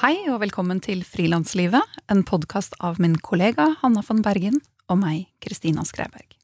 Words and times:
Hei 0.00 0.14
og 0.32 0.38
velkommen 0.40 0.78
til 0.80 1.02
Frilanslivet, 1.04 1.84
en 2.08 2.22
podkast 2.24 2.72
av 2.80 2.96
min 3.04 3.18
kollega 3.20 3.66
Hanna 3.82 4.00
von 4.00 4.22
Bergen 4.24 4.54
og 4.88 4.96
meg, 4.96 5.26
Kristina 5.44 5.84
Skreiberg. 5.84 6.38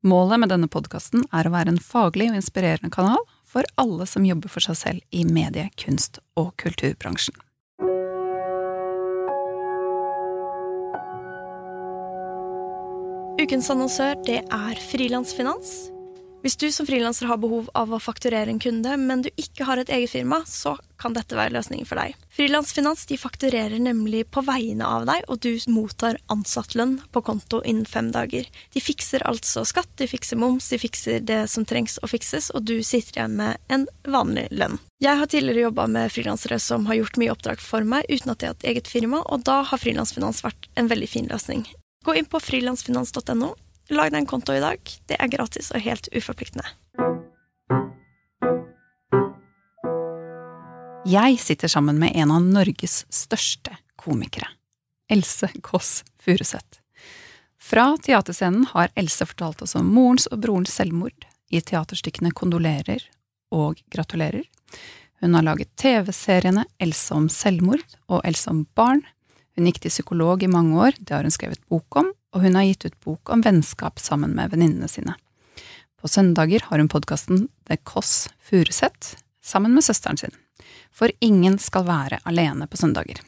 Målet 0.00 0.40
med 0.40 0.48
denne 0.48 0.70
podkasten 0.72 1.26
er 1.28 1.44
å 1.44 1.52
være 1.52 1.74
en 1.74 1.82
faglig 1.84 2.30
og 2.30 2.38
inspirerende 2.38 2.88
kanal 2.88 3.20
for 3.44 3.68
alle 3.76 4.08
som 4.08 4.24
jobber 4.24 4.48
for 4.48 4.64
seg 4.64 4.80
selv 4.80 5.04
i 5.12 5.26
medie-, 5.28 5.68
kunst- 5.76 6.22
og 6.40 6.54
kulturbransjen. 6.56 7.36
Ukens 13.44 13.68
annonsør 13.76 14.16
det 14.24 14.40
er 14.40 14.84
Frilansfinans. 14.88 15.90
Hvis 16.40 16.56
du 16.56 16.70
som 16.72 16.86
frilanser 16.88 17.28
har 17.28 17.36
behov 17.36 17.66
av 17.76 17.90
å 17.92 17.98
fakturere 18.00 18.48
en 18.48 18.60
kunde, 18.62 18.94
men 18.96 19.20
du 19.26 19.28
ikke 19.36 19.66
har 19.68 19.76
et 19.76 19.90
eget 19.92 20.14
firma, 20.14 20.38
så 20.48 20.78
kan 21.00 21.12
dette 21.12 21.36
være 21.36 21.52
løsningen 21.52 21.84
for 21.88 22.00
deg. 22.00 22.14
Frilansfinans 22.32 23.04
de 23.10 23.18
fakturerer 23.20 23.76
nemlig 23.82 24.22
på 24.32 24.40
vegne 24.46 24.88
av 24.88 25.04
deg, 25.08 25.26
og 25.28 25.42
du 25.44 25.52
mottar 25.68 26.16
ansattlønn 26.32 26.96
på 27.12 27.22
konto 27.28 27.60
innen 27.60 27.84
fem 27.84 28.08
dager. 28.14 28.48
De 28.72 28.80
fikser 28.80 29.26
altså 29.28 29.66
skatt, 29.68 29.92
de 30.00 30.08
fikser 30.08 30.40
moms, 30.40 30.72
de 30.72 30.80
fikser 30.80 31.20
det 31.20 31.42
som 31.52 31.68
trengs 31.68 32.00
å 32.00 32.08
fikses, 32.08 32.48
og 32.56 32.64
du 32.64 32.78
sitter 32.80 33.20
igjen 33.20 33.36
med 33.36 33.60
en 33.68 33.84
vanlig 34.08 34.48
lønn. 34.48 34.80
Jeg 35.04 35.20
har 35.20 35.28
tidligere 35.28 35.68
jobba 35.68 35.90
med 35.92 36.12
frilansere 36.12 36.60
som 36.60 36.88
har 36.88 37.02
gjort 37.02 37.20
mye 37.20 37.36
oppdrag 37.36 37.60
for 37.60 37.84
meg 37.84 38.08
uten 38.08 38.32
at 38.32 38.40
de 38.40 38.48
har 38.48 38.56
hatt 38.56 38.70
eget 38.72 38.88
firma, 38.88 39.20
og 39.28 39.44
da 39.44 39.60
har 39.68 39.80
frilansfinans 39.80 40.40
vært 40.44 40.72
en 40.80 40.88
veldig 40.88 41.08
fin 41.08 41.28
løsning. 41.28 41.66
Gå 42.04 42.16
inn 42.16 42.28
på 42.28 42.40
frilansfinans.no 42.40 43.58
Lag 43.90 44.12
deg 44.12 44.20
en 44.20 44.26
konto 44.30 44.54
i 44.54 44.62
dag. 44.62 44.78
Det 45.10 45.16
er 45.18 45.30
gratis 45.32 45.72
og 45.74 45.82
helt 45.82 46.06
uforpliktende. 46.14 46.68
Jeg 51.10 51.40
sitter 51.42 51.70
sammen 51.72 51.98
med 51.98 52.14
en 52.14 52.30
av 52.30 52.44
Norges 52.44 53.00
største 53.10 53.74
komikere, 53.98 54.46
Else 55.10 55.48
Kåss 55.66 56.04
Furuseth. 56.22 56.78
Fra 57.58 57.96
teaterscenen 57.98 58.68
har 58.70 58.92
Else 58.94 59.26
fortalt 59.26 59.64
oss 59.66 59.74
om 59.74 59.90
morens 59.90 60.28
og 60.30 60.38
brorens 60.44 60.76
selvmord 60.78 61.26
i 61.50 61.58
teaterstykkene 61.58 62.30
Kondolerer 62.30 63.02
og 63.50 63.82
Gratulerer. 63.90 64.46
Hun 65.18 65.34
har 65.34 65.48
laget 65.48 65.74
TV-seriene 65.80 66.62
Else 66.78 67.16
om 67.16 67.26
selvmord 67.26 67.82
og 68.06 68.22
Else 68.22 68.52
om 68.54 68.62
barn. 68.78 69.02
Hun 69.58 69.66
gikk 69.66 69.82
til 69.82 69.96
psykolog 69.96 70.46
i 70.46 70.52
mange 70.52 70.78
år, 70.78 70.94
det 71.00 71.16
har 71.16 71.26
hun 71.26 71.34
skrevet 71.34 71.64
bok 71.66 72.04
om, 72.04 72.14
og 72.34 72.44
hun 72.44 72.56
har 72.58 72.68
gitt 72.68 72.86
ut 72.86 73.00
bok 73.04 73.32
om 73.34 73.42
vennskap 73.44 73.98
sammen 74.02 74.34
med 74.36 74.52
venninnene 74.52 74.88
sine. 74.90 75.16
På 76.00 76.08
søndager 76.08 76.64
har 76.70 76.80
hun 76.80 76.88
podkasten 76.88 77.48
The 77.68 77.76
Kåss 77.76 78.30
Furuseth 78.40 79.16
sammen 79.44 79.74
med 79.74 79.84
søsteren 79.84 80.20
sin. 80.20 80.34
For 80.92 81.12
ingen 81.20 81.58
skal 81.60 81.86
være 81.88 82.20
alene 82.28 82.66
på 82.70 82.78
søndager. 82.80 83.20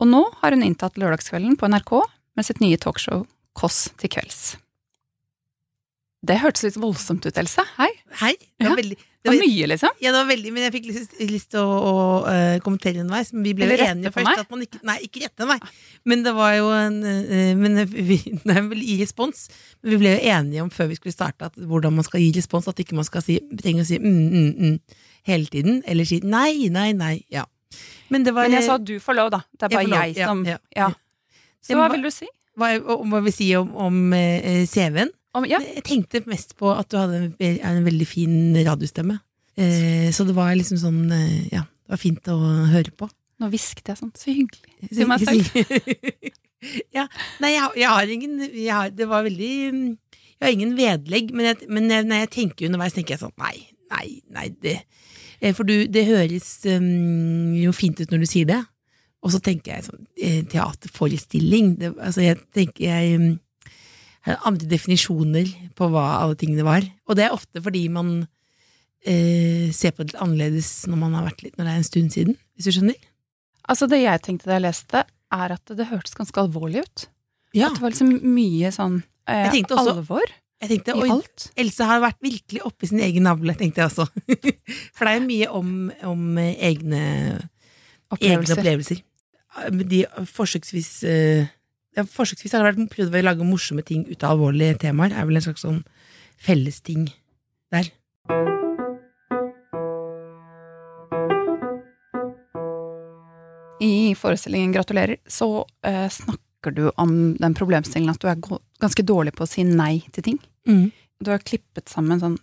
Og 0.00 0.10
nå 0.10 0.22
har 0.40 0.54
hun 0.54 0.64
inntatt 0.66 0.98
lørdagskvelden 1.00 1.58
på 1.60 1.68
NRK 1.70 1.94
med 2.34 2.46
sitt 2.46 2.62
nye 2.64 2.80
talkshow 2.80 3.26
Kåss 3.54 3.86
til 4.00 4.10
kvelds. 4.10 4.56
Det 6.24 6.40
hørtes 6.40 6.64
litt 6.64 6.78
voldsomt 6.80 7.26
ut, 7.28 7.36
Else. 7.38 7.62
Hei. 7.76 7.90
Hei. 8.14 8.34
Det 8.60 8.68
var, 8.68 8.76
veldig, 8.78 8.96
Det 9.24 9.30
var 9.32 9.38
mye, 9.40 9.66
liksom. 9.72 9.94
Ja, 9.98 10.10
det 10.12 10.18
var 10.20 10.28
veldig, 10.28 10.50
men 10.54 10.66
jeg 10.66 10.72
fikk 10.76 10.84
lyst, 10.90 11.48
til 11.50 11.60
å, 11.60 11.78
å 11.88 11.94
uh, 12.26 12.58
kommentere 12.62 13.00
underveis. 13.02 13.32
Men 13.34 13.46
vi 13.46 13.54
ble 13.58 13.68
jo 13.70 13.78
enige 13.88 14.12
først 14.14 14.42
at 14.44 14.52
man 14.52 14.66
ikke 14.66 14.82
Nei, 14.86 14.98
ikke 15.08 15.24
rette 15.24 15.48
meg. 15.48 15.64
Men 16.06 16.22
det 16.26 16.34
var 16.36 16.52
jo 16.54 16.68
en 16.76 17.00
uh, 17.02 17.54
Men 17.58 17.80
vi, 18.10 18.20
vel 18.44 18.84
i 18.84 18.98
respons. 19.00 19.48
Men 19.82 19.94
vi 19.96 20.02
ble 20.04 20.14
jo 20.14 20.34
enige 20.36 20.66
om 20.66 20.70
før 20.74 20.92
vi 20.92 21.00
skulle 21.00 21.16
starte 21.16 21.48
at 21.50 21.58
hvordan 21.58 21.96
man 21.96 22.06
skal 22.06 22.22
gi 22.22 22.30
respons. 22.36 22.68
At 22.70 22.84
ikke 22.84 22.98
man 22.98 23.08
skal 23.08 23.24
si, 23.24 23.40
trenger 23.62 23.86
å 23.86 23.90
si 23.90 23.98
mm, 24.02 24.22
mm, 24.36 24.54
mm 24.68 25.10
hele 25.24 25.48
tiden. 25.48 25.82
Eller 25.88 26.04
si 26.04 26.20
nei, 26.20 26.68
nei, 26.68 26.92
nei. 26.92 27.14
Ja. 27.32 27.46
Men 28.12 28.24
det 28.26 28.34
var 28.36 28.48
Men 28.48 28.58
jeg 28.60 28.68
sa 28.68 28.78
du 28.78 28.98
får 29.00 29.16
lov, 29.16 29.32
da. 29.32 29.40
Det 29.56 29.68
er 29.70 29.76
bare 29.78 29.88
jeg, 29.88 30.16
jeg 30.18 30.28
som 30.28 30.44
ja, 30.46 30.58
Ja. 30.76 30.92
Så 31.64 31.78
hva 31.78 31.88
hva- 31.88 31.94
vil 31.96 32.04
du 32.04 32.10
si? 32.12 32.28
hva, 32.60 32.74
hva 32.78 33.20
vi 33.24 33.32
si 33.34 33.48
om, 33.56 33.70
om 33.74 34.12
eh, 34.12 34.64
CV-en. 34.68 35.10
Om, 35.34 35.46
ja. 35.50 35.58
Jeg 35.58 35.82
tenkte 35.86 36.22
mest 36.30 36.54
på 36.58 36.70
at 36.70 36.90
du 36.92 36.98
hadde 37.00 37.20
en, 37.26 37.58
en 37.58 37.86
veldig 37.86 38.06
fin 38.06 38.36
radiostemme. 38.66 39.18
Eh, 39.58 40.10
så 40.14 40.26
det 40.26 40.34
var 40.34 40.54
liksom 40.58 40.80
sånn 40.80 41.02
eh, 41.14 41.46
Ja, 41.52 41.62
det 41.62 41.94
var 41.94 42.00
fint 42.00 42.30
å 42.30 42.38
høre 42.70 42.94
på. 42.94 43.08
Nå 43.42 43.50
hvisket 43.50 43.90
jeg 43.90 44.00
sånn. 44.00 44.12
Så 44.18 44.30
hyggelig. 44.30 44.74
Til 44.94 45.10
meg 45.10 45.24
selv. 45.26 45.50
ja. 46.96 47.06
Nei, 47.42 47.54
jeg, 47.54 47.70
jeg 47.82 47.90
har 47.90 48.14
ingen 48.16 48.36
jeg 48.46 48.72
har, 48.72 48.92
Det 48.94 49.08
var 49.10 49.26
veldig 49.26 49.54
Jeg 49.60 50.44
har 50.46 50.54
ingen 50.54 50.76
vedlegg, 50.78 51.34
men, 51.34 51.50
jeg, 51.50 51.68
men 51.68 51.90
når 51.90 52.24
jeg 52.24 52.34
tenker 52.38 52.70
underveis, 52.70 52.94
tenker 52.96 53.16
jeg 53.16 53.24
sånn 53.24 53.34
Nei, 53.42 53.56
nei, 53.92 54.06
nei, 54.32 54.46
det 54.64 54.78
eh, 55.40 55.50
For 55.50 55.66
du, 55.66 55.84
det 55.90 56.06
høres 56.08 56.54
um, 56.70 57.52
jo 57.58 57.74
fint 57.76 58.00
ut 58.00 58.14
når 58.14 58.24
du 58.24 58.30
sier 58.30 58.48
det. 58.48 58.62
Og 59.24 59.32
så 59.32 59.40
tenker 59.42 59.74
jeg 59.74 59.88
sånn 59.88 60.06
eh, 60.20 60.42
Teaterforestilling. 60.52 61.74
Det, 61.80 61.94
altså, 61.98 62.22
jeg 62.24 62.40
tenker 62.54 62.86
jeg 62.86 63.18
har 63.18 63.26
andre 64.24 64.66
definisjoner 64.70 65.50
på 65.76 65.88
hva 65.92 66.04
alle 66.22 66.36
tingene 66.40 66.64
var. 66.66 66.84
Og 67.08 67.16
det 67.18 67.26
er 67.26 67.34
ofte 67.36 67.60
fordi 67.64 67.82
man 67.92 68.12
eh, 69.04 69.70
ser 69.76 69.92
på 69.92 70.02
det 70.04 70.12
litt 70.14 70.22
annerledes 70.24 70.70
når 70.88 71.00
man 71.02 71.16
har 71.18 71.26
vært 71.28 71.42
litt 71.44 71.58
Når 71.58 71.66
det 71.68 71.72
er 71.74 71.80
en 71.82 71.88
stund 71.90 72.14
siden, 72.14 72.38
hvis 72.56 72.68
du 72.70 72.76
skjønner? 72.78 72.96
Altså, 73.68 73.88
det 73.88 74.02
jeg 74.02 74.22
tenkte 74.24 74.48
da 74.50 74.56
jeg 74.58 74.66
leste, 74.66 75.02
er 75.34 75.54
at 75.56 75.74
det 75.76 75.86
hørtes 75.90 76.16
ganske 76.16 76.40
alvorlig 76.40 76.82
ut. 76.84 77.06
Ja. 77.56 77.68
At 77.70 77.78
det 77.78 77.84
var 77.84 77.92
liksom 77.94 78.10
mye 78.34 78.70
sånn 78.74 78.98
eh, 79.28 79.46
Jeg 79.54 79.64
også- 79.70 79.94
alvor 79.98 80.24
Jeg 80.64 80.68
tenkte, 80.70 80.94
i 80.96 81.10
alt. 81.12 81.50
Else 81.60 81.84
har 81.88 82.00
vært 82.00 82.20
virkelig 82.24 82.62
oppi 82.64 82.88
sin 82.88 83.00
egen 83.04 83.24
navle, 83.28 83.54
tenkte 83.58 83.82
jeg 83.82 83.90
også. 83.90 84.06
For 84.96 85.04
det 85.04 85.10
er 85.12 85.18
jo 85.20 85.26
mye 85.28 85.48
om, 85.52 85.72
om 86.08 86.38
egne, 86.38 87.02
egne 87.02 87.50
Opplevelser. 88.14 88.56
opplevelser. 88.62 89.02
De 89.90 90.00
forsøksvis 90.32 90.90
eh, 91.08 91.46
ja, 91.96 92.04
Forsøksvis 92.04 92.52
har 92.54 92.64
det 92.64 92.72
vært 92.74 92.92
prøvd 92.94 93.18
å 93.20 93.24
lage 93.24 93.46
morsomme 93.48 93.84
ting 93.86 94.04
ut 94.08 94.22
av 94.24 94.34
alvorlige 94.36 94.78
temaer. 94.86 95.12
er 95.14 95.26
vel 95.28 95.36
en 95.40 95.46
slags 95.46 95.64
sånn 95.66 95.84
fellesting 96.42 97.08
der. 97.74 97.90
I 103.80 104.14
forestillingen 104.16 104.72
Gratulerer 104.72 105.16
så 105.26 105.64
eh, 105.86 106.08
snakker 106.10 106.72
du 106.72 106.86
om 107.00 107.34
den 107.40 107.54
problemstillingen 107.58 108.14
at 108.14 108.22
du 108.22 108.28
er 108.30 108.38
ganske 108.80 109.04
dårlig 109.06 109.34
på 109.36 109.44
å 109.44 109.50
si 109.50 109.64
nei 109.66 109.98
til 110.14 110.24
ting. 110.30 110.38
Mm. 110.68 110.86
Du 111.20 111.30
har 111.32 111.42
klippet 111.44 111.90
sammen 111.92 112.22
sånn 112.22 112.38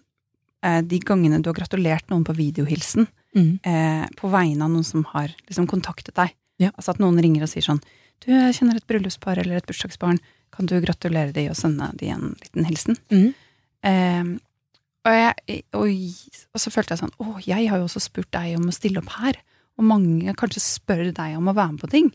eh, 0.65 0.81
de 0.85 0.99
gangene 1.01 1.39
du 1.41 1.49
har 1.49 1.57
gratulert 1.57 2.09
noen 2.13 2.27
på 2.27 2.37
videohilsen 2.37 3.07
Mm. 3.31 3.61
eh, 3.63 4.01
på 4.19 4.27
vegne 4.27 4.65
av 4.65 4.73
noen 4.73 4.83
som 4.83 5.05
har 5.13 5.31
liksom 5.47 5.63
kontaktet 5.71 6.17
deg. 6.19 6.33
Ja. 6.59 6.67
Altså 6.75 6.91
at 6.91 6.97
noen 6.99 7.15
ringer 7.23 7.45
og 7.45 7.47
sier 7.47 7.63
sånn 7.63 7.77
Du, 8.21 8.29
jeg 8.33 8.55
kjenner 8.57 8.77
et 8.77 8.87
bryllupspar 8.89 9.41
eller 9.41 9.57
et 9.59 9.67
bursdagsbarn. 9.69 10.19
Kan 10.53 10.67
du 10.69 10.75
gratulere 10.83 11.33
de 11.35 11.47
og 11.49 11.57
sende 11.57 11.87
de 11.97 12.11
en 12.13 12.33
liten 12.41 12.67
hilsen? 12.67 12.97
Mm. 13.13 13.29
Eh, 13.87 14.31
og, 15.07 15.15
jeg, 15.17 15.61
og, 15.73 15.87
og 16.53 16.61
så 16.61 16.69
følte 16.73 16.93
jeg 16.93 17.01
sånn 17.01 17.15
Å, 17.17 17.39
jeg 17.41 17.69
har 17.71 17.79
jo 17.81 17.87
også 17.87 18.03
spurt 18.03 18.29
deg 18.35 18.59
om 18.59 18.67
å 18.69 18.75
stille 18.75 19.01
opp 19.01 19.09
her. 19.17 19.39
Og 19.79 19.87
mange 19.87 20.35
kanskje 20.37 20.61
spør 20.61 21.07
deg 21.09 21.37
om 21.39 21.49
å 21.49 21.55
være 21.57 21.73
med 21.73 21.81
på 21.81 21.89
ting. 21.89 22.09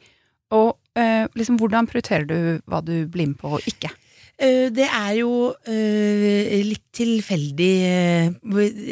Og 0.54 0.76
eh, 0.98 1.24
liksom, 1.34 1.56
hvordan 1.58 1.88
prioriterer 1.90 2.26
du 2.28 2.36
hva 2.70 2.82
du 2.86 3.00
blir 3.10 3.32
med 3.32 3.40
på 3.40 3.56
og 3.56 3.66
ikke? 3.66 3.90
Eh, 4.38 4.68
Det 4.70 4.86
er 4.86 5.12
jo 5.18 5.30
eh, 5.66 6.60
litt 6.68 6.84
tilfeldig 6.94 7.72
eh, 7.88 8.28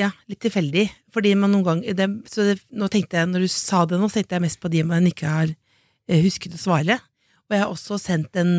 Ja, 0.01 0.09
litt 0.27 0.41
tilfeldig. 0.43 0.89
Fordi 1.15 1.35
man 1.39 1.53
noen 1.55 1.69
gang 1.69 1.85
det, 1.95 2.09
Så 2.33 2.49
det, 2.49 2.57
nå 2.75 2.89
tenkte 2.91 3.21
jeg, 3.21 3.31
når 3.31 3.45
du 3.47 3.53
sa 3.53 3.85
det 3.87 4.01
nå, 4.01 4.09
tenkte 4.11 4.35
jeg 4.41 4.47
mest 4.49 4.59
på 4.63 4.73
de 4.73 4.83
man 4.89 5.07
ikke 5.07 5.31
har 5.31 5.55
husket 6.09 6.57
å 6.57 6.61
svare. 6.61 6.99
Og 7.49 7.57
jeg 7.57 7.63
har 7.63 7.73
også 7.73 7.99
sendt 8.01 8.37
en 8.41 8.55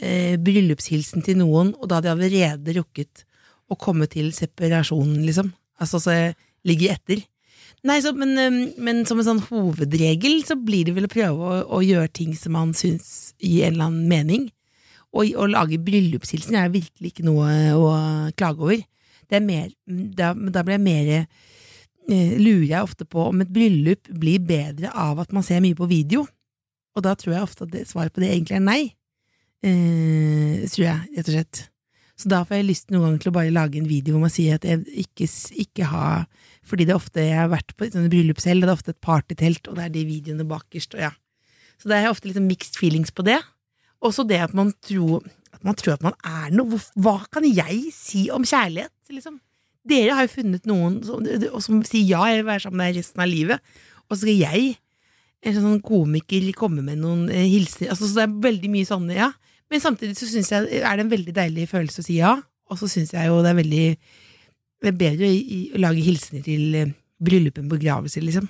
eh, 0.00 0.36
bryllupshilsen 0.40 1.24
til 1.26 1.40
noen, 1.40 1.74
og 1.78 1.88
da 1.88 1.98
hadde 1.98 2.10
jeg 2.10 2.18
allerede 2.18 2.76
rukket 2.80 3.24
å 3.70 3.78
komme 3.78 4.08
til 4.10 4.32
separasjonen, 4.34 5.20
liksom. 5.26 5.52
Altså 5.80 6.00
så 6.02 6.16
jeg 6.16 6.38
ligger 6.68 6.96
etter. 6.96 7.22
Nei, 7.86 7.96
så, 8.04 8.12
men, 8.16 8.34
eh, 8.40 8.60
men 8.82 9.04
som 9.08 9.20
en 9.20 9.28
sånn 9.28 9.44
hovedregel 9.48 10.42
så 10.48 10.56
blir 10.58 10.88
det 10.88 10.96
vel 10.96 11.08
å 11.08 11.12
prøve 11.12 11.52
å, 11.52 11.60
å 11.78 11.84
gjøre 11.84 12.12
ting 12.12 12.34
som 12.36 12.56
man 12.58 12.74
syns 12.76 13.32
gir 13.40 13.68
en 13.68 13.76
eller 13.76 13.90
annen 13.90 14.10
mening. 14.10 14.48
Og 15.16 15.32
å 15.40 15.48
lage 15.50 15.80
bryllupshilsen 15.82 16.58
er 16.58 16.72
virkelig 16.72 17.14
ikke 17.14 17.26
noe 17.26 17.48
å 17.74 17.88
klage 18.38 18.62
over. 18.62 18.82
Det 19.30 19.38
er 19.38 19.46
mer, 19.46 19.70
da, 19.86 20.32
da 20.34 20.62
blir 20.66 20.76
jeg 20.76 20.84
mer 20.84 21.10
eh, 21.14 21.26
Lurer 22.40 22.66
jeg 22.66 22.82
ofte 22.82 23.06
på 23.06 23.28
om 23.30 23.42
et 23.44 23.50
bryllup 23.54 24.08
blir 24.18 24.42
bedre 24.42 24.90
av 24.98 25.20
at 25.22 25.30
man 25.34 25.44
ser 25.46 25.62
mye 25.62 25.78
på 25.78 25.86
video. 25.90 26.24
Og 26.96 27.04
da 27.06 27.14
tror 27.18 27.34
jeg 27.34 27.46
ofte 27.46 27.68
at 27.68 27.90
svaret 27.90 28.14
på 28.14 28.22
det 28.22 28.32
egentlig 28.32 28.58
er 28.58 28.64
nei. 28.64 28.80
Eh, 29.66 30.64
tror 30.72 30.86
jeg, 30.86 31.10
rett 31.16 31.28
og 31.28 31.36
slett. 31.36 31.62
Så 32.20 32.28
da 32.28 32.42
får 32.44 32.58
jeg 32.58 32.68
lyst 32.68 32.90
noen 32.92 33.06
ganger 33.06 33.22
til 33.22 33.30
å 33.30 33.36
bare 33.38 33.52
lage 33.54 33.80
en 33.80 33.88
video 33.88 34.14
hvor 34.14 34.26
man 34.26 34.32
sier 34.32 34.58
at 34.58 34.66
jeg 34.68 34.82
ikke, 35.06 35.24
ikke 35.62 35.86
har 35.88 36.26
Fordi 36.68 36.84
det 36.84 36.92
er 36.92 36.98
ofte 37.00 37.22
jeg 37.24 37.38
har 37.38 37.48
vært 37.48 37.72
på 37.78 37.88
sånne 37.88 38.10
bryllup 38.12 38.42
selv, 38.42 38.60
og 38.60 38.68
det 38.68 38.72
er 38.72 38.76
ofte 38.76 38.92
et 38.92 39.00
partytelt, 39.02 39.70
og 39.70 39.78
det 39.78 39.86
er 39.86 39.94
de 39.94 40.02
videoene 40.06 40.44
bakerst, 40.46 40.92
og 40.94 41.00
ja. 41.06 41.10
Så 41.80 41.88
det 41.88 41.96
er 41.96 42.10
ofte 42.10 42.28
litt 42.28 42.36
sånn 42.36 42.50
mixed 42.50 42.76
feelings 42.76 43.14
på 43.16 43.24
det. 43.24 43.38
Også 44.04 44.26
det 44.28 44.42
at 44.44 44.52
man 44.56 44.74
tror 44.84 45.24
at 45.50 45.64
man, 45.66 45.76
tror 45.76 45.96
at 45.96 46.04
man 46.04 46.14
er 46.24 46.52
noe. 46.54 46.78
Hva 47.00 47.16
kan 47.32 47.46
jeg 47.48 47.90
si 47.96 48.26
om 48.32 48.44
kjærlighet? 48.46 48.92
Liksom? 49.12 49.40
Dere 49.88 50.14
har 50.16 50.28
jo 50.28 50.34
funnet 50.36 50.68
noen 50.68 51.00
som, 51.04 51.24
som 51.64 51.80
sier 51.88 52.06
ja, 52.12 52.22
jeg 52.30 52.42
vil 52.42 52.50
være 52.52 52.64
sammen 52.66 52.80
med 52.80 52.92
deg 52.92 53.00
resten 53.00 53.24
av 53.24 53.30
livet. 53.32 53.74
Og 54.06 54.14
så 54.14 54.22
skal 54.22 54.38
jeg 54.44 54.70
en 55.40 55.56
sånn 55.56 55.80
komiker 55.84 56.44
kommer 56.56 56.84
med 56.84 57.00
noen 57.00 57.28
eh, 57.32 57.46
hilsener. 57.48 57.94
Altså, 57.94 58.08
så 58.08 58.20
det 58.20 58.26
er 58.26 58.40
veldig 58.48 58.70
mye 58.72 58.88
sånne, 58.88 59.16
ja. 59.16 59.30
Men 59.70 59.82
samtidig 59.82 60.18
så 60.18 60.28
syns 60.28 60.50
jeg 60.52 60.80
er 60.82 60.98
det 60.98 61.04
en 61.04 61.12
veldig 61.12 61.34
deilig 61.36 61.68
følelse 61.70 62.02
å 62.02 62.06
si 62.06 62.18
ja, 62.18 62.34
og 62.70 62.78
så 62.78 62.88
syns 62.90 63.14
jeg 63.14 63.30
jo 63.30 63.38
det 63.44 63.52
er 63.52 63.60
veldig 63.60 63.84
det 64.80 64.88
er 64.88 64.96
bedre 64.96 65.28
å, 65.28 65.36
i, 65.36 65.60
å 65.76 65.80
lage 65.82 66.04
hilsener 66.04 66.44
til 66.44 66.76
eh, 66.76 66.92
bryllup 67.20 67.60
enn 67.60 67.70
begravelse, 67.70 68.22
liksom. 68.24 68.48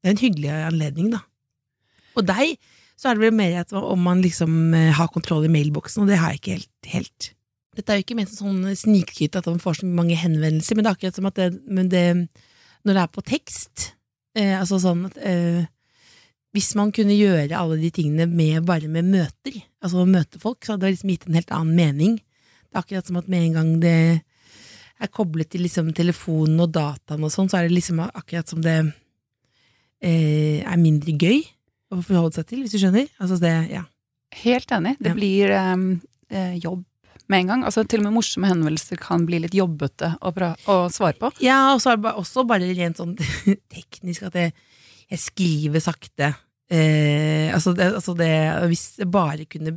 Det 0.00 0.10
er 0.10 0.14
en 0.14 0.22
hyggelig 0.22 0.52
anledning, 0.68 1.12
da. 1.14 1.22
Og 2.16 2.26
deg, 2.28 2.56
så 2.96 3.10
er 3.10 3.16
det 3.16 3.26
vel 3.26 3.36
mer 3.36 3.60
at 3.62 3.72
om 3.76 4.04
man 4.04 4.22
liksom 4.24 4.74
eh, 4.76 4.92
har 4.96 5.12
kontroll 5.12 5.48
i 5.48 5.52
mailboksen, 5.52 6.04
og 6.04 6.12
det 6.12 6.20
har 6.20 6.34
jeg 6.34 6.42
ikke 6.42 6.56
helt. 6.56 6.90
helt. 6.92 7.30
Dette 7.76 7.92
er 7.92 8.00
jo 8.00 8.06
ikke 8.06 8.16
ment 8.16 8.32
som 8.32 8.52
sånn 8.52 8.76
snikskryt 8.84 9.36
at 9.36 9.48
man 9.50 9.60
får 9.60 9.80
så 9.80 9.88
mange 9.88 10.16
henvendelser, 10.16 10.76
men 10.76 10.86
det 10.86 10.92
er 10.92 10.98
akkurat 10.98 11.18
som 11.18 11.28
at 11.28 11.40
det, 11.40 11.50
det 11.92 12.04
når 12.86 12.96
det 12.96 13.02
er 13.02 13.12
på 13.12 13.24
tekst, 13.26 13.90
eh, 14.38 14.54
altså 14.56 14.80
sånn 14.80 15.08
at 15.10 15.18
eh, 15.20 15.66
hvis 16.56 16.70
man 16.78 16.90
kunne 16.96 17.14
gjøre 17.18 17.52
alle 17.58 17.76
de 17.82 17.90
tingene 17.92 18.24
med, 18.30 18.62
bare 18.68 18.88
med 18.88 19.04
møter, 19.12 19.58
altså 19.84 20.06
møte 20.08 20.40
folk, 20.42 20.64
så 20.64 20.74
hadde 20.74 20.86
det 20.88 20.94
liksom 20.96 21.12
gitt 21.12 21.26
en 21.28 21.36
helt 21.38 21.52
annen 21.52 21.76
mening. 21.76 22.14
Det 22.66 22.74
er 22.78 22.82
akkurat 22.82 23.10
som 23.10 23.18
at 23.20 23.28
med 23.32 23.44
en 23.50 23.56
gang 23.58 23.74
det 23.82 23.96
er 24.96 25.10
koblet 25.12 25.50
til 25.52 25.60
liksom 25.66 25.90
telefonen 25.96 26.62
og 26.64 26.72
dataen 26.72 27.26
og 27.28 27.32
sånn, 27.34 27.50
så 27.52 27.58
er 27.60 27.68
det 27.68 27.76
liksom 27.76 28.00
akkurat 28.08 28.48
som 28.48 28.62
det 28.64 28.78
eh, 30.00 30.62
er 30.64 30.80
mindre 30.80 31.14
gøy 31.20 31.42
å 31.92 32.00
forholde 32.02 32.38
seg 32.40 32.48
til, 32.50 32.64
hvis 32.64 32.74
du 32.74 32.80
skjønner? 32.82 33.08
Altså 33.22 33.38
det, 33.42 33.54
ja. 33.74 33.84
Helt 34.42 34.72
enig. 34.74 34.96
Det 34.98 35.12
Ja. 35.12 35.14
blir 35.14 35.52
um, 35.74 36.00
eh, 36.30 36.56
jobb 36.62 36.84
med 37.28 37.40
en 37.40 37.46
gang. 37.52 37.64
Altså 37.64 37.84
Til 37.86 38.00
og 38.00 38.08
med 38.08 38.16
morsomme 38.18 38.48
henvendelser 38.50 38.98
kan 39.02 39.24
bli 39.26 39.38
litt 39.42 39.54
jobbete 39.54 40.14
å, 40.20 40.32
å 40.66 40.76
svare 40.92 41.18
på. 41.18 41.30
Ja, 41.42 41.74
og 41.74 41.80
så 41.82 41.92
er 41.92 42.00
det 42.02 42.14
også 42.16 42.46
bare 42.46 42.68
rent 42.74 42.96
sånn 43.00 43.16
teknisk 43.74 44.26
at 44.28 44.34
jeg, 44.34 44.52
jeg 45.10 45.18
skriver 45.22 45.80
sakte. 45.84 46.32
Eh, 46.66 47.52
altså 47.54 47.72
det, 47.78 47.92
altså 47.94 48.14
det, 48.18 48.30
hvis, 48.72 48.86
kunne, 49.52 49.76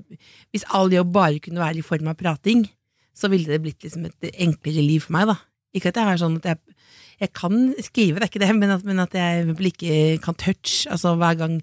hvis 0.50 0.66
all 0.74 0.90
jobb 0.94 1.12
bare 1.14 1.42
kunne 1.44 1.62
være 1.62 1.82
i 1.82 1.86
form 1.86 2.10
av 2.10 2.18
prating, 2.18 2.66
så 3.14 3.30
ville 3.30 3.50
det 3.52 3.62
blitt 3.62 3.84
liksom 3.86 4.08
et 4.08 4.30
enklere 4.40 4.86
liv 4.86 5.06
for 5.06 5.18
meg. 5.18 5.30
da. 5.30 5.38
Ikke 5.76 5.92
at 5.92 6.00
jeg 6.00 6.10
har 6.10 6.22
sånn 6.22 6.40
at 6.40 6.50
jeg, 6.50 6.78
jeg 7.20 7.34
kan 7.38 7.58
skrive, 7.84 8.18
det 8.18 8.26
er 8.26 8.32
ikke 8.32 8.46
det, 8.46 8.54
men 8.58 8.74
at, 8.74 8.86
men 8.88 9.04
at 9.04 9.14
jeg 9.14 9.54
ikke 9.54 10.22
kan 10.24 10.38
touch. 10.40 10.88
altså 10.90 11.16
hver 11.20 11.38
gang 11.38 11.60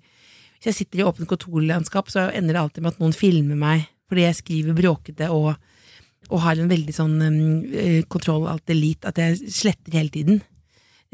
Hvis 0.56 0.70
jeg 0.70 0.75
sitter 0.75 1.00
i 1.00 1.06
åpent 1.08 1.29
kontorlandskap, 1.29 2.08
så 2.11 2.31
ender 2.31 2.55
det 2.55 2.61
alltid 2.62 2.82
med 2.82 2.94
at 2.94 3.00
noen 3.02 3.17
filmer 3.17 3.56
meg 3.56 3.93
fordi 4.06 4.22
jeg 4.22 4.38
skriver 4.38 4.76
bråkete 4.79 5.26
og 5.34 5.56
og 6.32 6.43
har 6.43 6.58
en 6.58 6.70
veldig 6.70 6.94
sånn 6.94 7.17
um, 7.22 7.40
eh, 7.70 8.02
kontroll 8.11 8.49
alt 8.50 8.70
elite, 8.72 9.11
at 9.11 9.20
jeg 9.20 9.50
sletter 9.52 9.94
hele 9.94 10.12
tiden. 10.14 10.40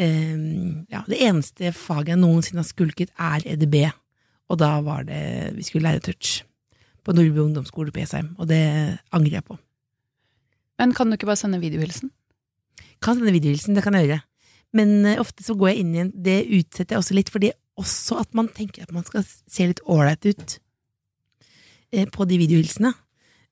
Um, 0.01 0.87
ja, 0.93 1.03
det 1.05 1.21
eneste 1.21 1.73
faget 1.77 2.15
jeg 2.15 2.23
noensinne 2.23 2.63
har 2.63 2.69
skulket, 2.69 3.13
er 3.21 3.45
EDB, 3.55 3.77
og 4.53 4.61
da 4.61 4.75
var 4.85 5.07
det 5.09 5.23
vi 5.57 5.65
skulle 5.65 5.89
lære 5.89 6.05
touch 6.05 6.43
på 7.03 7.15
Nordby 7.17 7.41
ungdomsskole 7.43 7.93
på 7.95 8.03
Esheim, 8.05 8.35
og 8.39 8.51
det 8.51 8.61
angrer 9.11 9.39
jeg 9.39 9.47
på. 9.49 9.57
Men 10.79 10.93
kan 10.95 11.09
du 11.09 11.17
ikke 11.17 11.31
bare 11.31 11.41
sende 11.41 11.61
videohilsen? 11.63 12.13
Kan 13.03 13.17
sende 13.17 13.35
videohilsen, 13.35 13.75
det 13.75 13.85
kan 13.85 13.97
jeg 13.99 14.11
gjøre, 14.11 14.25
men 14.77 15.07
eh, 15.09 15.21
ofte 15.21 15.45
så 15.45 15.57
går 15.59 15.73
jeg 15.73 15.83
inn 15.83 15.95
igjen, 15.97 16.13
det 16.29 16.39
utsetter 16.47 16.95
jeg 16.95 17.03
også 17.03 17.17
litt, 17.17 17.33
fordi 17.33 17.53
også 17.81 18.21
at 18.21 18.37
man 18.37 18.51
tenker 18.53 18.85
at 18.85 18.93
man 18.95 19.07
skal 19.07 19.25
se 19.27 19.67
litt 19.69 19.83
ålreit 19.91 20.29
ut 20.29 20.59
eh, 21.93 22.07
på 22.13 22.29
de 22.29 22.39
videohilsene. 22.41 22.93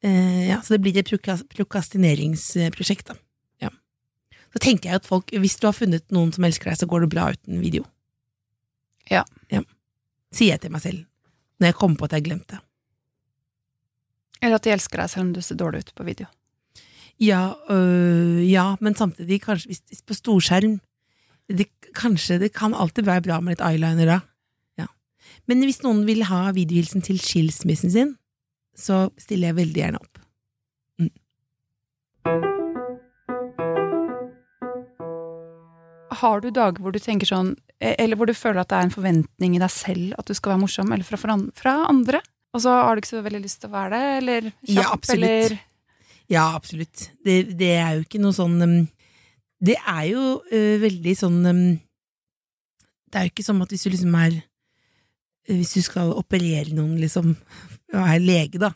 Eh, 0.05 0.47
ja, 0.49 0.61
så 0.65 0.77
det 0.77 0.83
blir 0.85 0.97
et 1.01 1.11
prokastineringsprosjekt, 1.57 3.11
da. 3.11 3.19
Ja. 3.65 3.73
Så 4.55 4.63
tenker 4.63 4.93
jeg 4.93 5.03
at 5.03 5.09
folk, 5.09 5.33
hvis 5.33 5.59
du 5.61 5.69
har 5.69 5.77
funnet 5.77 6.07
noen 6.15 6.33
som 6.37 6.47
elsker 6.47 6.71
deg, 6.71 6.81
så 6.81 6.89
går 6.89 7.05
det 7.05 7.13
bra 7.17 7.31
uten 7.35 7.61
video. 7.65 7.89
Ja. 9.11 9.25
Ja. 9.53 9.65
Sier 10.35 10.55
jeg 10.55 10.63
til 10.63 10.75
meg 10.75 10.83
selv, 10.85 11.07
når 11.59 11.73
jeg 11.73 11.79
kommer 11.79 11.99
på 11.99 12.07
at 12.07 12.15
jeg 12.15 12.23
har 12.23 12.29
glemt 12.29 12.53
det. 12.53 12.61
Eller 14.41 14.57
at 14.57 14.65
de 14.65 14.73
elsker 14.73 15.03
deg 15.03 15.11
selv 15.13 15.27
om 15.27 15.33
du 15.35 15.43
ser 15.45 15.59
dårlig 15.61 15.83
ut 15.85 15.95
på 15.99 16.07
video? 16.07 16.31
Ja, 17.21 17.55
øh, 17.69 18.41
ja, 18.47 18.77
men 18.81 18.95
samtidig, 18.97 19.43
kanskje 19.45 19.75
hvis, 19.75 20.03
på 20.07 20.17
storskjerm 20.17 20.79
det, 21.51 21.67
Kanskje 21.95 22.39
det 22.39 22.53
kan 22.55 22.75
alltid 22.75 23.05
være 23.05 23.25
bra 23.27 23.41
med 23.43 23.57
litt 23.57 23.65
eyeliner 23.67 24.07
da. 24.07 24.19
Ja. 24.79 24.87
Men 25.51 25.65
hvis 25.67 25.83
noen 25.83 26.05
vil 26.07 26.23
ha 26.29 26.53
videohilsen 26.55 27.03
til 27.03 27.19
skilsmissen 27.19 27.91
sin, 27.91 28.13
så 28.79 29.09
stiller 29.19 29.51
jeg 29.51 29.59
veldig 29.59 29.83
gjerne 29.83 29.99
opp. 29.99 30.21
Har 36.21 36.41
du 36.45 36.51
dager 36.55 36.79
hvor 36.79 36.95
du 36.95 37.01
tenker 37.03 37.27
sånn 37.27 37.57
Eller 37.81 38.19
hvor 38.19 38.29
du 38.29 38.37
føler 38.37 38.61
at 38.61 38.69
det 38.69 38.77
er 38.77 38.87
en 38.87 38.93
forventning 38.93 39.55
i 39.57 39.63
deg 39.63 39.73
selv 39.73 40.19
at 40.21 40.29
du 40.29 40.37
skal 40.37 40.53
være 40.53 40.63
morsom, 40.67 40.91
eller 40.93 41.07
fra, 41.07 41.37
fra 41.57 41.77
andre? 41.89 42.21
Og 42.55 42.65
så 42.65 42.73
har 42.75 42.95
du 42.95 43.03
ikke 43.03 43.13
så 43.13 43.23
veldig 43.25 43.43
lyst 43.45 43.61
til 43.63 43.71
å 43.71 43.77
være 43.77 43.91
det, 43.95 44.07
eller 44.21 44.49
kjapp, 44.51 44.75
Ja, 44.75 44.87
absolutt. 44.91 45.29
eller 45.29 45.59
Ja, 46.31 46.45
absolutt. 46.59 47.05
Det, 47.25 47.37
det 47.59 47.71
er 47.79 47.95
jo 47.97 48.05
ikke 48.07 48.23
noe 48.23 48.37
sånn 48.37 48.59
um, 48.63 48.77
Det 49.63 49.79
er 49.79 50.05
jo 50.11 50.25
uh, 50.51 50.77
veldig 50.83 51.15
sånn 51.19 51.41
um, 51.47 51.65
Det 53.07 53.21
er 53.21 53.29
jo 53.29 53.35
ikke 53.35 53.47
sånn 53.47 53.63
at 53.65 53.75
hvis 53.75 53.87
du 53.87 53.91
liksom 53.95 54.19
er 54.19 54.37
øh, 54.37 55.57
Hvis 55.57 55.77
du 55.79 55.83
skal 55.87 56.13
operere 56.19 56.75
noen, 56.75 56.99
liksom, 57.03 57.33
og 57.95 58.01
er 58.03 58.23
lege, 58.23 58.61
da, 58.63 58.75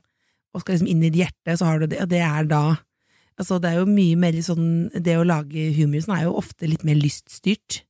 og 0.54 0.62
skal 0.62 0.78
liksom 0.78 0.90
inn 0.94 1.02
i 1.02 1.10
et 1.10 1.22
hjerte, 1.24 1.58
så 1.58 1.72
har 1.72 1.82
du 1.82 1.90
det, 1.90 2.02
og 2.06 2.10
det 2.14 2.22
er 2.24 2.50
da 2.50 2.64
Altså, 3.34 3.58
det 3.58 3.72
er 3.72 3.80
jo 3.80 3.90
mye 3.90 4.14
mer 4.14 4.36
sånn 4.46 4.92
Det 4.94 5.16
å 5.18 5.26
lage 5.26 5.72
humor 5.74 6.04
sånn 6.04 6.14
er 6.14 6.28
jo 6.28 6.36
ofte 6.38 6.68
litt 6.70 6.84
mer 6.86 6.94
lyststyrt. 6.94 7.80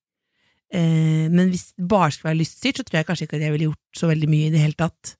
Eh, 0.75 1.27
men 1.31 1.53
hvis 1.53 1.71
det 1.77 1.87
bare 1.89 2.11
skulle 2.13 2.33
være 2.33 2.41
lyststyrt, 2.41 2.81
så 2.81 2.87
tror 2.87 2.99
jeg 3.01 3.09
kanskje 3.11 3.29
ikke 3.29 3.39
at 3.39 3.47
jeg 3.47 3.55
ville 3.55 3.69
gjort 3.71 4.01
så 4.01 4.11
veldig 4.11 4.31
mye 4.31 4.49
i 4.49 4.55
det 4.55 4.63
hele 4.65 4.79
tatt. 4.79 5.15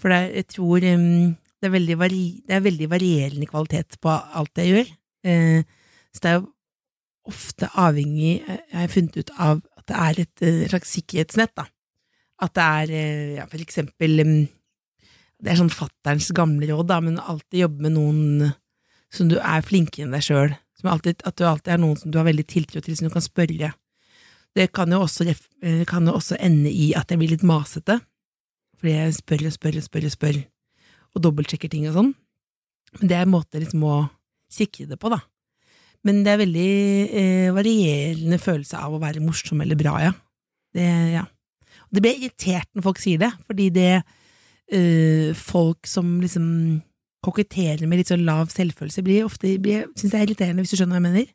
For 0.00 0.14
er, 0.14 0.30
jeg 0.32 0.48
tror 0.54 0.86
um, 0.88 1.34
det, 1.36 1.68
er 1.68 1.74
veldig 1.76 1.98
vari, 2.00 2.24
det 2.48 2.56
er 2.56 2.64
veldig 2.64 2.88
varierende 2.90 3.48
kvalitet 3.50 4.00
på 4.02 4.10
alt 4.10 4.58
jeg 4.58 4.72
gjør. 4.72 4.96
Eh, 5.28 5.84
så 6.12 6.24
det 6.24 6.32
er 6.32 6.40
jo 6.40 6.48
ofte 7.30 7.68
avhengig, 7.78 8.32
eh, 8.42 8.64
jeg 8.72 8.80
har 8.80 8.90
funnet 8.90 9.20
ut 9.20 9.30
av 9.38 9.60
at 9.78 9.86
det 9.90 10.00
er 10.06 10.20
et 10.24 10.42
et 10.48 10.72
slags 10.72 10.96
sikkerhetsnett, 10.96 11.54
da. 11.58 11.68
At 12.42 12.54
det 12.58 12.64
er 12.64 12.96
eh, 12.96 13.36
ja, 13.38 13.46
for 13.46 13.62
eksempel 13.62 14.24
um, 14.24 14.34
Det 15.42 15.50
er 15.50 15.58
sånn 15.58 15.72
fatterns 15.74 16.30
gamle 16.34 16.68
råd, 16.70 16.86
da, 16.86 17.00
men 17.02 17.18
alltid 17.18 17.64
jobbe 17.64 17.82
med 17.82 17.96
noen 17.96 18.52
som 19.12 19.26
du 19.28 19.40
er 19.42 19.64
flinkere 19.66 20.06
enn 20.06 20.14
deg 20.14 20.22
sjøl. 20.22 20.52
At 20.86 21.36
du 21.38 21.46
alltid 21.46 21.72
er 21.74 21.80
noen 21.82 21.98
som 21.98 22.12
du 22.14 22.18
har 22.20 22.28
veldig 22.28 22.44
tiltro 22.46 22.78
til, 22.82 22.94
som 22.94 23.08
du 23.08 23.14
kan 23.14 23.24
spørre. 23.24 23.72
Det 24.56 24.68
kan 24.76 24.92
jo 24.92 25.00
også, 25.06 25.26
eh, 25.62 25.84
kan 25.88 26.06
jo 26.06 26.16
også 26.18 26.36
ende 26.40 26.70
i 26.70 26.92
at 26.98 27.10
jeg 27.10 27.20
blir 27.20 27.32
litt 27.32 27.46
masete, 27.46 28.00
fordi 28.78 28.96
jeg 28.96 29.14
spør 29.16 29.46
og 29.48 29.54
spør 29.56 29.78
og 29.78 29.86
spør 29.86 30.08
og 30.08 30.14
spør, 30.16 30.40
og 31.14 31.22
dobbeltsjekker 31.22 31.70
ting 31.72 31.86
og 31.88 31.96
sånn. 31.96 32.14
Men 33.00 33.08
det 33.08 33.16
er 33.16 33.26
en 33.26 33.32
måte 33.32 33.60
liksom 33.60 33.84
å 33.88 34.10
sikre 34.52 34.88
det 34.90 34.98
på, 35.00 35.08
da. 35.12 35.22
Men 36.04 36.24
det 36.26 36.32
er 36.32 36.42
veldig 36.42 36.70
eh, 37.14 37.50
varierende 37.54 38.38
følelse 38.42 38.80
av 38.80 38.96
å 38.96 39.00
være 39.02 39.22
morsom 39.24 39.62
eller 39.62 39.78
bra, 39.78 39.94
ja. 40.02 40.12
Det, 40.74 40.88
ja. 41.14 41.24
Det 41.92 42.02
blir 42.02 42.18
irritert 42.18 42.68
når 42.74 42.86
folk 42.88 43.00
sier 43.00 43.20
det, 43.22 43.30
fordi 43.46 43.68
det 43.72 43.92
eh, 44.72 45.30
folk 45.36 45.86
som 45.88 46.18
liksom 46.20 46.46
koketterer 47.22 47.86
med 47.86 48.00
litt 48.00 48.10
sånn 48.10 48.26
lav 48.26 48.50
selvfølelse, 48.50 49.04
blir 49.06 49.28
ofte 49.28 49.54
blir, 49.62 49.86
synes 49.94 50.10
jeg 50.10 50.18
er 50.18 50.26
irriterende, 50.26 50.64
hvis 50.64 50.74
du 50.74 50.80
skjønner 50.80 50.98
hva 50.98 51.00
jeg 51.00 51.08
mener. 51.08 51.28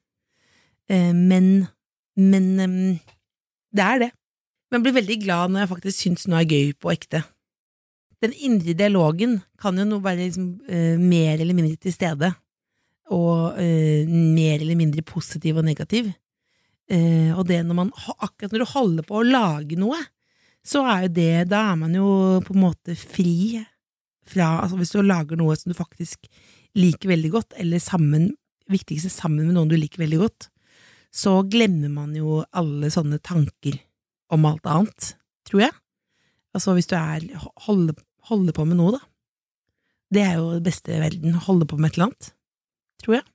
Eh, 0.92 1.14
men 1.16 1.48
men 2.18 2.46
um, 2.60 2.78
det 3.76 3.86
er 3.86 4.04
det. 4.06 4.12
Men 4.68 4.80
jeg 4.80 4.88
blir 4.88 4.98
veldig 5.00 5.18
glad 5.24 5.54
når 5.54 5.64
jeg 5.64 5.72
faktisk 5.72 6.04
syns 6.04 6.28
noe 6.28 6.42
er 6.42 6.52
gøy 6.52 6.74
på 6.82 6.92
ekte. 6.92 7.24
Den 8.24 8.34
indre 8.34 8.74
dialogen 8.78 9.38
kan 9.62 9.78
jo 9.78 9.86
nå 9.86 10.02
være 10.04 10.26
liksom, 10.26 10.52
uh, 10.68 10.98
mer 11.00 11.38
eller 11.38 11.58
mindre 11.58 11.78
til 11.82 11.94
stede, 11.96 12.34
og 13.14 13.60
uh, 13.60 14.10
mer 14.10 14.58
eller 14.60 14.80
mindre 14.80 15.06
positiv 15.06 15.62
og 15.62 15.68
negativ. 15.68 16.12
Uh, 16.92 17.36
og 17.38 17.48
det 17.50 17.62
når 17.68 17.82
man, 17.84 17.96
akkurat 18.18 18.54
når 18.54 18.64
du 18.64 18.72
holder 18.74 19.08
på 19.08 19.20
å 19.20 19.28
lage 19.28 19.80
noe, 19.80 20.00
så 20.68 20.84
er 20.88 21.06
jo 21.06 21.16
det 21.16 21.48
Da 21.52 21.62
er 21.72 21.78
man 21.80 21.94
jo 21.96 22.08
på 22.44 22.52
en 22.56 22.60
måte 22.60 22.96
fri 23.00 23.62
fra 24.28 24.58
altså 24.60 24.76
Hvis 24.80 24.92
du 24.92 25.00
lager 25.00 25.40
noe 25.40 25.56
som 25.56 25.72
du 25.72 25.78
faktisk 25.78 26.28
liker 26.78 27.10
veldig 27.10 27.30
godt, 27.32 27.56
eller 27.58 27.80
sammen, 27.82 28.34
viktigste 28.70 29.10
sammen 29.10 29.48
med 29.48 29.56
noen 29.56 29.72
du 29.72 29.78
liker 29.80 30.04
veldig 30.04 30.20
godt, 30.20 30.50
så 31.14 31.42
glemmer 31.50 31.90
man 31.90 32.14
jo 32.16 32.44
alle 32.54 32.90
sånne 32.94 33.20
tanker 33.24 33.80
om 34.34 34.46
alt 34.46 34.66
annet, 34.68 35.14
tror 35.48 35.62
jeg. 35.68 35.74
Altså 36.56 36.74
hvis 36.76 36.88
du 36.90 36.96
er 36.98 37.24
holder, 37.68 37.96
holder 38.30 38.54
på 38.54 38.66
med 38.68 38.78
noe, 38.78 38.98
da. 38.98 39.02
Det 40.12 40.22
er 40.24 40.36
jo 40.40 40.54
det 40.58 40.64
beste 40.70 40.94
i 40.96 41.00
verden, 41.02 41.34
holde 41.48 41.66
på 41.68 41.78
med 41.80 41.90
et 41.92 41.98
eller 41.98 42.10
annet, 42.10 42.30
tror 43.04 43.18
jeg. 43.20 43.26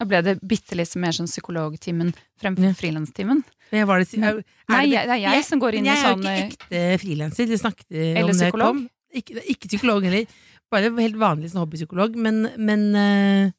Da 0.00 0.06
ble 0.08 0.20
det 0.24 0.38
bitte 0.48 0.76
litt 0.78 0.94
mer 0.96 1.12
sånn 1.12 1.28
psykologtimen 1.28 2.14
fremfor 2.40 2.64
Ja. 2.70 2.72
frilanstimen. 2.72 3.42
Men 3.70 3.86
var 3.86 3.98
det, 4.00 4.14
er, 4.16 4.42
Nei, 4.68 4.86
jeg- 4.88 5.20
jeg 5.22 5.44
som 5.44 5.60
går 5.60 5.74
inn 5.74 5.86
i 5.86 5.94
sånn, 5.96 6.22
Jeg 6.24 6.38
er 6.38 6.40
jo 6.40 6.48
ikke 6.48 6.56
ekte 6.56 7.00
frilanser, 7.04 7.46
det 7.46 7.60
snakket 7.60 7.86
vi 7.90 8.22
om 8.22 8.32
da 8.32 8.44
jeg 8.44 8.52
kom. 8.52 8.88
Ikke, 9.12 9.42
ikke 9.44 9.68
psykolog 9.68 10.02
heller, 10.04 10.26
bare 10.70 10.90
helt 10.96 11.16
vanlig 11.16 11.50
sånn 11.50 11.66
hobbypsykolog, 11.66 12.14
men, 12.16 12.48
men, 12.56 12.94
eh, 12.94 13.52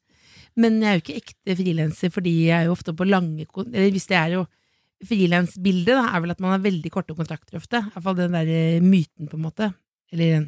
men 0.60 0.80
jeg 0.82 0.88
er 0.88 0.98
jo 0.98 1.02
ikke 1.04 1.20
ekte 1.22 1.56
frilanser, 1.58 2.12
fordi 2.12 2.32
jeg 2.48 2.56
er 2.58 2.66
jo 2.68 2.74
ofte 2.74 2.92
på 2.96 3.06
lange 3.08 3.46
Eller 3.46 3.92
hvis 3.94 4.08
det 4.10 4.18
er 4.18 4.34
jo 4.36 4.42
frilansbildet 5.02 5.96
da, 5.96 6.02
er 6.12 6.22
vel 6.22 6.34
at 6.34 6.42
man 6.42 6.54
har 6.54 6.64
veldig 6.64 6.90
korte 6.92 7.16
kontrakter 7.18 7.58
ofte. 7.58 7.80
I 7.80 7.94
hvert 7.94 8.04
fall 8.04 8.18
den 8.18 8.36
der 8.36 8.50
eh, 8.52 8.84
myten, 8.84 9.30
på 9.30 9.38
en 9.38 9.46
måte. 9.46 9.72
Eller 10.12 10.44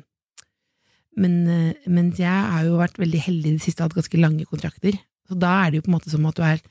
men, 1.19 1.35
eh, 1.49 1.89
mens 1.91 2.21
jeg 2.23 2.51
har 2.53 2.67
jo 2.67 2.79
vært 2.81 3.01
veldig 3.01 3.23
heldig 3.27 3.51
i 3.51 3.57
det 3.57 3.65
siste 3.65 3.83
og 3.83 3.91
hatt 3.91 3.99
ganske 4.03 4.21
lange 4.21 4.47
kontrakter. 4.51 4.99
Så 5.29 5.39
da 5.41 5.53
er 5.63 5.73
det 5.73 5.81
jo 5.81 5.87
på 5.87 5.93
en 5.93 5.97
måte 5.97 6.13
som 6.13 6.27
at 6.29 6.39
du 6.39 6.45
er 6.47 6.63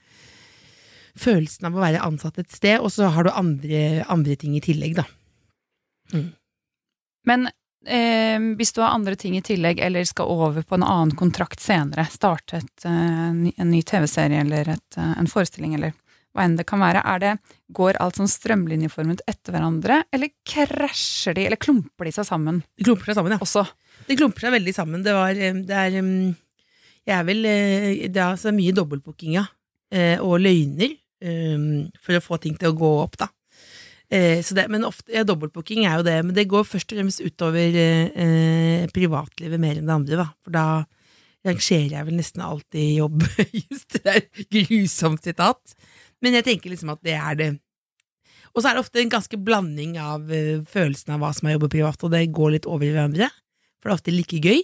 følelsen 1.20 1.68
av 1.70 1.76
å 1.78 1.84
være 1.84 2.04
ansatt 2.04 2.40
et 2.42 2.54
sted, 2.54 2.80
og 2.82 2.92
så 2.94 3.10
har 3.14 3.26
du 3.26 3.34
andre, 3.34 4.04
andre 4.12 4.38
ting 4.40 4.56
i 4.58 4.64
tillegg, 4.64 4.98
da. 4.98 5.06
Men 7.30 7.48
eh, 7.86 8.40
hvis 8.58 8.74
du 8.76 8.82
har 8.82 8.94
andre 8.94 9.16
ting 9.20 9.38
i 9.38 9.44
tillegg, 9.46 9.82
eller 9.84 10.06
skal 10.08 10.30
over 10.32 10.64
på 10.66 10.78
en 10.78 10.86
annen 10.86 11.16
kontrakt 11.18 11.64
senere, 11.64 12.06
starte 12.12 12.62
et, 12.62 12.86
eh, 12.86 13.34
en 13.58 13.70
ny 13.70 13.82
TV-serie 13.82 14.42
eller 14.42 14.70
et, 14.76 14.98
eh, 14.98 15.14
en 15.20 15.30
forestilling, 15.30 15.76
eller 15.76 15.94
hva 16.34 16.48
enn 16.48 16.56
det 16.58 16.66
kan 16.66 16.82
være, 16.82 17.04
er 17.06 17.20
det, 17.22 17.34
går 17.74 18.00
alt 18.02 18.18
sånn 18.18 18.32
strømlinjeformet 18.32 19.22
etter 19.30 19.54
hverandre, 19.54 20.04
eller 20.12 20.34
krasjer 20.46 21.38
de, 21.38 21.46
eller 21.46 21.62
klumper 21.62 22.10
de 22.10 22.16
seg 22.16 22.26
sammen 22.26 22.64
De 22.78 22.88
klumper 22.88 23.12
seg 23.12 23.20
sammen, 23.20 23.36
ja. 23.36 23.42
også? 23.44 23.68
De 24.08 24.18
klumper 24.18 24.48
seg 24.48 24.56
veldig 24.56 24.74
sammen. 24.74 25.04
Det 25.06 25.14
var 25.14 25.38
eh, 25.38 25.54
Det 25.54 25.78
er 25.78 26.00
um, 26.02 26.34
Jeg 27.06 27.16
er 27.20 27.24
vel 27.28 27.44
Det 27.44 28.18
er 28.18 28.32
altså 28.32 28.52
mye 28.56 28.74
dobbeltbooking, 28.74 29.38
ja. 29.38 29.46
Og 30.26 30.40
løgner 30.42 30.96
for 32.02 32.18
å 32.18 32.24
få 32.24 32.40
ting 32.42 32.56
til 32.58 32.72
å 32.72 32.76
gå 32.76 32.90
opp, 33.04 33.14
da. 33.22 33.28
Eh, 34.14 34.44
det, 34.46 34.68
men 34.70 34.86
ofte, 34.86 35.10
ja, 35.16 35.24
dobbeltbooking 35.26 35.88
er 35.88 35.98
jo 35.98 36.06
det, 36.06 36.20
men 36.26 36.36
det 36.38 36.50
går 36.52 36.68
først 36.68 36.92
og 36.94 37.00
fremst 37.00 37.24
utover 37.24 37.78
eh, 37.80 38.84
privatlivet 38.94 39.62
mer 39.62 39.80
enn 39.80 39.90
det 39.90 39.96
andre, 39.96 40.20
da. 40.22 40.28
For 40.46 40.54
da 40.54 40.66
rangerer 41.48 41.98
jeg 41.98 42.08
vel 42.08 42.20
nesten 42.20 42.44
alltid 42.46 43.00
jobb. 43.00 43.26
Just 43.66 43.98
det 43.98 44.04
der 44.06 44.22
grusomt 44.54 45.26
sitat. 45.26 45.78
Men 46.24 46.38
jeg 46.38 46.48
tenker 46.48 46.72
liksom 46.72 46.94
at 46.94 47.02
det 47.04 47.18
er 47.18 47.40
det. 47.40 47.50
Og 48.54 48.62
så 48.62 48.70
er 48.70 48.78
det 48.78 48.84
ofte 48.84 49.02
en 49.02 49.12
ganske 49.12 49.40
blanding 49.42 49.98
av 50.02 50.30
eh, 50.32 50.62
følelsen 50.70 51.16
av 51.16 51.24
hva 51.24 51.34
som 51.34 51.50
er 51.50 51.58
jobb 51.58 51.68
og 51.68 51.74
privat, 51.74 52.06
og 52.06 52.14
det 52.14 52.28
går 52.38 52.56
litt 52.56 52.70
over 52.70 52.86
i 52.86 52.94
hverandre. 52.94 53.32
For 53.82 53.90
det 53.90 53.96
er 53.96 53.98
ofte 53.98 54.14
like 54.14 54.42
gøy. 54.44 54.62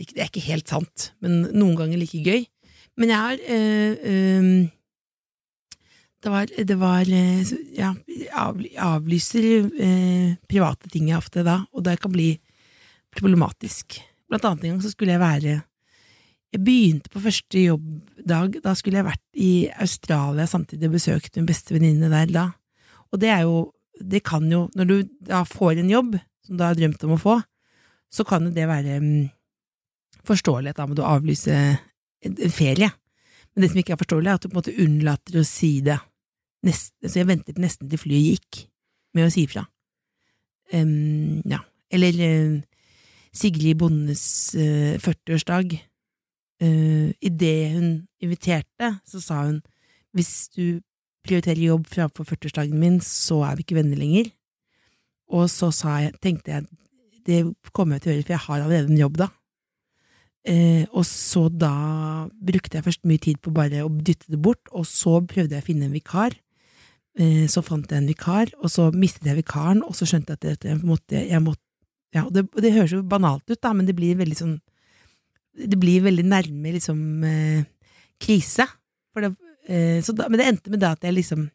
Ikke, 0.00 0.14
det 0.16 0.22
er 0.24 0.30
ikke 0.32 0.48
helt 0.48 0.72
sant, 0.72 1.10
men 1.22 1.44
noen 1.52 1.76
ganger 1.78 2.00
like 2.00 2.22
gøy. 2.24 2.48
Men 2.98 3.12
jeg 3.12 3.20
har 3.20 3.44
øh, 3.54 4.08
øhm, 4.10 4.56
Det 6.24 6.30
var, 6.32 6.48
det 6.48 6.76
var 6.80 7.04
øh, 7.04 7.52
Ja, 7.76 7.90
avlyser 8.80 9.44
eh, 9.76 10.36
private 10.48 10.88
ting 10.88 11.10
jeg 11.10 11.20
ofte 11.20 11.44
da, 11.44 11.58
og 11.76 11.84
det 11.84 11.98
kan 12.00 12.14
bli 12.14 12.30
problematisk. 13.14 13.98
Blant 14.30 14.46
annet 14.48 14.64
en 14.64 14.74
gang 14.74 14.82
så 14.82 14.92
skulle 14.94 15.12
jeg 15.12 15.20
være 15.20 15.60
Jeg 16.54 16.62
begynte 16.64 17.10
på 17.12 17.20
første 17.20 17.60
jobbdag, 17.60 18.56
da 18.64 18.72
skulle 18.74 19.02
jeg 19.02 19.08
vært 19.10 19.24
i 19.36 19.68
Australia 19.68 20.46
samtidig 20.48 20.88
og 20.88 20.96
besøkt 20.96 21.36
min 21.36 21.50
beste 21.50 21.76
venninne 21.76 22.08
der 22.08 22.32
da. 22.32 22.46
Og 23.12 23.20
det 23.20 23.28
er 23.28 23.44
jo 23.44 23.72
Det 23.94 24.24
kan 24.24 24.50
jo 24.50 24.68
Når 24.74 24.84
du 24.84 24.96
da 25.20 25.44
får 25.44 25.78
en 25.78 25.90
jobb 25.90 26.16
som 26.46 26.56
du 26.56 26.64
har 26.64 26.74
drømt 26.74 27.04
om 27.04 27.14
å 27.14 27.20
få, 27.20 27.36
så 28.12 28.24
kan 28.24 28.44
jo 28.44 28.50
det 28.52 28.66
være 28.68 28.98
mm, 29.00 29.28
forståelig 30.24 30.72
at 30.72 30.76
da 30.76 30.86
må 30.86 30.94
du 30.94 31.00
avlyse 31.02 31.54
en 31.54 32.50
ferie. 32.52 32.90
Men 33.54 33.62
det 33.62 33.70
som 33.70 33.80
ikke 33.80 33.94
er 33.94 34.00
forståelig, 34.02 34.28
er 34.28 34.34
at 34.34 34.42
du 34.42 34.50
på 34.50 34.52
en 34.52 34.60
måte 34.60 34.74
unnlater 34.84 35.38
å 35.40 35.46
si 35.48 35.78
det. 35.80 35.96
Nest, 36.64 36.94
så 37.04 37.20
jeg 37.20 37.28
ventet 37.28 37.60
nesten 37.60 37.90
til 37.90 38.00
flyet 38.00 38.34
gikk 38.34 38.64
med 39.14 39.28
å 39.28 39.32
si 39.32 39.44
ifra. 39.44 39.66
Um, 40.72 41.42
ja. 41.48 41.60
Eller 41.94 42.16
um, 42.24 42.56
Sigrid 43.34 43.78
Bondes 43.78 44.24
uh, 44.56 44.96
40-årsdag. 45.02 45.76
Uh, 46.62 47.12
Idet 47.22 47.74
hun 47.74 47.88
inviterte, 48.22 48.94
så 49.06 49.20
sa 49.22 49.44
hun 49.44 49.60
hvis 50.14 50.48
du 50.54 50.80
prioriterer 51.26 51.66
jobb 51.66 51.88
framfor 51.90 52.26
40-årsdagen 52.28 52.78
min, 52.78 53.00
så 53.02 53.40
er 53.48 53.56
vi 53.58 53.64
ikke 53.64 53.78
venner 53.80 53.98
lenger. 53.98 54.30
Og 55.34 55.48
så 55.50 55.70
jeg, 55.72 56.14
tenkte 56.22 56.52
jeg 56.52 56.68
det 57.24 57.40
kommer 57.72 57.96
jeg 57.96 58.04
til 58.04 58.12
å 58.12 58.14
gjøre, 58.14 58.26
for 58.26 58.34
jeg 58.34 58.44
har 58.46 58.62
allerede 58.62 58.92
en 58.92 59.00
jobb 59.00 59.18
da. 59.22 59.30
Eh, 60.44 60.84
og 60.92 61.06
så 61.08 61.46
da 61.48 61.74
brukte 62.36 62.76
jeg 62.76 62.84
først 62.84 63.06
mye 63.08 63.22
tid 63.26 63.40
på 63.40 63.52
bare 63.54 63.80
å 63.86 63.88
dytte 63.88 64.28
det 64.28 64.40
bort, 64.44 64.60
og 64.76 64.84
så 64.88 65.22
prøvde 65.24 65.56
jeg 65.56 65.64
å 65.64 65.68
finne 65.70 65.88
en 65.88 65.96
vikar. 65.96 66.36
Eh, 67.14 67.44
så 67.50 67.62
fant 67.62 67.86
jeg 67.86 68.00
en 68.00 68.10
vikar, 68.10 68.50
og 68.58 68.70
så 68.72 68.88
mistet 68.94 69.28
jeg 69.28 69.38
vikaren, 69.38 69.84
og 69.86 69.94
så 69.94 70.06
skjønte 70.08 70.34
jeg 70.34 70.58
at 70.58 70.66
jeg 70.66 70.80
måtte, 70.82 71.20
jeg 71.20 71.42
måtte 71.44 71.62
ja, 72.14 72.24
det, 72.30 72.46
det 72.62 72.72
høres 72.74 72.94
jo 72.94 73.02
banalt 73.06 73.46
ut, 73.50 73.58
da, 73.62 73.72
men 73.74 73.86
det 73.86 73.94
blir 73.98 74.18
veldig 74.18 74.38
sånn 74.38 74.54
Det 75.54 75.78
blir 75.78 76.02
veldig 76.02 76.24
nærme 76.26 76.72
liksom 76.74 76.98
eh, 77.26 77.66
krise. 78.22 78.66
Det, 79.14 79.30
eh, 79.70 80.10
da, 80.10 80.26
men 80.26 80.40
det 80.40 80.46
endte 80.50 80.72
med 80.72 80.82
det 80.82 80.90
at 80.90 81.06
jeg 81.06 81.14
liksom 81.14 81.48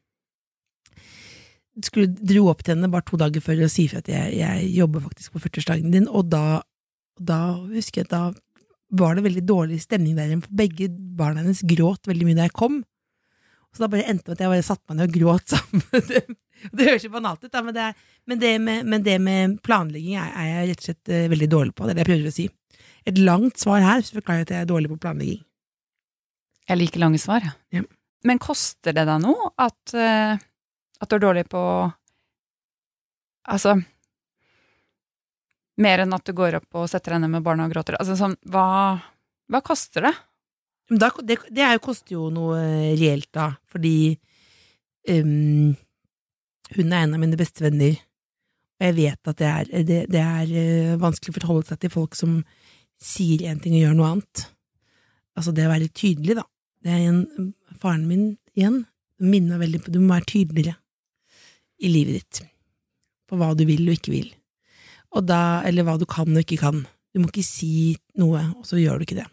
skulle 1.83 2.11
dro 2.11 2.49
opp 2.51 2.63
til 2.63 2.75
henne 2.75 2.89
bare 2.91 3.07
to 3.07 3.19
dager 3.19 3.43
før 3.43 3.65
og 3.67 3.71
si 3.71 3.85
fra 3.91 4.01
at 4.03 4.07
jeg, 4.11 4.35
jeg 4.39 4.71
jobber 4.75 5.03
faktisk 5.03 5.35
på 5.35 5.43
40-årsdagen 5.45 5.91
din, 5.95 6.07
og 6.07 6.27
da, 6.31 6.61
da 7.19 7.39
husker 7.71 8.03
jeg 8.03 8.11
da 8.11 8.29
var 8.99 9.15
det 9.15 9.25
veldig 9.27 9.43
dårlig 9.47 9.81
stemning 9.83 10.15
der 10.17 10.31
igjen, 10.31 10.43
for 10.43 10.55
begge 10.63 10.89
barna 10.91 11.43
hennes 11.43 11.61
gråt 11.67 12.07
veldig 12.09 12.27
mye 12.27 12.39
da 12.39 12.47
jeg 12.47 12.55
kom. 12.57 12.79
Så 13.75 13.83
da 13.83 13.89
bare 13.91 14.07
endte 14.09 14.31
det 14.31 14.33
med 14.33 14.39
at 14.39 14.43
jeg 14.43 14.53
bare 14.53 14.65
satte 14.65 14.85
meg 14.89 14.97
ned 14.99 15.09
og 15.09 15.17
gråt 15.17 15.51
sammen 15.53 15.83
med 15.91 16.07
dem. 16.13 16.37
Det 16.75 16.87
høres 16.89 17.03
jo 17.05 17.11
banalt 17.13 17.43
ut, 17.45 17.51
da, 17.53 17.61
men 17.63 17.71
det, 17.71 17.83
men 18.27 18.39
det, 18.41 18.49
med, 18.59 18.87
men 18.91 19.03
det 19.03 19.13
med 19.23 19.53
planlegging 19.63 20.17
er, 20.19 20.33
er 20.35 20.47
jeg 20.49 20.65
rett 20.67 20.81
og 20.81 20.87
slett 20.89 21.11
uh, 21.13 21.27
veldig 21.31 21.47
dårlig 21.53 21.71
på. 21.71 21.85
Det 21.85 21.93
er 21.93 21.95
det 21.95 22.03
jeg 22.03 22.09
prøver 22.09 22.27
å 22.27 22.33
si. 22.35 22.47
Et 23.07 23.21
langt 23.23 23.61
svar 23.61 23.85
her 23.85 24.03
så 24.03 24.17
forklarer 24.17 24.41
jeg 24.41 24.47
at 24.49 24.51
jeg 24.51 24.65
er 24.65 24.73
dårlig 24.73 24.91
på 24.91 24.97
planlegging. 25.05 25.39
Jeg 26.67 26.81
liker 26.81 27.01
lange 27.05 27.21
svar. 27.21 27.47
Ja. 27.71 27.85
Men 28.27 28.41
koster 28.43 28.97
det 28.97 29.05
deg 29.07 29.23
noe 29.23 29.53
at, 29.55 29.79
uh, 29.95 30.35
at 30.35 31.07
du 31.07 31.15
er 31.15 31.23
dårlig 31.23 31.45
på 31.51 31.63
Altså 33.49 33.77
Mer 35.79 36.03
enn 36.03 36.11
at 36.13 36.27
du 36.27 36.35
går 36.35 36.57
opp 36.59 36.75
og 36.75 36.89
setter 36.91 37.15
deg 37.15 37.23
ned 37.23 37.31
med 37.37 37.45
barna 37.45 37.65
og 37.65 37.71
gråter. 37.71 37.95
Altså 37.97 38.17
sånn, 38.19 38.35
hva, 38.51 38.99
hva 39.47 39.61
koster 39.63 40.09
det? 40.09 40.11
Da, 40.89 41.11
det, 41.21 41.37
det 41.53 41.65
jo, 41.65 41.81
koster 41.85 42.15
jo 42.15 42.29
noe 42.33 42.57
eh, 42.63 42.93
reelt, 42.97 43.29
da, 43.35 43.51
fordi 43.69 44.17
um, 45.13 45.75
hun 46.73 46.93
er 46.93 47.03
en 47.03 47.13
av 47.13 47.21
mine 47.21 47.37
beste 47.37 47.61
venner, 47.61 47.99
og 48.79 48.87
jeg 48.87 48.95
vet 48.97 49.29
at 49.29 49.37
det 49.41 49.49
er, 49.49 49.69
det, 49.85 49.99
det 50.09 50.23
er 50.23 50.53
eh, 50.63 50.97
vanskelig 51.01 51.35
å 51.35 51.37
forholde 51.37 51.69
seg 51.69 51.83
til 51.83 51.93
folk 51.93 52.17
som 52.17 52.39
sier 52.99 53.45
én 53.51 53.61
ting 53.61 53.77
og 53.77 53.83
gjør 53.83 53.97
noe 53.99 54.11
annet. 54.15 54.45
Altså 55.37 55.53
det 55.53 55.67
å 55.67 55.73
være 55.75 55.93
tydelig, 55.93 56.39
da. 56.39 56.47
Det 56.81 56.95
er 56.95 57.05
en, 57.11 57.53
faren 57.77 58.07
min 58.09 58.27
igjen 58.55 58.83
minna 59.19 59.59
veldig 59.59 59.83
på 59.83 59.93
du 59.93 59.99
må 60.01 60.15
være 60.15 60.31
tydeligere 60.31 60.77
i 61.83 61.91
livet 61.91 62.17
ditt, 62.17 62.45
på 63.29 63.37
hva 63.39 63.53
du 63.55 63.65
vil 63.67 63.85
og 63.85 63.99
ikke 63.99 64.15
vil, 64.15 64.31
og 65.15 65.27
da, 65.29 65.59
eller 65.67 65.85
hva 65.85 65.99
du 65.99 66.07
kan 66.09 66.33
og 66.33 66.41
ikke 66.41 66.63
kan. 66.63 66.81
Du 67.13 67.21
må 67.21 67.29
ikke 67.29 67.45
si 67.45 67.97
noe, 68.19 68.41
og 68.57 68.65
så 68.67 68.79
gjør 68.81 68.99
du 68.99 69.05
ikke 69.05 69.21
det. 69.21 69.29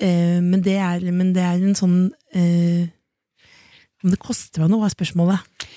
Eh, 0.00 0.40
men, 0.42 0.60
det 0.64 0.76
er, 0.82 1.04
men 1.14 1.32
det 1.36 1.42
er 1.46 1.60
en 1.62 1.76
sånn 1.78 1.98
eh, 2.34 2.88
Om 4.02 4.10
det 4.10 4.18
koster 4.22 4.64
meg 4.64 4.72
noe, 4.72 4.84
er 4.88 4.94
spørsmålet. 4.94 5.68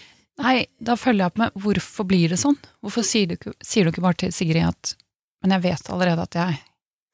Nei, 0.42 0.56
da 0.82 0.96
følger 1.00 1.24
jeg 1.24 1.32
opp 1.32 1.42
med 1.42 1.60
hvorfor 1.64 2.08
blir 2.10 2.34
det 2.34 2.40
sånn? 2.42 2.58
Hvorfor 2.86 3.06
sier 3.06 3.30
du, 3.32 3.52
sier 3.66 3.86
du 3.86 3.92
ikke 3.94 4.04
bare 4.06 4.20
til 4.26 4.34
Sigrid 4.34 4.66
at 4.68 4.96
Men 5.46 5.56
jeg 5.56 5.66
vet 5.70 5.90
allerede 5.94 6.26
at 6.28 6.38
jeg 6.38 6.60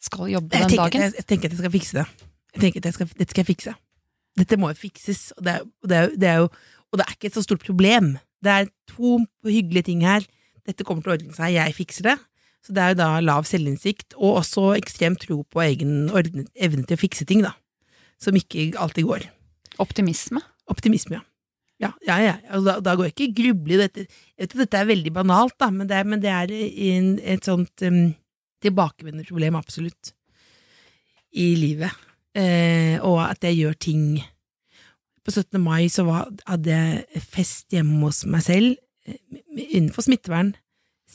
skal 0.03 0.31
jobbe 0.31 0.57
Jeg 0.57 0.65
den 0.67 0.74
tenker, 0.74 0.83
dagen. 0.83 1.05
jeg, 1.05 1.15
jeg 1.19 1.27
tenker 1.29 1.48
at 1.48 1.55
jeg 1.55 1.62
skal 1.63 1.75
fikse 1.75 1.98
det. 2.00 2.05
Jeg 2.53 2.63
tenker 2.65 2.83
at 2.83 2.88
jeg 2.89 2.98
skal, 2.98 3.12
Dette 3.19 3.31
skal 3.31 3.43
jeg 3.43 3.51
fikse. 3.51 3.75
Dette 4.39 4.57
må 4.60 4.72
jo 4.72 4.79
fikses, 4.79 5.22
og 5.38 5.45
det, 5.45 5.53
er, 5.53 5.67
og, 5.67 5.89
det 5.89 5.98
er, 5.98 6.13
det 6.19 6.29
er 6.29 6.38
jo, 6.41 6.48
og 6.91 7.00
det 7.00 7.05
er 7.05 7.15
ikke 7.15 7.29
et 7.29 7.38
så 7.38 7.43
stort 7.45 7.63
problem. 7.63 8.13
Det 8.43 8.51
er 8.51 8.69
to 8.91 9.19
hyggelige 9.48 9.88
ting 9.91 10.03
her. 10.05 10.25
Dette 10.67 10.86
kommer 10.88 11.05
til 11.05 11.13
å 11.13 11.15
ordne 11.19 11.36
seg, 11.38 11.53
jeg 11.55 11.75
fikser 11.77 12.10
det. 12.12 12.15
Så 12.63 12.75
det 12.75 12.84
er 12.84 12.93
jo 12.93 13.00
da 13.01 13.10
lav 13.20 13.48
selvinnsikt, 13.48 14.15
og 14.15 14.39
også 14.39 14.70
ekstrem 14.77 15.17
tro 15.20 15.41
på 15.43 15.63
egen 15.65 16.08
evne 16.13 16.86
til 16.88 16.96
å 16.96 17.01
fikse 17.01 17.27
ting, 17.27 17.43
da. 17.43 17.51
Som 18.24 18.38
ikke 18.39 18.72
alltid 18.79 19.08
går. 19.10 19.27
Optimisme. 19.84 20.39
Optimisme, 20.72 21.20
ja. 21.20 21.27
Ja, 21.84 21.89
ja, 22.08 22.17
ja. 22.22 22.34
Og 22.55 22.67
da, 22.67 22.77
da 22.79 22.93
går 22.96 23.10
jeg 23.10 23.15
ikke 23.15 23.41
gruble 23.41 23.75
i 23.75 23.79
dette. 23.82 24.05
Jeg 24.38 24.46
vet 24.46 24.53
at 24.53 24.62
dette 24.63 24.79
er 24.79 24.88
veldig 24.88 25.12
banalt, 25.15 25.55
da, 25.60 25.67
men 25.74 25.89
det 25.89 25.98
er, 25.98 26.08
men 26.08 26.22
det 26.24 26.32
er 26.32 26.53
en, 26.53 27.10
et 27.36 27.48
sånt 27.50 27.84
um, 27.84 28.05
tilbakevendende 28.63 29.27
problem, 29.27 29.58
absolutt, 29.60 30.13
i 31.34 31.53
livet. 31.60 31.91
Eh, 32.38 32.96
og 33.03 33.20
at 33.25 33.43
jeg 33.46 33.60
gjør 33.60 33.75
ting 33.77 34.05
På 35.22 35.29
17. 35.29 35.60
mai 35.62 35.86
så 35.86 36.01
var, 36.08 36.32
hadde 36.50 36.74
jeg 36.74 37.22
fest 37.22 37.72
hjemme 37.72 38.00
hos 38.01 38.24
meg 38.27 38.41
selv, 38.43 38.74
eh, 39.08 39.20
innenfor 39.53 40.03
smittevernregler, 40.03 40.62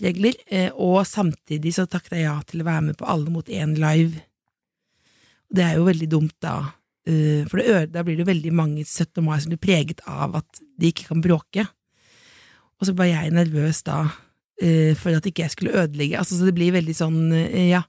eh, 0.02 0.70
og 0.74 1.06
samtidig 1.06 1.74
så 1.74 1.86
takket 1.86 2.18
jeg 2.18 2.26
ja 2.26 2.36
til 2.46 2.62
å 2.62 2.68
være 2.68 2.84
med 2.90 2.98
på 2.98 3.06
Alle 3.08 3.30
mot 3.30 3.48
én 3.48 3.74
live. 3.78 4.22
Det 5.48 5.64
er 5.64 5.78
jo 5.78 5.88
veldig 5.88 6.08
dumt, 6.08 6.36
da. 6.40 6.74
Uh, 7.08 7.46
for 7.48 7.56
det, 7.56 7.88
da 7.94 8.02
blir 8.04 8.18
det 8.18 8.26
jo 8.26 8.28
veldig 8.28 8.50
mange 8.52 8.82
17. 8.84 9.22
mai 9.24 9.38
som 9.40 9.48
blir 9.48 9.62
preget 9.62 10.02
av 10.04 10.36
at 10.42 10.60
de 10.76 10.90
ikke 10.92 11.08
kan 11.08 11.22
bråke. 11.24 11.64
Og 12.78 12.86
så 12.86 12.92
var 12.92 13.08
jeg 13.08 13.32
nervøs 13.32 13.80
da, 13.86 14.02
uh, 14.04 14.92
for 14.98 15.16
at 15.16 15.24
ikke 15.26 15.46
jeg 15.46 15.54
skulle 15.54 15.76
ødelegge. 15.84 16.18
Altså, 16.20 16.36
så 16.36 16.48
det 16.48 16.56
blir 16.58 16.76
veldig 16.76 16.96
sånn, 16.96 17.22
ja. 17.70 17.86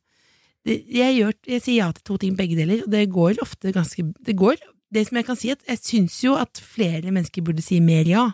Jeg, 0.68 1.16
gjør, 1.18 1.36
jeg 1.48 1.64
sier 1.64 1.78
ja 1.80 1.92
til 1.96 2.06
to 2.06 2.20
ting, 2.22 2.36
begge 2.38 2.58
deler, 2.60 2.84
og 2.86 2.92
det 2.92 3.06
går 3.10 3.40
ofte 3.42 3.72
ganske 3.74 4.04
Det 4.28 4.36
går 4.38 4.58
Det 4.92 5.06
som 5.08 5.18
jeg 5.18 5.26
kan 5.26 5.38
si, 5.40 5.52
at 5.54 5.64
jeg 5.66 5.80
syns 5.80 6.18
jo 6.24 6.34
at 6.36 6.60
flere 6.60 7.14
mennesker 7.14 7.46
burde 7.46 7.64
si 7.64 7.80
mer 7.80 8.08
ja. 8.10 8.26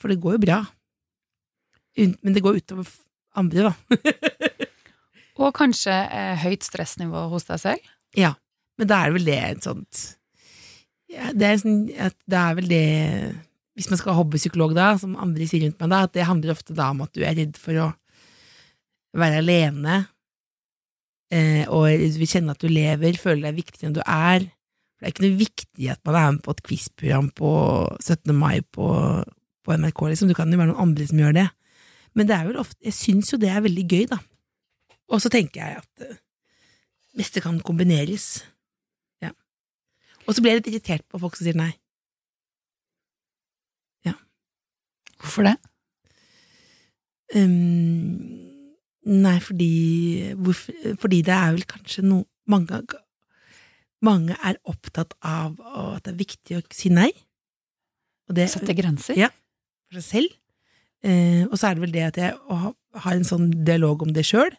For 0.00 0.12
det 0.12 0.20
går 0.20 0.36
jo 0.36 0.42
bra. 0.44 0.58
Men 1.96 2.36
det 2.36 2.42
går 2.44 2.60
utover 2.60 2.88
andre, 3.36 3.70
da. 3.70 3.72
Og 5.42 5.52
kanskje 5.56 5.92
eh, 5.92 6.36
høyt 6.40 6.64
stressnivå 6.64 7.26
hos 7.32 7.48
deg 7.48 7.60
selv? 7.60 7.90
Ja, 8.16 8.34
men 8.80 8.88
da 8.88 9.02
er 9.02 9.10
det 9.10 9.18
vel 9.18 9.28
det 9.28 9.40
et 9.44 9.66
sånt 9.66 10.04
ja, 11.12 11.30
det, 11.32 11.46
er 11.46 11.60
sånn, 11.60 11.84
det 11.86 12.38
er 12.40 12.56
vel 12.58 12.66
det 12.70 12.86
Hvis 13.78 13.90
man 13.92 14.00
skal 14.00 14.14
ha 14.14 14.18
hobbypsykolog, 14.18 14.74
da, 14.76 14.88
som 14.98 15.14
andre 15.20 15.46
sier 15.46 15.66
rundt 15.66 15.78
meg, 15.82 15.92
da, 15.92 16.02
at 16.06 16.14
det 16.16 16.26
handler 16.26 16.56
ofte 16.56 16.74
da 16.76 16.90
om 16.94 17.04
at 17.04 17.12
du 17.14 17.22
er 17.22 17.36
redd 17.38 17.58
for 17.60 17.78
å 17.78 17.86
være 19.16 19.40
alene, 19.42 19.98
eh, 21.32 21.64
og 21.72 21.86
vil 21.92 22.28
kjenne 22.28 22.56
at 22.56 22.64
du 22.64 22.72
lever, 22.72 23.20
føler 23.20 23.46
deg 23.46 23.60
viktigere 23.60 23.90
enn 23.90 23.98
du 23.98 24.02
er. 24.02 24.48
Det 24.96 25.04
er 25.04 25.12
ikke 25.12 25.26
noe 25.26 25.38
viktig 25.42 25.90
at 25.92 26.00
man 26.08 26.16
er 26.16 26.34
med 26.34 26.42
på 26.46 26.56
et 26.56 26.64
quizprogram 26.64 27.28
på 27.36 27.52
17. 28.00 28.32
mai 28.36 28.64
på, 28.64 28.88
på 29.64 29.76
NRK, 29.76 30.02
liksom. 30.08 30.32
Du 30.32 30.36
kan 30.36 30.52
jo 30.52 30.60
være 30.60 30.72
noen 30.72 30.88
andre 30.88 31.08
som 31.08 31.20
gjør 31.20 31.36
det. 31.36 31.46
Men 32.16 32.28
det 32.28 32.36
er 32.36 32.48
vel 32.48 32.60
ofte, 32.60 32.78
jeg 32.84 32.96
syns 32.96 33.32
jo 33.32 33.38
det 33.40 33.50
er 33.52 33.64
veldig 33.64 33.84
gøy, 33.84 34.04
da. 34.10 34.18
Og 35.12 35.22
så 35.22 35.30
tenker 35.32 35.60
jeg 35.62 35.82
at 35.82 36.02
det 36.02 36.14
meste 37.16 37.42
kan 37.44 37.58
kombineres. 37.64 38.44
Ja. 39.22 39.32
Og 40.26 40.34
så 40.34 40.42
blir 40.42 40.54
jeg 40.56 40.62
litt 40.62 40.72
irritert 40.72 41.04
på 41.12 41.20
folk 41.22 41.36
som 41.38 41.46
sier 41.46 41.58
nei. 41.58 41.72
Ja. 44.08 44.16
Hvorfor 45.20 45.46
det? 45.50 45.56
Um, 47.34 48.16
nei, 49.02 49.38
fordi 49.42 50.32
hvorfor, 50.38 50.74
Fordi 51.02 51.22
det 51.26 51.34
er 51.34 51.56
vel 51.56 51.64
kanskje 51.66 52.04
noe 52.06 52.24
mange, 52.46 52.78
mange 54.06 54.36
er 54.46 54.60
opptatt 54.62 55.16
av 55.26 55.58
at 55.58 56.06
det 56.06 56.12
er 56.14 56.20
viktig 56.20 56.58
å 56.60 56.64
si 56.70 56.92
nei. 56.94 57.10
Og 58.30 58.38
det, 58.38 58.48
Sette 58.50 58.74
grenser? 58.78 59.18
Ja. 59.18 59.30
for 59.90 60.00
seg 60.00 60.06
selv. 60.06 60.38
Eh, 61.06 61.44
og 61.46 61.54
så 61.58 61.68
er 61.68 61.76
det 61.76 61.84
vel 61.84 61.94
det 61.94 62.06
at 62.08 62.18
jeg 62.18 62.36
har 63.04 63.14
en 63.14 63.28
sånn 63.28 63.50
dialog 63.66 64.02
om 64.02 64.14
det 64.16 64.26
sjøl. 64.26 64.50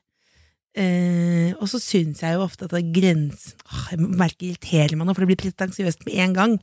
Eh, 0.77 1.55
og 1.57 1.65
så 1.71 1.79
syns 1.81 2.21
jeg 2.21 2.37
jo 2.37 2.43
ofte 2.45 2.67
at 2.67 2.73
det 2.75 2.83
er 2.83 2.91
grens... 2.95 3.49
Åh, 3.65 3.87
Jeg 3.95 4.03
merker 4.05 4.47
irriterer 4.47 4.95
meg 4.95 5.07
nå, 5.07 5.15
for 5.15 5.25
det 5.25 5.31
blir 5.31 5.41
pretensiøst 5.41 6.05
med 6.05 6.19
en 6.23 6.35
gang. 6.37 6.57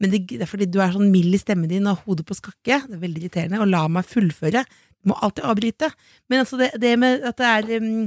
Men 0.00 0.12
det, 0.12 0.22
det 0.30 0.44
er 0.44 0.50
fordi 0.50 0.68
du 0.70 0.78
er 0.82 0.92
sånn 0.94 1.10
mild 1.12 1.34
i 1.34 1.40
stemmen 1.40 1.70
din 1.70 1.88
og 1.90 2.04
hodet 2.04 2.26
på 2.28 2.36
skakke. 2.36 2.82
Det 2.86 2.94
er 2.96 3.02
veldig 3.02 3.24
irriterende. 3.24 3.62
Og 3.64 3.72
la 3.72 3.82
meg 3.90 4.08
fullføre. 4.08 4.62
Må 5.08 5.16
alltid 5.24 5.48
avbryte. 5.48 5.90
Men 6.30 6.44
altså, 6.44 6.60
det, 6.60 6.70
det 6.82 6.94
med 7.00 7.26
at 7.26 7.40
det 7.40 7.50
er 7.50 7.82
um, 7.82 8.06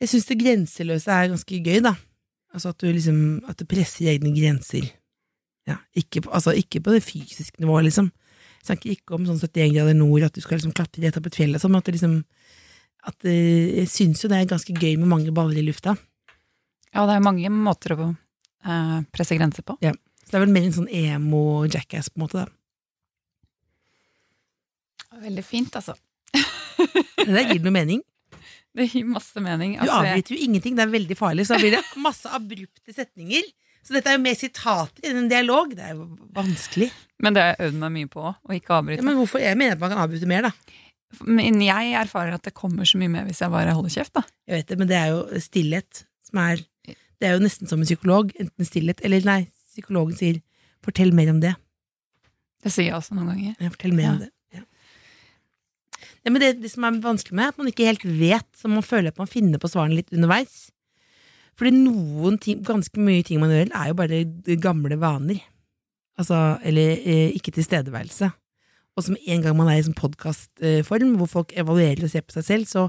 Jeg 0.00 0.12
syns 0.12 0.28
det 0.30 0.38
grenseløse 0.40 1.12
er 1.12 1.32
ganske 1.32 1.60
gøy, 1.64 1.82
da. 1.84 1.94
Altså 2.54 2.72
at 2.72 2.80
du 2.82 2.88
liksom 2.90 3.20
At 3.48 3.60
du 3.60 3.66
presser 3.68 4.12
egne 4.12 4.32
grenser. 4.36 4.88
Ja, 5.68 5.76
ikke, 5.96 6.22
altså, 6.32 6.54
ikke 6.56 6.80
på 6.84 6.94
det 6.96 7.04
fysiske 7.06 7.60
nivået, 7.62 7.88
liksom. 7.88 8.10
Snakker 8.66 8.92
ikke 8.92 9.16
om 9.16 9.24
sånn 9.28 9.40
71 9.40 9.72
grader 9.74 9.96
nord, 9.96 10.26
at 10.26 10.36
du 10.36 10.42
skal 10.44 10.58
liksom 10.58 10.74
klatre 10.76 11.02
rett 11.04 11.16
opp 11.16 11.28
et 11.30 11.38
fjell 11.38 11.56
og 11.56 11.62
sånn, 11.62 11.72
men 11.72 11.80
at 11.80 11.88
det 11.88 11.96
liksom 11.96 12.16
at 13.08 13.24
eh, 13.24 13.80
Jeg 13.80 13.88
syns 13.88 14.20
jo 14.20 14.28
det 14.28 14.36
er 14.36 14.50
ganske 14.50 14.74
gøy 14.76 14.98
med 15.00 15.08
mange 15.08 15.32
baller 15.32 15.56
i 15.56 15.64
lufta. 15.64 15.94
Ja, 16.92 17.06
det 17.08 17.14
er 17.16 17.24
mange 17.24 17.48
måter 17.54 17.94
å 17.96 18.08
eh, 18.10 18.98
presse 19.14 19.38
grenser 19.38 19.64
på. 19.64 19.78
Ja. 19.84 19.94
Så 20.20 20.34
det 20.34 20.38
er 20.38 20.44
vel 20.44 20.52
mer 20.54 20.66
en 20.68 20.76
sånn 20.76 20.90
emo-jackass, 20.92 22.10
på 22.12 22.20
en 22.20 22.24
måte. 22.26 22.44
da. 22.44 22.48
Veldig 25.24 25.44
fint, 25.44 25.74
altså. 25.80 25.96
Det 27.20 27.32
der 27.32 27.48
gir 27.50 27.64
noe 27.64 27.74
mening. 27.74 28.04
Det 28.76 28.86
gir 28.92 29.08
masse 29.08 29.40
mening. 29.42 29.74
Altså, 29.78 29.96
du 29.96 30.06
avbryter 30.12 30.36
jo 30.36 30.44
ingenting, 30.46 30.76
det 30.78 30.84
er 30.84 30.92
veldig 30.92 31.16
farlig. 31.18 31.46
Så 31.46 31.56
da 31.56 31.62
blir 31.64 31.74
det 31.74 31.82
masse 32.00 32.30
abrupte 32.36 32.94
setninger. 32.94 33.48
Så 33.82 33.94
dette 33.96 34.10
er 34.12 34.18
jo 34.18 34.22
mer 34.22 34.36
sitater 34.38 35.06
enn 35.08 35.16
en 35.24 35.28
dialog. 35.30 35.72
Det 35.74 35.82
er 35.86 35.94
jo 35.96 36.06
vanskelig. 36.36 36.90
men 37.20 37.34
det 37.34 37.42
har 37.42 37.54
jeg 37.56 37.68
øvd 37.70 37.78
meg 37.80 37.92
mye 37.92 38.08
på, 38.08 38.22
å 38.22 38.54
ikke 38.56 38.70
Ja, 38.70 38.78
avbryte. 38.80 39.02
men 39.04 39.16
hvorfor? 39.16 39.40
Jeg 39.40 39.56
mener 39.60 39.72
at 39.72 39.80
man 39.80 39.90
kan 39.90 39.98
avbryte 40.04 40.26
mer, 40.30 40.42
da. 40.42 40.52
Men 41.26 41.60
jeg 41.60 41.92
erfarer 41.98 42.34
at 42.34 42.42
det 42.46 42.54
kommer 42.54 42.84
så 42.86 42.96
mye 43.00 43.10
mer 43.10 43.24
hvis 43.26 43.40
jeg 43.42 43.50
bare 43.50 43.72
holder 43.74 43.90
kjeft, 43.90 44.12
da. 44.14 44.22
Jeg 44.46 44.60
vet 44.60 44.66
det, 44.68 44.78
men 44.78 44.88
det 44.88 44.96
er 44.96 45.08
jo 45.10 45.40
stillhet 45.40 46.04
som 46.22 46.38
er 46.38 46.56
Det 47.20 47.28
er 47.28 47.34
jo 47.36 47.42
nesten 47.44 47.68
som 47.68 47.80
en 47.80 47.84
psykolog. 47.84 48.30
Enten 48.40 48.64
stillhet 48.64 49.00
Eller 49.04 49.20
nei, 49.26 49.48
psykologen 49.74 50.16
sier 50.16 50.40
'fortell 50.82 51.12
mer 51.12 51.28
om 51.28 51.40
det'. 51.40 51.56
Det 52.62 52.72
sier 52.72 52.86
jeg 52.86 52.94
også 52.94 53.12
noen 53.14 53.26
ganger. 53.28 53.56
Ja, 53.60 53.68
fortell 53.68 53.92
mer 53.92 54.02
Ja. 54.04 54.10
om 54.12 54.18
det. 54.20 54.30
Ja. 54.54 54.60
Ja, 56.24 56.30
men 56.30 56.40
det, 56.40 56.62
det 56.62 56.70
som 56.70 56.84
er 56.84 56.92
vanskelig 57.00 57.32
med, 57.36 57.44
er 57.44 57.48
at 57.48 57.58
man 57.58 57.66
ikke 57.66 57.84
helt 57.88 58.04
vet, 58.04 58.46
så 58.56 58.68
man 58.68 58.82
føler 58.82 59.08
at 59.08 59.18
man 59.18 59.26
finner 59.26 59.58
på 59.58 59.68
svarene 59.68 59.96
litt 59.96 60.12
underveis. 60.12 60.70
Fordi 61.60 61.74
noen 61.76 62.38
ting, 62.40 62.62
ganske 62.64 62.96
mye 63.04 63.20
ting 63.26 63.40
man 63.42 63.52
gjør, 63.52 63.68
er 63.76 63.90
jo 63.90 63.96
bare 63.98 64.20
gamle 64.64 64.96
vaner. 65.00 65.42
Altså, 66.20 66.36
eller 66.64 66.94
eh, 67.04 67.34
ikke 67.36 67.52
tilstedeværelse. 67.52 68.30
Og 68.96 69.04
som 69.06 69.16
en 69.20 69.44
gang 69.44 69.56
man 69.58 69.68
er 69.68 69.78
i 69.80 69.84
sånn 69.84 69.96
podkastform, 69.98 71.14
hvor 71.20 71.28
folk 71.30 71.52
evaluerer 71.60 72.06
og 72.06 72.12
ser 72.12 72.24
på 72.24 72.34
seg 72.38 72.46
selv, 72.48 72.70
så 72.70 72.86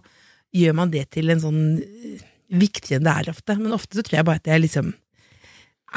gjør 0.56 0.78
man 0.80 0.92
det 0.92 1.06
til 1.16 1.32
en 1.32 1.44
sånn 1.44 1.60
eh, 1.84 2.24
viktigere 2.52 3.00
enn 3.02 3.08
det 3.08 3.18
er 3.20 3.34
ofte. 3.36 3.58
Men 3.60 3.76
ofte 3.76 4.00
så 4.00 4.06
tror 4.08 4.22
jeg 4.22 4.28
bare 4.32 4.42
at 4.42 4.50
jeg 4.54 4.64
liksom 4.66 4.94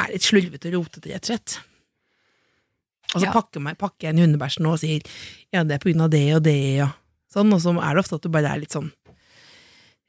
er 0.03 0.11
litt 0.11 0.27
slurvete 0.27 0.71
og 0.73 0.77
rotete, 0.81 1.15
rett 1.15 1.25
og 1.25 1.31
slett. 1.33 1.57
Og 3.15 3.21
så 3.21 3.27
Ja. 3.29 3.33
pakker, 3.35 3.63
meg, 3.63 3.79
pakker 3.79 4.09
jeg 4.09 4.17
en 4.17 4.23
hundebæsj 4.25 4.59
nå 4.65 4.73
og 4.75 4.81
sier 4.83 5.03
ja, 5.55 5.63
det 5.63 5.77
er 5.77 5.83
på 5.83 5.91
grunn 5.93 6.07
av 6.09 6.11
det 6.11 6.25
og 6.35 6.43
det, 6.43 6.59
og 6.83 6.91
sånn, 7.31 7.53
og 7.55 7.61
så 7.63 7.71
er 7.79 7.95
det 7.95 8.03
ofte 8.03 8.19
at 8.19 8.25
du 8.27 8.33
bare 8.35 8.51
er 8.51 8.63
litt 8.65 8.75
sånn 8.75 8.89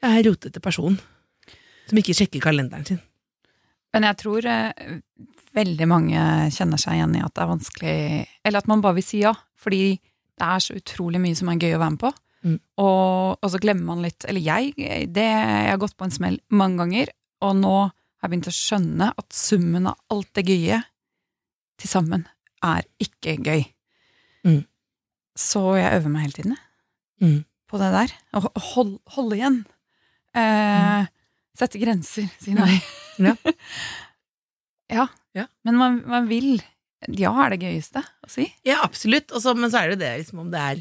ja, 0.01 0.09
en 0.09 0.23
rotete 0.25 0.61
person 0.63 0.97
som 1.89 1.99
ikke 2.01 2.15
sjekker 2.17 2.43
kalenderen 2.43 2.85
sin. 2.87 3.01
Men 3.95 4.03
jeg 4.09 4.17
tror 4.19 4.45
eh, 4.51 4.99
veldig 5.55 5.87
mange 5.87 6.19
kjenner 6.51 6.81
seg 6.81 6.97
igjen 6.97 7.15
i 7.15 7.23
at 7.23 7.31
det 7.37 7.43
er 7.45 7.51
vanskelig 7.53 7.95
Eller 8.43 8.59
at 8.59 8.67
man 8.67 8.81
bare 8.83 8.97
vil 8.97 9.05
si 9.07 9.21
ja, 9.21 9.31
fordi 9.55 9.95
det 10.35 10.47
er 10.51 10.59
så 10.59 10.75
utrolig 10.75 11.21
mye 11.23 11.37
som 11.39 11.47
er 11.53 11.61
gøy 11.61 11.77
å 11.77 11.79
være 11.79 11.93
med 11.95 12.01
på. 12.01 12.11
Mm. 12.45 12.57
Og, 12.83 13.37
og 13.39 13.47
så 13.53 13.61
glemmer 13.63 13.87
man 13.93 14.03
litt 14.03 14.25
Eller 14.27 14.43
jeg, 14.43 14.73
det, 15.15 15.23
jeg 15.23 15.69
har 15.71 15.79
gått 15.81 15.95
på 15.97 16.05
en 16.09 16.13
smell 16.13 16.35
mange 16.53 16.81
ganger, 16.83 17.13
og 17.45 17.55
nå 17.61 17.71
har 17.85 18.27
jeg 18.27 18.33
begynt 18.33 18.49
å 18.51 18.55
skjønne 18.57 19.07
at 19.21 19.33
summen 19.37 19.87
av 19.89 19.97
alt 20.13 20.29
det 20.37 20.43
gøye 20.49 20.81
til 21.81 21.91
sammen 21.91 22.27
er 22.65 22.85
ikke 23.03 23.37
gøy. 23.45 23.63
Mm. 24.47 24.61
Så 25.37 25.61
jeg 25.77 25.97
øver 25.99 26.11
meg 26.13 26.27
hele 26.27 26.37
tiden, 26.41 26.55
Mm. 27.21 27.45
på 27.71 27.77
det 27.79 27.89
der. 27.93 28.11
Og 28.35 28.47
hold, 28.73 28.89
holde 29.15 29.35
igjen. 29.37 29.57
Eh, 30.35 31.05
Sette 31.55 31.79
grenser, 31.79 32.27
si 32.43 32.53
nei. 32.55 32.79
Ja. 33.23 33.35
ja. 34.99 35.05
Ja. 35.35 35.45
Men 35.67 35.77
man, 35.79 36.01
man 36.07 36.27
vil 36.31 36.57
Ja 37.11 37.31
er 37.45 37.53
det 37.53 37.61
gøyeste 37.63 38.01
å 38.25 38.29
si. 38.31 38.45
Ja, 38.65 38.79
absolutt, 38.83 39.31
Også, 39.35 39.53
men 39.59 39.71
så 39.71 39.81
er 39.81 39.89
det 39.91 39.95
jo 39.97 40.01
det 40.03 40.11
liksom 40.21 40.39
om 40.45 40.51
det 40.53 40.61
er 40.63 40.79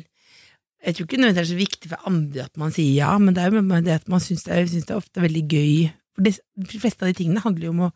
Jeg 0.87 0.95
tror 0.97 1.09
ikke 1.09 1.21
det 1.25 1.43
er 1.43 1.49
så 1.51 1.59
viktig 1.59 1.91
for 1.91 2.07
andre 2.11 2.45
at 2.47 2.57
man 2.61 2.73
sier 2.75 2.93
ja, 3.01 3.11
men 3.19 3.35
det 3.37 3.43
er 3.45 3.55
jo 3.55 3.63
det 3.87 3.95
at 3.99 4.09
man 4.13 4.23
syns 4.23 4.45
det, 4.47 4.53
er- 4.57 4.67
synes 4.71 4.87
det 4.89 4.95
er 4.95 5.01
ofte 5.01 5.23
veldig 5.25 5.43
gøy. 5.49 5.77
For 6.15 6.27
det, 6.27 6.35
de 6.71 6.81
fleste 6.83 7.03
av 7.07 7.11
de 7.11 7.17
tingene 7.23 7.43
handler 7.45 7.67
jo 7.71 7.73
om 7.75 7.85
å 7.89 7.93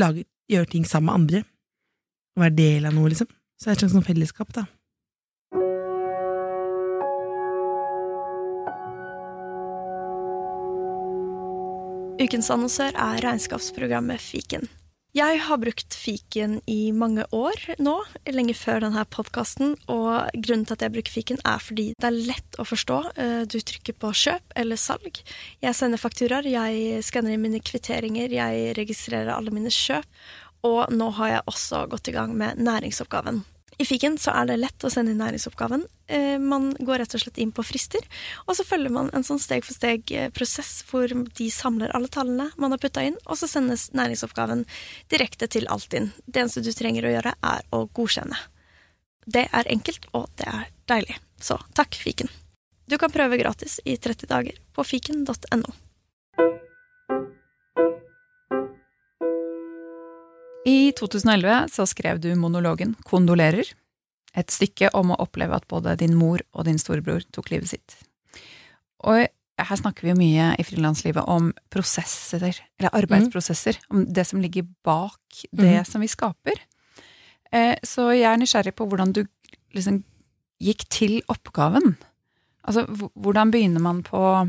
lage, 0.00 0.24
gjøre 0.50 0.70
ting 0.72 0.86
sammen 0.88 1.10
med 1.10 1.18
andre. 1.20 1.42
Være 2.40 2.56
del 2.56 2.86
av 2.88 2.94
noe, 2.96 3.10
liksom. 3.12 3.28
Så 3.60 3.66
det 3.68 3.70
er 3.70 3.76
et 3.76 3.82
slags 3.84 3.92
sånn 3.98 4.06
fellesskap, 4.06 4.54
da. 4.56 4.64
Ukens 12.22 12.52
annonsør 12.54 12.94
er 12.94 13.18
regnskapsprogrammet 13.24 14.22
Fiken. 14.22 14.68
Jeg 15.12 15.40
har 15.44 15.58
brukt 15.58 15.92
fiken 15.98 16.60
i 16.70 16.92
mange 16.94 17.24
år 17.34 17.58
nå, 17.82 17.96
lenge 18.30 18.54
før 18.54 18.84
denne 18.84 19.02
podkasten. 19.10 19.74
Og 19.90 20.30
grunnen 20.38 20.62
til 20.68 20.76
at 20.76 20.84
jeg 20.86 20.94
bruker 20.94 21.12
fiken, 21.16 21.40
er 21.42 21.58
fordi 21.60 21.88
det 21.98 22.08
er 22.08 22.20
lett 22.30 22.60
å 22.62 22.64
forstå. 22.68 22.98
Eh, 23.16 23.42
Du 23.50 23.58
trykker 23.58 23.98
på 23.98 24.12
kjøp 24.14 24.54
eller 24.54 24.78
salg. 24.78 25.18
Jeg 25.60 25.74
sender 25.74 25.98
fakturaer, 25.98 26.46
jeg 26.46 27.02
skanner 27.02 27.34
inn 27.34 27.42
mine 27.42 27.60
kvitteringer, 27.60 28.30
jeg 28.30 28.76
registrerer 28.78 29.34
alle 29.34 29.50
mine 29.50 29.68
kjøp. 29.74 30.06
Og 30.62 30.94
nå 30.94 31.10
har 31.18 31.28
jeg 31.28 31.48
også 31.50 31.88
gått 31.90 32.08
i 32.08 32.14
gang 32.14 32.38
med 32.38 32.62
næringsoppgaven. 32.62 33.42
I 33.82 33.86
fiken 33.86 34.14
så 34.20 34.30
er 34.36 34.46
det 34.46 34.60
lett 34.60 34.84
å 34.86 34.90
sende 34.92 35.10
inn 35.10 35.18
næringsoppgaven. 35.18 35.82
Eh, 36.06 36.38
Man 36.38 36.68
går 36.78 37.00
rett 37.02 37.14
og 37.16 37.22
slett 37.24 37.40
inn 37.42 37.50
på 37.54 37.64
frister, 37.66 38.04
og 38.46 38.54
så 38.54 38.66
følger 38.66 38.92
man 38.94 39.10
en 39.10 39.26
sånn 39.26 39.40
steg-for-steg-prosess 39.42 40.84
hvor 40.86 41.10
de 41.10 41.48
samler 41.50 41.90
alle 41.96 42.10
tallene 42.12 42.50
man 42.62 42.74
har 42.74 42.78
putta 42.82 43.02
inn, 43.08 43.18
og 43.26 43.40
så 43.40 43.48
sendes 43.50 43.88
næringsoppgaven 43.96 44.62
direkte 45.10 45.50
til 45.50 45.66
Altinn. 45.66 46.12
Det 46.26 46.44
eneste 46.44 46.62
du 46.62 46.70
trenger 46.76 47.08
å 47.08 47.14
gjøre, 47.16 47.34
er 47.42 47.66
å 47.74 47.82
godkjenne. 47.90 48.38
Det 49.26 49.48
er 49.50 49.74
enkelt, 49.74 50.06
og 50.14 50.30
det 50.38 50.46
er 50.46 50.70
deilig. 50.90 51.18
Så 51.42 51.58
takk, 51.74 51.98
fiken. 51.98 52.30
Du 52.86 52.98
kan 53.02 53.10
prøve 53.10 53.40
gratis 53.40 53.80
i 53.82 53.96
30 53.96 54.30
dager 54.30 54.62
på 54.76 54.86
fiken.no. 54.86 55.74
I 60.68 60.92
2011 60.94 61.68
så 61.74 61.86
skrev 61.90 62.20
du 62.22 62.30
monologen 62.38 62.94
'Kondolerer', 63.02 63.74
et 64.34 64.50
stykke 64.50 64.88
om 64.96 65.10
å 65.12 65.18
oppleve 65.20 65.56
at 65.56 65.68
både 65.68 65.96
din 66.00 66.14
mor 66.16 66.40
og 66.54 66.64
din 66.64 66.78
storebror 66.78 67.20
tok 67.34 67.50
livet 67.50 67.68
sitt. 67.68 67.96
Og 69.04 69.26
her 69.62 69.76
snakker 69.76 70.06
vi 70.06 70.12
jo 70.12 70.18
mye 70.18 70.46
i 70.58 70.64
frilanslivet 70.64 71.28
om 71.28 71.50
prosesser, 71.72 72.54
eller 72.78 72.94
arbeidsprosesser, 72.96 73.78
om 73.90 74.06
det 74.06 74.24
som 74.26 74.40
ligger 74.40 74.64
bak 74.86 75.44
det 75.52 75.82
mm. 75.82 75.88
som 75.88 76.00
vi 76.00 76.08
skaper. 76.08 76.62
Eh, 77.52 77.76
Så 77.84 78.08
jeg 78.16 78.24
er 78.30 78.40
nysgjerrig 78.40 78.74
på 78.74 78.86
hvordan 78.88 79.12
du 79.12 79.26
liksom 79.74 80.02
gikk 80.62 80.86
til 80.88 81.20
oppgaven? 81.28 81.96
Altså, 82.64 82.86
hvordan 83.14 83.50
begynner 83.50 83.80
man 83.80 84.02
på 84.02 84.48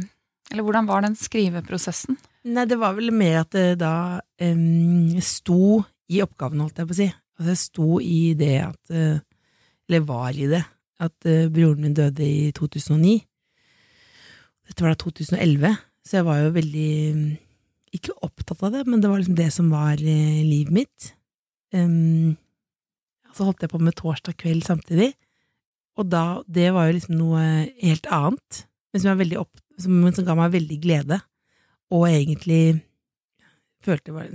Eller 0.51 0.63
hvordan 0.63 0.85
var 0.85 1.01
den 1.01 1.15
skriveprosessen? 1.15 2.17
Nei, 2.43 2.65
det 2.65 2.77
var 2.77 2.93
vel 2.93 3.09
mer 3.15 3.39
at 3.39 3.51
det 3.55 3.79
da 3.79 4.19
um, 4.43 5.19
sto 5.23 5.81
i 6.13 6.21
oppgaven, 6.23 6.61
holdt 6.63 6.79
jeg 6.81 6.89
på 6.89 6.95
å 6.95 6.99
si. 6.99 7.09
Altså, 7.37 7.49
jeg 7.49 7.61
sto 7.61 7.87
i 8.03 8.21
det 8.37 8.55
at 8.61 8.93
eh, 8.93 9.21
Eller 9.89 10.05
var 10.07 10.37
i 10.37 10.47
det 10.51 10.61
at 11.03 11.27
eh, 11.27 11.49
broren 11.51 11.81
min 11.83 11.95
døde 11.97 12.23
i 12.23 12.51
2009. 12.55 13.17
Dette 14.69 14.85
var 14.85 14.93
da 14.93 14.99
2011, 15.01 15.81
så 16.05 16.19
jeg 16.19 16.27
var 16.27 16.39
jo 16.39 16.53
veldig 16.55 16.93
mm, 17.17 17.25
Ikke 17.97 18.15
opptatt 18.23 18.63
av 18.63 18.77
det, 18.77 18.85
men 18.87 19.01
det 19.01 19.09
var 19.11 19.19
liksom 19.19 19.39
det 19.39 19.49
som 19.55 19.73
var 19.73 19.99
eh, 19.99 20.39
livet 20.45 20.77
mitt. 20.77 21.11
Um, 21.73 22.37
så 23.33 23.47
holdt 23.47 23.65
jeg 23.65 23.73
på 23.73 23.81
med 23.81 23.97
torsdag 23.97 24.37
kveld 24.37 24.61
samtidig, 24.65 25.15
og 25.97 26.05
da 26.09 26.43
Det 26.45 26.69
var 26.73 26.87
jo 26.87 26.97
liksom 26.99 27.17
noe 27.17 27.43
helt 27.81 28.05
annet, 28.13 28.65
men 28.93 29.01
som, 29.01 29.17
jeg 29.17 29.39
opp, 29.41 29.61
som, 29.81 30.03
som 30.13 30.25
ga 30.27 30.35
meg 30.37 30.53
veldig 30.53 30.77
glede 30.81 31.17
og 31.93 32.07
egentlig 32.09 32.81
følte 33.83 34.09
det 34.09 34.15
var 34.15 34.29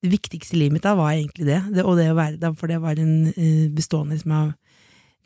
Det 0.00 0.10
viktigste 0.14 0.56
i 0.56 0.62
livet 0.62 0.78
mitt 0.78 0.86
da 0.86 0.94
var 0.96 1.12
egentlig 1.12 1.48
det, 1.48 1.60
det 1.74 1.84
og 1.84 1.98
det 1.98 2.08
å 2.10 2.16
være 2.16 2.52
for 2.56 2.72
det 2.72 2.78
var 2.80 3.00
en 3.00 3.32
eh, 3.34 3.66
bestående 3.72 4.16
som 4.20 4.32
jeg 4.32 4.54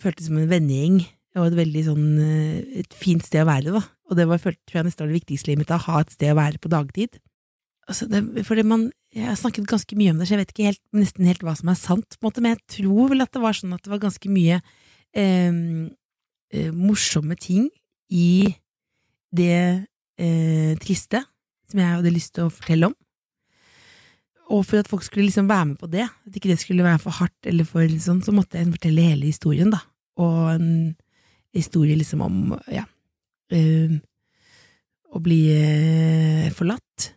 følte 0.03 0.27
som 0.27 0.41
en 0.41 0.51
vennegjeng, 0.51 1.05
og 1.39 1.49
et 1.49 1.59
veldig 1.59 1.85
sånn 1.87 2.09
eh, 2.23 2.81
et 2.83 2.97
fint 2.99 3.23
sted 3.23 3.45
å 3.45 3.51
være, 3.51 3.75
da. 3.75 3.83
Og 4.11 4.19
det 4.19 4.27
var, 4.31 4.43
tror 4.43 4.81
jeg 4.81 4.87
nesten 4.89 5.05
var 5.05 5.13
det 5.13 5.21
viktigste 5.21 5.49
i 5.49 5.53
livet 5.53 5.63
mitt, 5.63 5.71
da, 5.71 5.79
ha 5.87 6.03
et 6.03 6.15
sted 6.15 6.35
å 6.35 6.39
være 6.39 6.61
på 6.63 6.73
dagtid. 6.73 7.21
Altså, 7.91 8.09
det, 8.09 8.23
fordi 8.49 8.65
man, 8.67 8.89
jeg 9.15 9.29
har 9.29 9.39
snakket 9.39 9.69
ganske 9.71 9.99
mye 9.99 10.15
om 10.15 10.21
det, 10.21 10.29
så 10.29 10.35
jeg 10.35 10.43
vet 10.43 10.53
ikke 10.55 10.69
helt, 10.71 10.83
nesten 10.97 11.29
helt 11.29 11.45
hva 11.47 11.55
som 11.59 11.71
er 11.71 11.79
sant, 11.79 12.17
på 12.17 12.25
en 12.25 12.31
måte, 12.31 12.45
men 12.45 12.57
jeg 12.57 12.81
tror 12.81 13.13
vel 13.13 13.25
at 13.25 13.35
det 13.35 13.45
var 13.45 13.59
sånn 13.59 13.77
at 13.77 13.85
det 13.85 13.93
var 13.93 14.03
ganske 14.07 14.33
mye 14.33 14.59
eh, 15.15 15.61
eh, 16.55 16.71
morsomme 16.75 17.39
ting 17.41 17.69
i 18.15 18.55
det 19.35 19.87
eh, 20.19 20.75
triste 20.83 21.25
som 21.71 21.81
jeg 21.81 21.97
hadde 21.97 22.15
lyst 22.15 22.35
til 22.37 22.49
å 22.49 22.55
fortelle 22.55 22.93
om. 22.93 22.97
Og 24.53 24.65
for 24.69 24.83
at 24.83 24.89
folk 24.91 25.05
skulle 25.07 25.29
liksom 25.29 25.49
være 25.49 25.71
med 25.71 25.79
på 25.81 25.89
det, 25.89 26.05
at 26.05 26.37
ikke 26.37 26.51
det 26.53 26.59
skulle 26.61 26.85
være 26.85 27.01
for 27.01 27.17
hardt 27.17 27.49
eller 27.49 27.65
for 27.65 27.81
liksom, 27.81 28.21
så 28.23 28.33
måtte 28.35 28.59
jeg 28.61 28.73
fortelle 28.75 29.07
hele 29.09 29.31
historien, 29.31 29.71
da. 29.73 29.81
Og 30.21 30.55
en 30.55 30.69
historie 31.55 31.97
liksom 31.97 32.23
om, 32.25 32.37
ja, 32.73 32.85
øh, 33.55 33.97
å 35.15 35.23
bli 35.23 35.41
øh, 35.55 36.51
forlatt. 36.55 37.15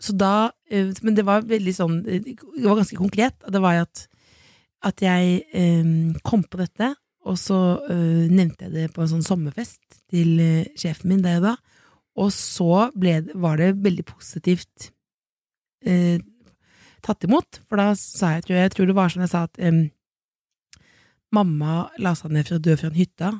Så 0.00 0.16
da, 0.16 0.50
øh, 0.72 0.90
men 1.04 1.16
det 1.16 1.26
var 1.28 1.46
veldig 1.48 1.74
sånn, 1.76 2.00
det 2.04 2.64
var 2.64 2.80
ganske 2.80 2.98
konkret, 2.98 3.36
det 3.44 3.62
var 3.62 3.78
jo 3.78 3.86
at, 3.86 4.06
at 4.84 5.04
jeg 5.04 6.18
kom 6.26 6.42
på 6.44 6.60
dette, 6.60 6.90
og 7.24 7.38
så 7.40 7.56
nevnte 7.88 8.66
jeg 8.66 8.72
det 8.74 8.88
på 8.92 9.00
en 9.00 9.08
sånn 9.14 9.24
sommerfest 9.24 10.02
til 10.12 10.42
sjefen 10.76 11.08
min 11.08 11.22
der 11.24 11.38
og 11.38 11.46
da, 11.46 11.54
og 12.20 12.28
så 12.36 12.90
ble, 12.92 13.14
var 13.32 13.56
det 13.62 13.70
veldig 13.80 14.04
positivt 14.10 14.90
tatt 17.04 17.26
imot, 17.26 17.60
for 17.68 17.80
da 17.80 17.92
sa 17.98 18.34
jeg, 18.36 18.48
jeg, 18.50 18.72
tror 18.74 18.88
det 18.88 18.96
var 18.96 19.12
sånn 19.12 19.26
jeg 19.26 19.32
sa 19.32 19.44
at 19.48 19.60
um, 19.60 19.84
mamma 21.34 21.88
la 22.02 22.14
seg 22.16 22.32
ned 22.34 22.48
for 22.48 22.58
å 22.58 22.64
dø 22.64 22.76
fra 22.78 22.90
en 22.90 22.98
hytta, 22.98 23.30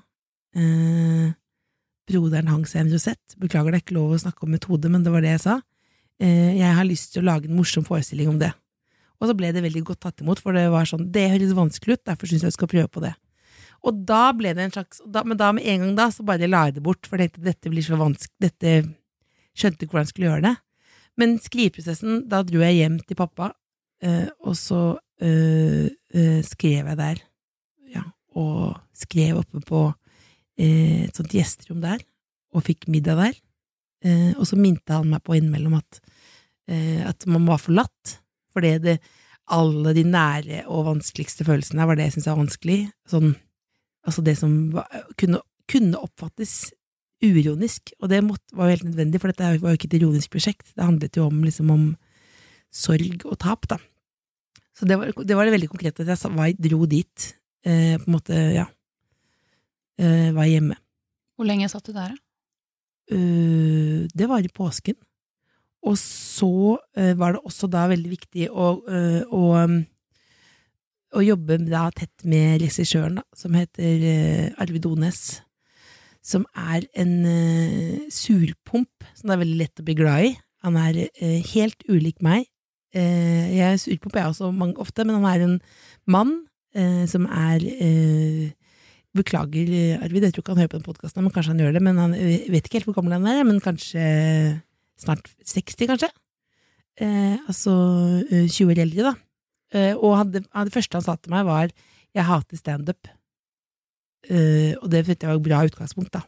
eh, 0.59 1.31
broderen 2.09 2.51
hang 2.53 2.65
seg 2.69 2.81
i 2.81 2.85
en 2.85 2.93
rosett, 2.93 3.37
beklager 3.41 3.73
det 3.73 3.81
er 3.81 3.85
ikke 3.87 3.97
lov 3.97 4.15
å 4.15 4.21
snakke 4.21 4.45
om 4.45 4.53
metode, 4.55 4.91
men 4.93 5.05
det 5.07 5.13
var 5.15 5.25
det 5.25 5.37
jeg 5.37 5.45
sa, 5.47 5.61
eh, 6.21 6.59
jeg 6.59 6.77
har 6.79 6.89
lyst 6.89 7.15
til 7.15 7.23
å 7.23 7.29
lage 7.31 7.49
en 7.49 7.57
morsom 7.57 7.87
forestilling 7.87 8.33
om 8.33 8.41
det. 8.43 8.53
Og 9.21 9.31
så 9.31 9.37
ble 9.39 9.53
det 9.55 9.63
veldig 9.65 9.85
godt 9.87 10.03
tatt 10.05 10.25
imot, 10.25 10.43
for 10.43 10.57
det 10.57 10.67
var 10.73 10.89
sånn, 10.89 11.07
det 11.15 11.31
høres 11.33 11.55
vanskelig 11.57 11.99
ut, 11.99 12.05
derfor 12.11 12.29
synes 12.29 12.45
jeg 12.45 12.53
du 12.55 12.59
skal 12.59 12.73
prøve 12.75 12.91
på 12.91 13.05
det. 13.05 13.15
Og 13.85 14.05
da 14.09 14.33
ble 14.33 14.55
det 14.57 14.65
en 14.65 14.75
slags, 14.75 15.01
da, 15.07 15.23
men 15.25 15.39
da 15.41 15.53
med 15.53 15.67
en 15.69 15.83
gang 15.85 15.97
da, 15.97 16.11
så 16.13 16.25
bare 16.27 16.49
la 16.49 16.67
jeg 16.69 16.79
det 16.79 16.85
bort, 16.85 17.07
for 17.07 17.21
jeg 17.21 17.33
tenkte 17.33 17.49
dette 17.51 17.73
blir 17.73 17.85
så 17.85 18.01
vanskelig, 18.01 18.41
dette 18.41 18.75
skjønte 19.55 19.85
ikke 19.85 19.95
hvordan 19.95 20.09
jeg 20.09 20.13
skulle 20.13 20.31
gjøre 20.31 20.47
det. 20.49 20.55
Men 21.21 21.37
skriveprosessen, 21.43 22.25
da 22.31 22.43
dro 22.47 22.63
jeg 22.65 22.81
hjem 22.81 22.99
til 23.07 23.19
pappa, 23.19 23.53
eh, 24.03 24.27
og 24.43 24.57
så 24.59 24.81
eh, 25.23 25.87
eh, 26.15 26.41
skrev 26.47 26.91
jeg 26.91 26.99
der, 26.99 27.23
ja, 27.95 28.05
og 28.35 28.75
skrev 28.99 29.43
oppe 29.45 29.63
på 29.67 29.85
eh, 30.59 31.07
et 31.07 31.15
sånt 31.15 31.35
gjesterom 31.35 31.83
der, 31.85 32.03
og 32.55 32.67
fikk 32.67 32.89
middag 32.91 33.21
der. 33.21 33.39
Eh, 34.05 34.33
og 34.35 34.47
så 34.49 34.59
minte 34.61 34.95
han 34.95 35.11
meg 35.13 35.23
på 35.25 35.39
innimellom 35.39 35.79
at, 35.79 36.01
eh, 36.69 37.01
at 37.07 37.27
man 37.31 37.47
var 37.49 37.63
forlatt, 37.63 38.19
fordi 38.55 38.77
det, 38.83 38.99
alle 39.55 39.93
de 39.97 40.07
nære 40.09 40.63
og 40.73 40.87
vanskeligste 40.89 41.45
følelsene 41.45 41.85
var 41.85 41.99
det 41.99 42.09
jeg 42.09 42.17
syntes 42.17 42.31
var 42.31 42.41
vanskelig. 42.41 42.79
Sånn, 43.11 43.35
altså 44.07 44.25
det 44.25 44.39
som 44.41 44.55
var, 44.73 44.89
kunne, 45.21 45.43
kunne 45.71 46.01
oppfattes 46.01 46.73
uironisk, 47.23 47.95
og 48.01 48.11
det 48.11 48.21
måtte, 48.27 48.57
var 48.57 48.69
jo 48.69 48.77
helt 48.77 48.89
nødvendig, 48.89 49.21
for 49.21 49.31
dette 49.31 49.53
var 49.63 49.73
jo 49.73 49.79
ikke 49.79 49.91
et 49.93 49.99
ironisk 50.01 50.33
prosjekt. 50.35 50.73
Det 50.75 50.85
handlet 50.85 51.17
jo 51.17 51.29
om, 51.29 51.43
liksom, 51.47 51.71
om 51.73 51.87
sorg 52.75 53.25
og 53.25 53.39
tap, 53.43 53.69
da. 53.71 53.79
Så 54.75 54.89
det 54.91 54.99
var 54.99 55.13
det, 55.15 55.37
var 55.39 55.47
det 55.47 55.55
veldig 55.55 55.71
konkrete, 55.71 56.03
at 56.03 56.11
jeg 56.11 56.35
var, 56.35 56.51
dro 56.59 56.87
dit, 56.91 57.31
eh, 57.65 57.95
på 58.01 58.09
en 58.09 58.17
måte, 58.17 58.41
ja, 58.57 58.67
eh, 60.01 60.31
var 60.35 60.51
hjemme. 60.51 60.77
Hvor 61.39 61.49
lenge 61.49 61.71
satt 61.71 61.87
du 61.87 61.95
der, 61.95 62.15
da? 62.15 62.21
Eh, 63.11 64.09
det 64.15 64.29
var 64.29 64.45
i 64.45 64.49
påsken. 64.49 64.97
Og 65.85 65.99
så 66.01 66.79
eh, 66.97 67.13
var 67.19 67.35
det 67.35 67.45
også 67.45 67.69
da 67.69 67.85
veldig 67.91 68.13
viktig 68.13 68.49
å, 68.49 68.69
eh, 68.89 69.21
å, 69.29 69.43
um, 69.61 69.83
å 71.15 71.25
jobbe 71.25 71.59
da 71.69 71.91
tett 71.95 72.25
med 72.25 72.63
regissøren, 72.63 73.21
som 73.37 73.55
heter 73.55 74.55
Arvid 74.59 74.87
Ones. 74.89 75.44
Som 76.25 76.47
er 76.57 76.87
en 76.97 77.15
uh, 77.29 78.09
surpomp 78.13 79.07
som 79.13 79.29
det 79.29 79.37
er 79.37 79.43
veldig 79.45 79.61
lett 79.61 79.83
å 79.83 79.87
bli 79.87 79.97
glad 79.99 80.31
i. 80.31 80.33
Han 80.65 80.79
er 80.81 80.99
uh, 81.05 81.39
helt 81.53 81.85
ulik 81.91 82.25
meg. 82.25 82.49
Uh, 82.97 83.51
jeg 83.53 83.67
er 83.67 83.81
surpomp, 83.83 84.17
jeg 84.17 84.25
er 84.25 84.33
også, 84.33 84.51
mange, 84.55 84.79
ofte, 84.81 85.05
men 85.05 85.21
han 85.21 85.31
er 85.31 85.47
en 85.49 85.57
mann 86.09 86.37
som 87.07 87.29
er 87.31 87.63
Beklager, 89.15 89.69
Arvid, 90.03 90.25
jeg 90.27 90.35
tror 90.35 90.43
ikke 90.43 90.55
han 90.57 90.59
hører 90.65 90.71
på 90.73 90.79
den 90.81 90.87
podkasten, 90.89 91.23
men 91.23 91.31
kanskje 91.31 91.53
han 91.53 91.61
gjør 91.63 91.77
det. 91.77 91.83
Men 91.87 92.01
han 92.03 92.17
vet 92.51 92.67
ikke 92.67 92.81
helt 92.81 92.89
hvor 92.89 92.97
gammel 92.97 93.15
han 93.15 93.29
er, 93.31 93.45
men 93.47 93.61
kanskje 93.63 94.03
snart 94.99 95.31
60, 95.47 95.87
kanskje? 95.93 96.09
Altså 97.47 97.77
eh, 98.27 98.49
20 98.51 98.75
år 98.75 98.81
eldre, 98.89 99.13
da. 99.13 99.85
Og 100.01 100.17
han, 100.19 100.33
det, 100.35 100.43
det 100.51 100.75
første 100.75 100.99
han 100.99 101.07
sa 101.07 101.15
til 101.15 101.31
meg, 101.31 101.47
var 101.47 101.71
'jeg 102.15 102.27
hater 102.27 102.59
standup'. 102.59 103.15
Eh, 104.31 104.73
og 104.81 104.89
det 104.93 105.05
følte 105.07 105.27
jeg 105.27 105.33
var 105.35 105.41
et 105.41 105.49
bra 105.49 105.63
utgangspunkt, 105.69 106.13
da. 106.17 106.23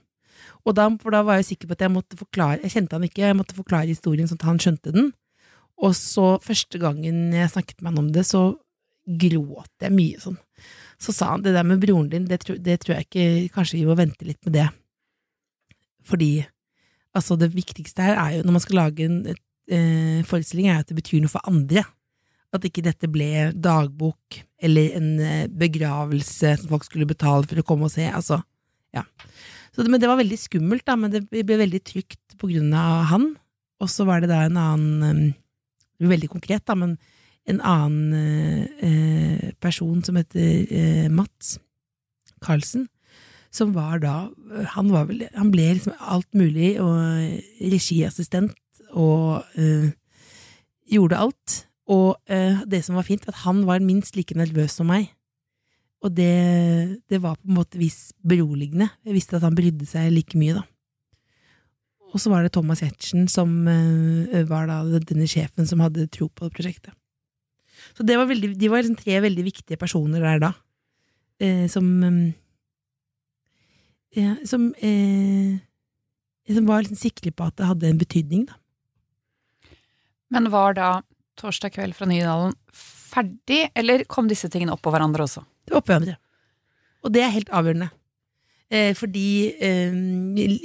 Og 0.66 0.74
da, 0.76 0.88
for 1.00 1.14
da 1.14 1.22
var 1.24 1.38
jeg 1.38 1.46
sikker 1.52 1.68
på 1.70 1.76
at 1.76 1.82
jeg 1.86 1.92
måtte 1.94 2.16
forklare 2.18 2.58
Jeg 2.64 2.72
kjente 2.74 2.96
han 2.98 3.04
ikke, 3.06 3.22
jeg 3.22 3.36
måtte 3.38 3.54
forklare 3.56 3.86
historien 3.88 4.26
sånn 4.28 4.40
at 4.40 4.48
han 4.48 4.58
skjønte 4.62 4.92
den. 4.94 5.12
Og 5.78 5.92
så, 5.96 6.36
første 6.42 6.80
gangen 6.82 7.32
jeg 7.36 7.52
snakket 7.52 7.80
med 7.82 7.92
han 7.92 8.02
om 8.06 8.10
det, 8.12 8.24
så 8.26 8.56
gråt 9.06 9.70
jeg 9.84 9.94
mye 9.94 10.18
sånn. 10.20 10.36
Så 10.98 11.12
sa 11.14 11.30
han 11.34 11.44
det 11.44 11.52
der 11.54 11.66
med 11.68 11.80
broren 11.82 12.08
din, 12.10 12.26
det, 12.26 12.40
tror- 12.42 12.58
det 12.58 12.80
tror 12.82 12.96
jeg 12.96 13.06
ikke 13.06 13.54
Kanskje 13.54 13.78
vi 13.78 13.86
må 13.86 13.94
vente 13.98 14.24
litt 14.26 14.40
med 14.48 14.56
det. 14.56 14.66
Fordi 16.06 16.30
altså 17.16 17.36
det 17.40 17.52
viktigste 17.54 18.02
her 18.04 18.18
er 18.20 18.36
jo, 18.38 18.46
når 18.46 18.56
man 18.56 18.64
skal 18.64 18.80
lage 18.80 19.04
en 19.06 19.20
et, 19.32 19.42
eh, 19.72 20.22
forestilling, 20.26 20.68
er 20.68 20.82
at 20.82 20.88
det 20.90 20.96
betyr 20.98 21.20
noe 21.22 21.32
for 21.32 21.44
andre. 21.48 21.84
At 22.54 22.66
ikke 22.66 22.84
dette 22.86 23.08
ble 23.10 23.50
dagbok 23.52 24.40
eller 24.62 24.94
en 24.96 25.08
eh, 25.20 25.48
begravelse 25.50 26.54
som 26.60 26.70
folk 26.70 26.86
skulle 26.86 27.08
betale 27.08 27.48
for 27.48 27.60
å 27.60 27.66
komme 27.66 27.88
og 27.88 27.92
se. 27.92 28.06
Altså, 28.08 28.40
ja. 28.96 29.04
Så 29.74 29.84
men 29.84 30.00
det 30.00 30.08
var 30.08 30.20
veldig 30.20 30.38
skummelt, 30.40 30.86
da, 30.88 30.94
men 30.96 31.12
det 31.12 31.26
ble 31.28 31.58
veldig 31.60 31.82
trygt 31.84 32.38
på 32.40 32.48
grunn 32.48 32.72
av 32.76 33.10
han. 33.10 33.26
Og 33.82 33.90
så 33.92 34.06
var 34.08 34.22
det 34.22 34.30
da 34.30 34.46
en 34.46 34.60
annen 34.60 35.02
eh, 35.04 35.34
ble 36.00 36.12
Veldig 36.12 36.28
konkret, 36.28 36.60
da, 36.68 36.74
men 36.76 36.98
en 37.48 37.60
annen 37.64 38.12
eh, 38.16 38.88
eh, 38.88 39.52
person 39.62 40.02
som 40.04 40.18
heter 40.18 40.66
eh, 40.68 41.06
Mats 41.08 41.56
Carlsen, 42.44 42.88
som 43.54 43.72
var 43.72 44.02
da 44.02 44.28
Han, 44.74 44.90
var 44.92 45.06
vel, 45.08 45.22
han 45.32 45.52
ble 45.54 45.70
liksom 45.78 45.94
alt 46.00 46.28
mulig, 46.36 46.74
og 46.82 46.98
regiassistent, 47.62 48.52
og 48.92 49.46
eh, 49.56 49.88
gjorde 50.92 51.22
alt. 51.22 51.56
Og 51.92 52.16
eh, 52.26 52.62
det 52.66 52.82
som 52.86 52.98
var 52.98 53.06
fint, 53.06 53.26
at 53.28 53.44
han 53.44 53.62
var 53.68 53.84
minst 53.84 54.16
like 54.18 54.34
nervøs 54.36 54.78
som 54.78 54.90
meg. 54.90 55.12
Og 56.04 56.12
det, 56.14 57.02
det 57.10 57.20
var 57.22 57.38
på 57.38 57.48
en 57.48 57.58
måte 57.58 57.78
vis 57.80 58.12
beroligende. 58.26 58.90
Jeg 59.06 59.16
visste 59.16 59.38
at 59.38 59.46
han 59.46 59.56
brydde 59.56 59.86
seg 59.88 60.10
like 60.12 60.38
mye, 60.38 60.58
da. 60.58 60.64
Og 62.14 62.22
så 62.22 62.30
var 62.32 62.44
det 62.44 62.52
Thomas 62.54 62.80
Giertsen 62.82 63.26
som 63.30 63.50
eh, 63.68 64.42
var 64.48 64.68
da 64.70 64.80
denne 64.98 65.26
sjefen 65.30 65.68
som 65.68 65.82
hadde 65.84 66.08
tro 66.12 66.28
på 66.30 66.46
det 66.46 66.54
prosjektet. 66.56 66.94
Så 67.96 68.06
det 68.06 68.16
var 68.18 68.28
veldig, 68.30 68.54
de 68.58 68.70
var 68.70 68.82
liksom 68.82 68.98
tre 68.98 69.18
veldig 69.24 69.44
viktige 69.46 69.78
personer 69.78 70.22
der 70.24 70.40
da, 70.42 70.52
eh, 71.42 71.66
som 71.70 71.88
eh, 72.06 72.34
ja, 74.16 74.36
som, 74.48 74.70
eh, 74.80 75.58
som 76.48 76.68
var 76.68 76.84
liksom 76.84 76.96
sikre 76.96 77.32
på 77.32 77.44
at 77.44 77.58
det 77.58 77.68
hadde 77.68 77.90
en 77.90 78.00
betydning, 78.00 78.46
da. 78.48 78.56
Men 80.32 80.48
var 80.50 80.74
da 80.74 80.88
torsdag 81.38 81.74
kveld 81.76 81.96
fra 81.96 82.08
Nydalen 82.08 82.54
ferdig, 82.72 83.66
eller 83.76 84.04
kom 84.10 84.28
disse 84.30 84.50
tingene 84.52 84.74
opp 84.74 84.82
på 84.84 84.92
hverandre 84.94 85.26
også? 85.26 85.44
Det 85.64 85.74
var 85.74 85.82
oppå 85.82 85.94
hverandre. 85.94 86.18
Og 87.06 87.14
det 87.14 87.22
er 87.22 87.34
helt 87.34 87.52
avgjørende. 87.54 87.90
Eh, 88.72 88.92
fordi 88.98 89.28
eh, 89.62 89.94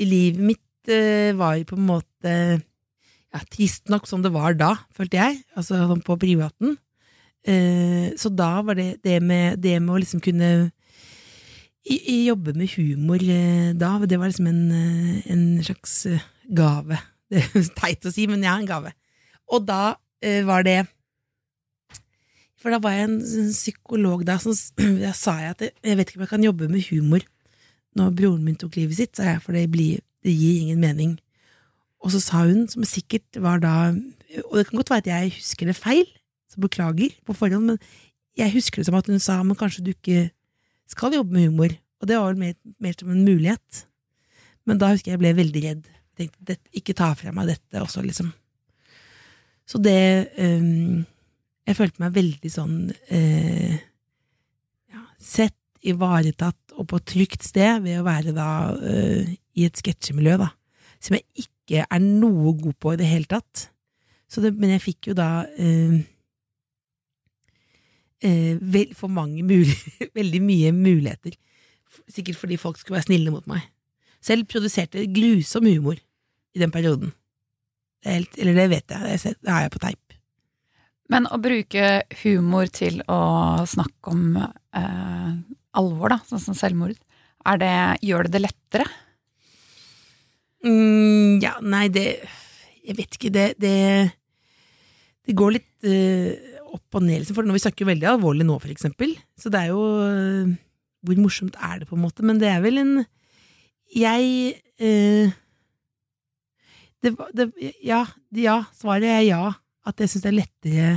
livet 0.02 0.42
mitt 0.42 0.90
eh, 0.92 1.32
var 1.38 1.60
jo 1.60 1.68
på 1.70 1.78
en 1.78 1.88
måte 1.88 2.36
ja, 2.62 3.42
trist 3.54 3.92
nok 3.92 4.08
som 4.10 4.24
det 4.26 4.34
var 4.34 4.58
da, 4.58 4.74
følte 4.96 5.20
jeg, 5.20 5.42
altså 5.56 5.84
sånn 5.90 6.04
på 6.06 6.18
privaten. 6.22 6.76
Eh, 7.46 8.12
så 8.20 8.32
da 8.34 8.54
var 8.66 8.78
det 8.78 9.02
det 9.06 9.20
med, 9.24 9.62
det 9.62 9.78
med 9.80 9.96
å 9.96 10.02
liksom 10.02 10.22
kunne 10.24 10.52
i, 11.82 11.96
i 11.98 12.18
jobbe 12.28 12.54
med 12.54 12.70
humor 12.76 13.22
eh, 13.22 13.72
da, 13.74 13.96
det 14.06 14.20
var 14.22 14.30
liksom 14.30 14.50
en, 14.52 14.66
eh, 14.78 15.32
en 15.34 15.46
slags 15.66 16.04
gave. 16.50 17.00
Det 17.32 17.46
er 17.56 17.68
teit 17.78 18.04
å 18.04 18.12
si, 18.12 18.26
men 18.28 18.42
ja, 18.44 18.58
en 18.60 18.68
gave. 18.68 18.90
Og 19.56 19.64
da 19.64 19.96
var 20.46 20.66
det 20.68 20.80
For 22.62 22.70
da 22.70 22.78
var 22.78 22.94
jeg 22.94 23.08
en, 23.08 23.20
psykolog 23.50 24.22
da, 24.28 24.38
som 24.42 24.54
da 25.02 25.14
sa 25.18 25.40
jeg 25.42 25.56
at 25.56 25.64
jeg 25.72 25.98
vet 25.98 26.12
ikke 26.12 26.22
om 26.22 26.26
jeg 26.28 26.34
kan 26.36 26.46
jobbe 26.46 26.70
med 26.70 26.86
humor 26.92 27.26
når 27.98 28.14
broren 28.16 28.44
min 28.46 28.56
tok 28.56 28.78
livet 28.80 28.96
sitt, 28.96 29.18
sa 29.18 29.34
jeg, 29.34 29.42
for 29.44 29.58
det, 29.58 29.66
blir, 29.74 30.00
det 30.24 30.32
gir 30.32 30.62
ingen 30.62 30.80
mening. 30.80 31.18
Og 32.02 32.14
så 32.14 32.22
sa 32.24 32.46
hun, 32.46 32.66
som 32.72 32.86
sikkert 32.88 33.40
var 33.44 33.60
da 33.62 33.92
Og 34.48 34.54
det 34.56 34.70
kan 34.70 34.78
godt 34.80 34.90
være 34.90 35.04
at 35.04 35.10
jeg 35.12 35.34
husker 35.36 35.68
det 35.68 35.76
feil, 35.76 36.06
så 36.48 36.62
beklager 36.64 37.12
på 37.28 37.36
forhånd, 37.36 37.66
men 37.68 37.80
jeg 38.40 38.54
husker 38.54 38.80
det 38.80 38.88
som 38.88 38.96
at 38.96 39.10
hun 39.12 39.20
sa 39.20 39.42
men 39.44 39.58
kanskje 39.60 39.84
du 39.84 39.92
ikke 39.92 40.30
skal 40.88 41.14
jobbe 41.14 41.36
med 41.36 41.50
humor. 41.50 41.76
Og 42.00 42.08
det 42.08 42.18
var 42.18 42.32
vel 42.32 42.40
mer, 42.40 42.54
mer 42.80 42.96
som 42.98 43.12
en 43.12 43.26
mulighet. 43.26 43.86
Men 44.66 44.80
da 44.80 44.94
husker 44.94 45.12
jeg 45.12 45.18
jeg 45.18 45.24
ble 45.24 45.34
veldig 45.36 45.64
redd. 45.66 45.90
Tenkte 46.18 46.58
ikke 46.76 46.96
ta 46.98 47.12
fra 47.18 47.34
meg 47.36 47.52
dette 47.52 47.84
også, 47.84 48.04
liksom. 48.06 48.32
Så 49.72 49.80
det 49.80 50.28
um, 50.36 51.04
Jeg 51.68 51.78
følte 51.78 52.04
meg 52.04 52.16
veldig 52.18 52.52
sånn 52.52 52.78
uh, 52.92 53.76
ja, 54.92 55.04
sett, 55.22 55.58
ivaretatt 55.82 56.76
og 56.78 56.86
på 56.92 57.00
et 57.00 57.08
trygt 57.10 57.46
sted 57.48 57.80
ved 57.86 58.02
å 58.02 58.06
være 58.06 58.34
da 58.36 58.50
uh, 58.76 59.30
i 59.58 59.66
et 59.66 59.80
sketsjemiljø, 59.80 60.36
da. 60.42 60.52
Som 61.02 61.18
jeg 61.18 61.46
ikke 61.46 61.86
er 61.88 62.02
noe 62.04 62.54
god 62.60 62.76
på 62.82 62.94
i 62.94 63.00
det 63.00 63.08
hele 63.10 63.30
tatt. 63.32 63.70
Det, 64.32 64.52
men 64.56 64.76
jeg 64.76 64.84
fikk 64.84 65.12
jo 65.12 65.16
da 65.18 65.30
uh, 65.48 65.96
vel, 68.22 68.92
for 68.98 69.10
mange 69.12 69.42
muligheter, 69.42 70.12
veldig 70.20 70.44
mye 70.46 70.76
muligheter. 70.76 71.38
Sikkert 72.12 72.40
fordi 72.44 72.60
folk 72.62 72.80
skulle 72.80 73.00
være 73.00 73.10
snille 73.10 73.34
mot 73.34 73.48
meg. 73.50 73.66
Selv 74.22 74.46
produserte 74.52 75.08
grusom 75.10 75.66
humor 75.66 75.98
i 75.98 76.62
den 76.62 76.74
perioden. 76.74 77.16
Helt, 78.08 78.38
eller 78.42 78.58
det 78.58 78.68
vet 78.72 78.94
jeg, 78.96 79.20
det, 79.22 79.52
har 79.52 79.66
jeg 79.66 79.74
på 79.76 79.84
teip. 79.84 80.16
Men 81.12 81.28
å 81.28 81.38
bruke 81.44 81.88
humor 82.24 82.70
til 82.72 83.02
å 83.12 83.22
snakke 83.68 84.14
om 84.14 84.38
eh, 84.40 85.32
alvor, 85.78 86.14
da, 86.14 86.20
sånn 86.28 86.42
som 86.42 86.58
selvmord, 86.58 86.96
er 87.52 87.62
det, 87.62 87.76
gjør 88.06 88.28
det 88.28 88.36
det 88.36 88.44
lettere? 88.46 88.88
Mm, 90.62 91.42
ja, 91.42 91.56
nei, 91.66 91.88
det 91.90 92.06
Jeg 92.86 92.94
vet 93.00 93.16
ikke, 93.18 93.32
det 93.34 93.46
Det, 93.58 93.78
det 95.26 95.34
går 95.34 95.56
litt 95.56 95.88
eh, 95.90 96.38
opp 96.70 97.00
og 97.00 97.06
ned, 97.06 97.24
liksom. 97.24 97.38
For 97.40 97.48
når 97.48 97.58
vi 97.58 97.64
snakker 97.64 97.90
veldig 97.90 98.10
alvorlig 98.12 98.46
nå, 98.46 98.60
for 98.62 98.70
eksempel. 98.74 99.16
Så 99.42 99.50
det 99.54 99.64
er 99.64 99.72
jo 99.72 99.82
eh, 100.06 100.54
Hvor 101.02 101.22
morsomt 101.24 101.58
er 101.58 101.82
det, 101.82 101.90
på 101.90 101.98
en 101.98 102.06
måte? 102.06 102.26
Men 102.26 102.42
det 102.42 102.52
er 102.52 102.62
vel 102.64 102.78
en 102.82 102.94
Jeg 103.92 104.62
eh, 104.78 105.34
det, 107.02 107.16
det, 107.36 107.48
ja, 107.84 108.06
ja, 108.38 108.62
svaret 108.78 109.10
er 109.10 109.24
ja. 109.26 109.46
At 109.88 109.98
jeg 109.98 110.12
syns 110.12 110.26
det 110.26 110.30
er 110.30 110.38
lettere 110.38 110.90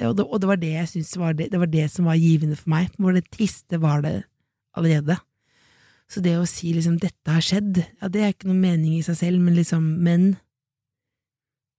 og 0.00 0.16
det, 0.16 0.24
og 0.24 0.40
det 0.40 0.48
var 0.48 0.58
det 0.58 0.70
jeg 0.72 0.88
synes 0.88 1.10
var 1.20 1.34
det, 1.36 1.50
det 1.52 1.60
var 1.60 1.68
det 1.70 1.84
som 1.92 2.06
var 2.08 2.20
givende 2.20 2.56
for 2.56 2.72
meg. 2.72 2.94
Hvor 2.98 3.14
det 3.14 3.28
triste 3.30 3.80
var 3.82 4.02
det 4.02 4.22
allerede. 4.78 5.18
Så 6.10 6.20
det 6.24 6.36
å 6.36 6.48
si 6.48 6.72
liksom 6.74 6.98
'dette 7.00 7.30
har 7.30 7.44
skjedd', 7.44 7.84
ja, 8.00 8.08
det 8.08 8.20
er 8.20 8.32
ikke 8.32 8.50
noen 8.50 8.60
mening 8.60 8.96
i 8.98 9.04
seg 9.04 9.16
selv, 9.16 9.40
men 9.40 9.54
liksom 9.54 9.82
Men 10.02 10.36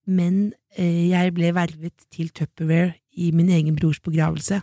Men 0.06 0.54
eh, 0.76 1.08
jeg 1.10 1.34
ble 1.34 1.54
vervet 1.56 1.96
til 2.12 2.28
Tupperware 2.30 2.96
i 3.16 3.32
min 3.32 3.50
egen 3.50 3.76
brors 3.76 4.02
begravelse. 4.04 4.62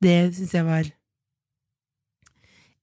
Det 0.00 0.34
syns 0.36 0.54
jeg 0.54 0.64
var 0.64 0.84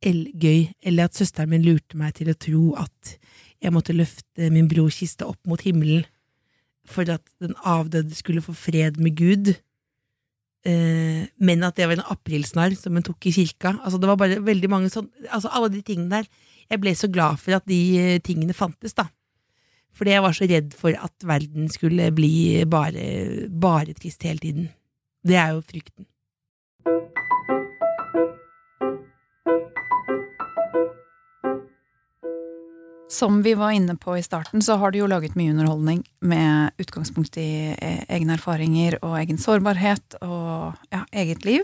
el 0.04 0.28
gøy. 0.36 0.74
Eller 0.84 1.06
at 1.06 1.15
søsteren 1.15 1.50
min 1.50 1.63
lurte 1.63 1.96
meg 1.96 2.13
til 2.13 2.30
å 2.30 2.36
tro 2.36 2.76
at 2.76 3.17
jeg 3.63 3.74
måtte 3.74 3.96
løfte 3.96 4.52
min 4.54 4.70
brors 4.70 5.00
kiste 5.02 5.26
opp 5.26 5.39
mot 5.50 5.62
himmelen 5.65 6.06
for 6.88 7.10
at 7.12 7.24
den 7.43 7.56
avdøde 7.67 8.15
skulle 8.15 8.43
få 8.43 8.54
fred 8.56 9.00
med 9.04 9.17
Gud. 9.20 9.54
Eh, 10.67 11.28
men 11.38 11.65
at 11.65 11.78
det 11.78 11.88
var 11.88 11.98
en 11.98 12.10
aprilsnarr 12.13 12.78
som 12.80 12.96
hun 12.96 13.06
tok 13.06 13.30
i 13.30 13.36
kirka. 13.36 13.76
Altså 13.84 14.00
Det 14.00 14.10
var 14.10 14.20
bare 14.20 14.39
veldig 14.43 14.70
mange 14.72 14.89
sånn 14.91 15.08
Altså 15.30 15.52
Alle 15.54 15.70
de 15.72 15.84
tingene 15.86 16.22
der. 16.22 16.28
Jeg 16.67 16.82
ble 16.84 16.96
så 16.96 17.08
glad 17.12 17.39
for 17.39 17.56
at 17.56 17.67
de 17.70 17.80
eh, 18.00 18.20
tingene 18.24 18.56
fantes, 18.56 18.96
da. 18.98 19.08
Fordi 19.96 20.13
jeg 20.13 20.24
var 20.24 20.36
så 20.36 20.48
redd 20.50 20.76
for 20.78 20.93
at 20.93 21.26
verden 21.26 21.72
skulle 21.74 22.12
bli 22.13 22.63
bare, 22.70 23.48
bare 23.50 23.96
trist 23.98 24.24
hele 24.28 24.43
tiden. 24.43 24.70
Det 25.26 25.39
er 25.39 25.56
jo 25.56 25.63
frykten. 25.65 26.06
Som 33.10 33.41
vi 33.41 33.54
var 33.54 33.72
inne 33.72 33.96
på 33.96 34.17
i 34.17 34.24
starten, 34.24 34.62
så 34.62 34.76
har 34.76 34.91
du 34.91 35.00
jo 35.00 35.08
laget 35.08 35.36
mye 35.39 35.54
underholdning 35.54 36.02
med 36.20 36.76
utgangspunkt 36.82 37.38
i 37.39 37.72
eh, 37.72 38.02
egne 38.12 38.36
erfaringer 38.36 38.98
og 39.00 39.15
egen 39.22 39.39
sårbarhet 39.39 40.17
og 40.20 40.76
ja, 40.91 41.06
eget 41.15 41.46
liv. 41.48 41.63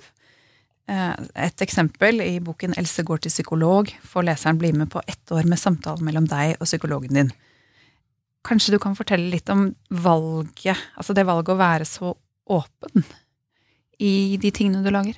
Eh, 0.87 1.11
Et 1.35 1.65
eksempel 1.65 2.23
i 2.23 2.39
boken 2.39 2.73
'Else 2.77 3.03
går 3.03 3.17
til 3.17 3.31
psykolog' 3.31 3.91
får 4.03 4.23
leseren 4.23 4.57
bli 4.57 4.71
med 4.71 4.89
på 4.89 5.01
ett 5.07 5.31
år 5.31 5.43
med 5.43 5.59
samtale 5.59 5.99
mellom 5.99 6.27
deg 6.27 6.55
og 6.61 6.65
psykologen 6.65 7.13
din. 7.13 7.31
Kanskje 8.43 8.71
du 8.71 8.79
kan 8.79 8.95
fortelle 8.95 9.29
litt 9.29 9.49
om 9.49 9.75
valget, 9.89 10.77
altså 10.95 11.13
det 11.13 11.25
valget 11.25 11.49
å 11.49 11.59
være 11.59 11.85
så 11.85 12.15
åpen 12.47 13.03
i 13.99 14.37
de 14.37 14.51
tingene 14.51 14.83
du 14.83 14.91
lager? 14.91 15.15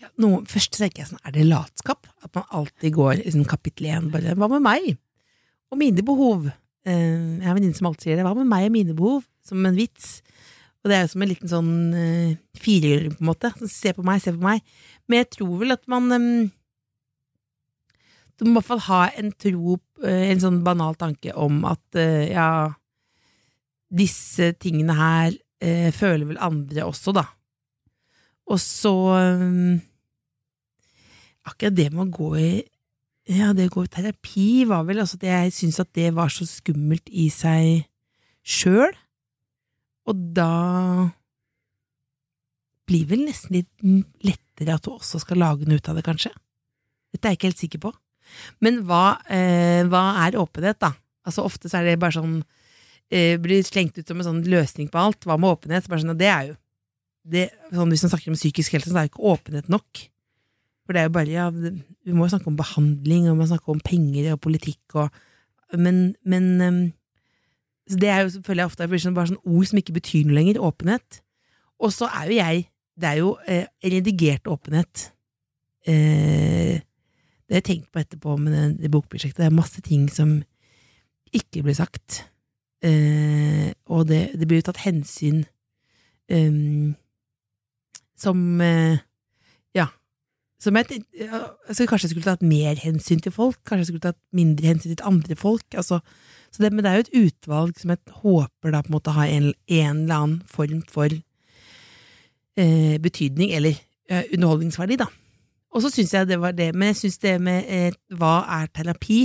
Ja, 0.00 0.08
noe, 0.16 0.44
først 0.44 0.76
tenker 0.76 1.02
jeg 1.02 1.08
sånn, 1.08 1.24
er 1.24 1.32
det 1.32 1.48
latskap? 1.48 2.07
At 2.24 2.34
man 2.34 2.48
alltid 2.60 2.96
går 2.96 3.22
i 3.22 3.34
sånn 3.34 3.46
kapittel 3.48 3.90
én, 3.92 4.08
bare 4.12 4.34
hva 4.38 4.48
med 4.50 4.64
meg? 4.64 4.88
Og 5.70 5.78
mine 5.80 6.02
behov. 6.06 6.48
Eh, 6.88 7.38
jeg 7.38 7.44
har 7.44 7.52
en 7.52 7.58
venninne 7.58 7.76
som 7.76 7.90
alltid 7.90 8.08
sier 8.08 8.18
det, 8.18 8.26
hva 8.26 8.34
med 8.38 8.48
meg 8.50 8.68
og 8.68 8.74
mine 8.74 8.96
behov? 8.98 9.26
Som 9.46 9.66
en 9.68 9.78
vits. 9.78 10.18
Og 10.82 10.90
det 10.90 10.96
er 10.96 11.04
jo 11.04 11.12
som 11.12 11.24
en 11.24 11.30
liten 11.30 11.50
sånn 11.50 11.72
uh, 11.92 12.36
firer, 12.58 13.08
på 13.12 13.22
en 13.22 13.30
måte. 13.32 13.50
Se 13.70 13.92
på 13.94 14.04
meg, 14.06 14.22
se 14.22 14.32
på 14.34 14.42
meg. 14.42 14.62
Men 15.10 15.22
jeg 15.22 15.32
tror 15.38 15.56
vel 15.62 15.74
at 15.74 15.84
man 15.90 16.12
um, 16.14 16.28
Du 18.38 18.46
må 18.46 18.52
i 18.52 18.58
hvert 18.60 18.68
fall 18.68 18.84
ha 18.86 19.00
en 19.18 19.32
tro, 19.34 19.78
uh, 20.04 20.24
en 20.30 20.42
sånn 20.42 20.60
banal 20.66 20.94
tanke 20.98 21.34
om 21.34 21.64
at 21.68 21.98
uh, 21.98 22.24
ja, 22.30 22.50
disse 23.90 24.52
tingene 24.62 24.94
her 24.94 25.34
uh, 25.34 25.90
føler 25.96 26.30
vel 26.30 26.40
andre 26.46 26.86
også, 26.86 27.16
da. 27.18 27.26
Og 28.48 28.62
så 28.62 28.94
um, 29.42 29.80
Akkurat 31.48 31.76
det 31.76 31.88
med 31.92 32.06
å 32.06 32.16
gå 32.18 32.32
i 32.40 32.50
Ja, 33.28 33.52
det 33.52 33.68
å 33.68 33.74
gå 33.74 33.84
i 33.84 33.92
terapi 33.92 34.48
var 34.68 34.86
vel 34.88 35.02
altså 35.02 35.18
at 35.18 35.26
jeg 35.28 35.52
syntes 35.52 35.82
at 35.82 35.90
det 35.96 36.14
var 36.16 36.32
så 36.32 36.46
skummelt 36.48 37.10
i 37.12 37.26
seg 37.32 37.84
sjøl. 38.40 38.94
Og 40.08 40.22
da 40.36 40.52
blir 42.88 43.08
vel 43.10 43.26
nesten 43.26 43.58
litt 43.58 44.24
lettere 44.24 44.78
at 44.78 44.86
du 44.86 44.94
også 44.94 45.20
skal 45.20 45.42
lage 45.42 45.68
noe 45.68 45.76
ut 45.76 45.90
av 45.92 45.98
det, 45.98 46.06
kanskje. 46.06 46.32
Dette 47.12 47.28
er 47.28 47.34
jeg 47.34 47.40
ikke 47.40 47.50
helt 47.50 47.60
sikker 47.60 47.82
på. 47.84 47.92
Men 48.64 48.82
hva, 48.88 49.18
eh, 49.28 49.84
hva 49.88 50.24
er 50.24 50.40
åpenhet, 50.40 50.80
da? 50.80 50.94
Altså 51.28 51.44
Ofte 51.44 51.68
så 51.68 51.80
er 51.80 51.88
det 51.88 52.00
bare 52.00 52.16
sånn 52.16 52.38
eh, 53.12 53.36
Blir 53.40 53.64
slengt 53.64 53.98
ut 53.98 54.08
som 54.08 54.20
en 54.20 54.28
sånn 54.28 54.42
løsning 54.48 54.88
på 54.92 55.00
alt. 55.00 55.24
Hva 55.28 55.38
med 55.40 55.52
åpenhet? 55.52 55.88
Bare 55.88 56.04
sånn, 56.04 56.16
det 56.16 56.28
er 56.32 56.50
jo 56.50 56.56
det, 57.28 57.48
sånn, 57.72 57.90
Hvis 57.92 58.04
man 58.06 58.12
snakker 58.14 58.32
om 58.32 58.38
psykisk 58.38 58.76
helse, 58.76 58.90
så 58.90 58.96
er 58.96 59.08
det 59.08 59.12
ikke 59.12 59.32
åpenhet 59.34 59.68
nok. 59.72 60.04
For 60.88 60.96
det 60.96 61.02
er 61.02 61.10
jo 61.10 61.16
bare 61.18 61.28
ja, 61.28 61.50
Vi 61.52 62.14
må 62.16 62.24
jo 62.24 62.32
snakke 62.32 62.48
om 62.48 62.56
behandling, 62.56 63.26
og 63.28 63.34
vi 63.34 63.40
må 63.42 63.48
snakke 63.50 63.74
om 63.74 63.82
penger 63.84 64.32
og 64.32 64.40
politikk 64.40 64.96
og 65.02 65.10
Men, 65.76 66.14
men 66.24 66.44
um, 66.64 66.78
Det 67.92 68.08
er 68.08 68.22
jo 68.24 68.30
selvfølgelig 68.38 68.64
ofte 68.64 68.88
sånn, 69.04 69.16
bare 69.16 69.28
sånn 69.28 69.42
ord 69.44 69.68
som 69.68 69.80
ikke 69.80 69.98
betyr 69.98 70.24
noe 70.24 70.38
lenger. 70.38 70.62
Åpenhet. 70.64 71.20
Og 71.76 71.92
så 71.92 72.08
er 72.08 72.32
jo 72.32 72.38
jeg 72.38 72.62
Det 72.98 73.08
er 73.08 73.18
jo 73.20 73.34
eh, 73.46 73.66
redigert 73.84 74.48
åpenhet. 74.48 75.10
Eh, 75.86 76.80
det 77.48 77.54
har 77.54 77.62
jeg 77.62 77.68
tenkt 77.68 77.92
på 77.92 78.00
etterpå 78.00 78.34
med 78.40 78.52
det, 78.52 78.64
det 78.82 78.90
bokprosjektet. 78.90 79.44
Det 79.44 79.46
er 79.46 79.54
masse 79.54 79.80
ting 79.84 80.08
som 80.10 80.40
ikke 81.36 81.62
blir 81.62 81.76
sagt. 81.78 82.24
Eh, 82.82 83.70
og 83.86 84.08
det, 84.08 84.32
det 84.40 84.48
blir 84.48 84.60
jo 84.60 84.66
tatt 84.68 84.82
hensyn 84.82 85.44
um, 86.32 86.96
som 88.18 88.42
eh. 88.60 88.98
Som 90.58 90.74
jeg, 90.74 91.04
altså 91.30 91.86
kanskje 91.86 92.08
jeg 92.08 92.14
skulle 92.16 92.26
tatt 92.26 92.42
mer 92.42 92.80
hensyn 92.82 93.20
til 93.22 93.30
folk. 93.34 93.60
Kanskje 93.62 93.84
jeg 93.84 93.90
skulle 93.92 94.06
tatt 94.08 94.18
mindre 94.34 94.66
hensyn 94.72 94.96
til 94.96 95.06
andre 95.06 95.36
folk. 95.38 95.66
Altså, 95.78 96.00
så 96.50 96.64
det, 96.64 96.72
men 96.72 96.82
det 96.82 96.90
er 96.90 96.98
jo 96.98 97.06
et 97.06 97.16
utvalg 97.28 97.78
som 97.78 97.92
jeg 97.94 98.16
håper 98.24 98.74
da 98.74 98.82
på 98.82 98.90
en 98.90 98.96
måte 98.96 99.14
har 99.14 99.30
en, 99.30 99.52
en 99.54 100.02
eller 100.02 100.16
annen 100.16 100.42
form 100.50 100.82
for 100.90 101.14
eh, 102.58 102.96
betydning, 103.04 103.52
eller 103.54 103.78
eh, 104.10 104.24
underholdningsverdi, 104.34 104.98
da. 104.98 105.06
Og 105.74 105.84
så 105.84 105.92
syns 105.92 106.14
jeg 106.16 106.30
det 106.30 106.40
var 106.42 106.56
det, 106.56 106.72
men 106.74 106.90
jeg 106.90 107.02
syns 107.04 107.20
det 107.22 107.36
med 107.44 107.68
eh, 107.70 107.98
hva 108.18 108.40
er 108.58 108.70
terapi? 108.74 109.20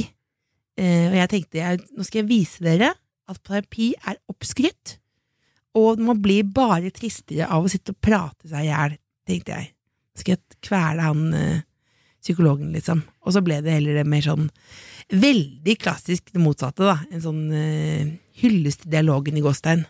Eh, 0.77 1.07
og 1.09 1.17
jeg 1.17 1.31
tenkte 1.31 1.61
jeg, 1.61 1.81
nå 1.95 2.05
skal 2.05 2.23
jeg 2.23 2.29
vise 2.29 2.65
dere 2.65 2.91
at 3.29 3.39
terapi 3.47 3.93
er 4.03 4.19
oppskrytt, 4.29 4.97
og 5.79 6.01
man 6.03 6.19
blir 6.21 6.45
bare 6.45 6.91
tristere 6.93 7.47
av 7.49 7.65
å 7.65 7.71
sitte 7.71 7.95
og 7.95 8.01
prate 8.03 8.51
seg 8.51 8.67
i 8.67 8.69
hjel, 8.69 8.97
tenkte 9.25 9.55
jeg. 9.57 9.71
Skal 10.19 10.35
jeg 10.35 10.52
kvele 10.63 11.05
han 11.05 11.23
eh, 11.37 11.61
psykologen, 12.23 12.71
liksom. 12.75 13.03
Og 13.25 13.35
så 13.35 13.43
ble 13.43 13.59
det 13.63 13.77
heller 13.77 13.99
det 13.99 14.07
mer 14.09 14.23
sånn 14.25 14.47
veldig 15.13 15.75
klassisk 15.81 16.31
det 16.31 16.41
motsatte, 16.41 16.85
da. 16.87 16.97
En 17.11 17.23
sånn 17.23 17.41
uh, 17.51 18.13
hyllest 18.39 18.85
til 18.85 18.93
dialogen 18.95 19.37
i 19.37 19.43
Gåstein. 19.43 19.83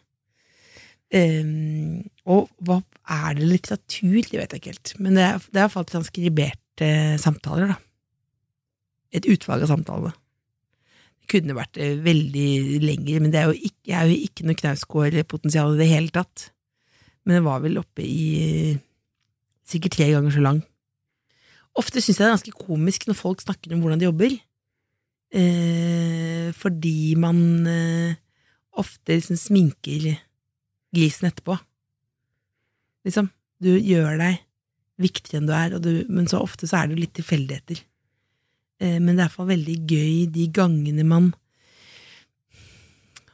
Um, 1.14 2.02
og 2.26 2.50
hva 2.66 2.80
er 3.14 3.38
det 3.38 3.50
litteratur? 3.52 4.18
Det 4.26 4.40
vet 4.40 4.56
jeg 4.56 4.62
ikke 4.62 4.74
helt. 4.74 4.94
Men 4.98 5.20
det 5.20 5.28
er, 5.28 5.46
det 5.46 5.60
er 5.60 5.68
iallfall 5.68 5.88
transkriberte 5.90 6.90
samtaler, 7.22 7.76
da. 7.76 7.80
Et 9.14 9.30
utvalg 9.30 9.66
av 9.66 9.70
samtalene. 9.70 10.16
Det 11.24 11.30
kunne 11.32 11.56
vært 11.56 11.78
eh, 11.80 12.00
veldig 12.04 12.82
lenger, 12.84 13.22
men 13.22 13.32
det 13.32 13.40
er 13.40 13.52
jo 13.52 13.70
ikke, 13.70 13.84
jeg 13.92 14.00
er 14.00 14.10
jo 14.10 14.24
ikke 14.26 14.48
noe 14.48 14.60
knausgårdpotensial 14.60 15.76
i 15.76 15.80
det 15.80 15.92
hele 15.92 16.12
tatt. 16.16 16.50
Men 17.24 17.38
det 17.38 17.44
var 17.46 17.62
vel 17.64 17.78
oppe 17.80 18.04
i 18.04 18.74
sikkert 19.68 19.98
tre 19.98 20.10
ganger 20.12 20.34
så 20.36 20.44
lang. 20.44 20.62
Ofte 21.80 22.02
syns 22.02 22.20
jeg 22.20 22.22
det 22.22 22.30
er 22.30 22.36
ganske 22.36 22.66
komisk 22.68 23.08
når 23.10 23.18
folk 23.18 23.42
snakker 23.42 23.74
om 23.74 23.82
hvordan 23.82 24.02
de 24.02 24.10
jobber, 24.10 24.36
eh, 25.34 26.50
fordi 26.58 27.16
man 27.20 27.40
eh, 27.70 28.20
ofte 28.78 29.18
liksom 29.18 29.40
sminker 29.40 30.12
grisen 30.94 31.30
etterpå. 31.30 31.58
Liksom. 33.08 33.30
Du 33.64 33.74
gjør 33.74 34.20
deg 34.22 34.44
viktigere 35.02 35.42
enn 35.42 35.50
du 35.50 35.56
er, 35.58 35.78
du, 35.82 35.92
men 36.14 36.30
så 36.30 36.44
ofte 36.44 36.70
så 36.70 36.80
er 36.80 36.90
det 36.90 36.98
jo 36.98 37.04
litt 37.04 37.16
tilfeldigheter. 37.18 37.82
Eh, 38.84 39.00
men 39.00 39.16
det 39.16 39.24
er 39.24 39.26
iallfall 39.28 39.50
veldig 39.50 39.78
gøy 39.90 40.18
de 40.34 40.48
gangene 40.54 41.08
man 41.08 41.32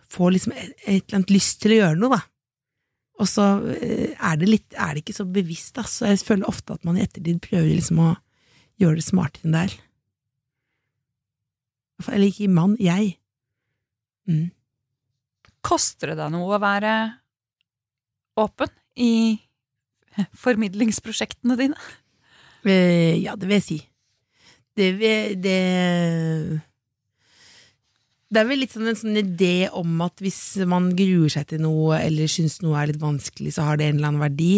får 0.10 0.34
liksom 0.34 0.56
et, 0.56 0.72
et 0.88 1.04
eller 1.04 1.20
annet 1.20 1.34
lyst 1.36 1.60
til 1.62 1.76
å 1.76 1.82
gjøre 1.84 2.00
noe, 2.00 2.18
da. 2.18 2.24
Og 3.20 3.28
så 3.28 3.46
eh, 3.76 4.14
er 4.16 4.38
det 4.40 4.48
litt, 4.48 4.74
er 4.80 4.94
det 4.96 5.02
ikke 5.04 5.18
så 5.18 5.26
bevisst, 5.28 5.74
da. 5.76 5.84
Så 5.84 6.08
jeg 6.08 6.22
føler 6.24 6.48
ofte 6.48 6.78
at 6.78 6.86
man 6.88 6.96
i 6.98 7.04
ettertid 7.04 7.42
prøver 7.44 7.68
liksom 7.74 8.00
å 8.06 8.14
gjøre 8.80 9.02
det 9.02 9.06
smartere 9.10 9.44
enn 9.50 9.58
det 9.58 9.64
er. 9.68 9.74
Eller 12.08 12.30
ikke 12.32 12.48
mann, 12.56 12.78
jeg. 12.80 13.18
Mm. 14.30 14.46
Koster 15.68 16.14
det 16.14 16.20
deg 16.22 16.32
noe 16.32 16.56
å 16.56 16.62
være 16.64 16.94
åpen 18.40 18.72
i 19.04 19.12
formidlingsprosjektene 20.40 21.58
dine? 21.60 21.76
Eh, 22.68 23.18
ja, 23.20 23.36
det 23.40 23.50
vil 23.50 23.58
jeg 23.60 23.66
si. 23.68 23.80
Det, 24.80 24.90
vil- 25.00 25.36
det 25.44 25.60
Det 28.30 28.42
er 28.42 28.46
vel 28.46 28.60
litt 28.62 28.74
sånn 28.76 28.89
en 28.92 28.98
sånn 28.98 29.18
idé 29.18 29.70
om 29.74 30.02
at 30.06 30.22
hvis 30.22 30.60
man 30.70 30.92
gruer 30.98 31.32
seg 31.34 31.48
til 31.50 31.63
noe, 31.63 31.98
eller 31.98 32.30
syns 32.30 32.60
noe 32.62 32.78
er 32.78 32.92
litt 32.92 33.02
vanskelig, 33.02 33.56
så 33.56 33.65
har 33.65 33.80
det 33.80 33.88
en 33.88 33.98
eller 33.98 34.12
annen 34.12 34.22
verdi. 34.22 34.54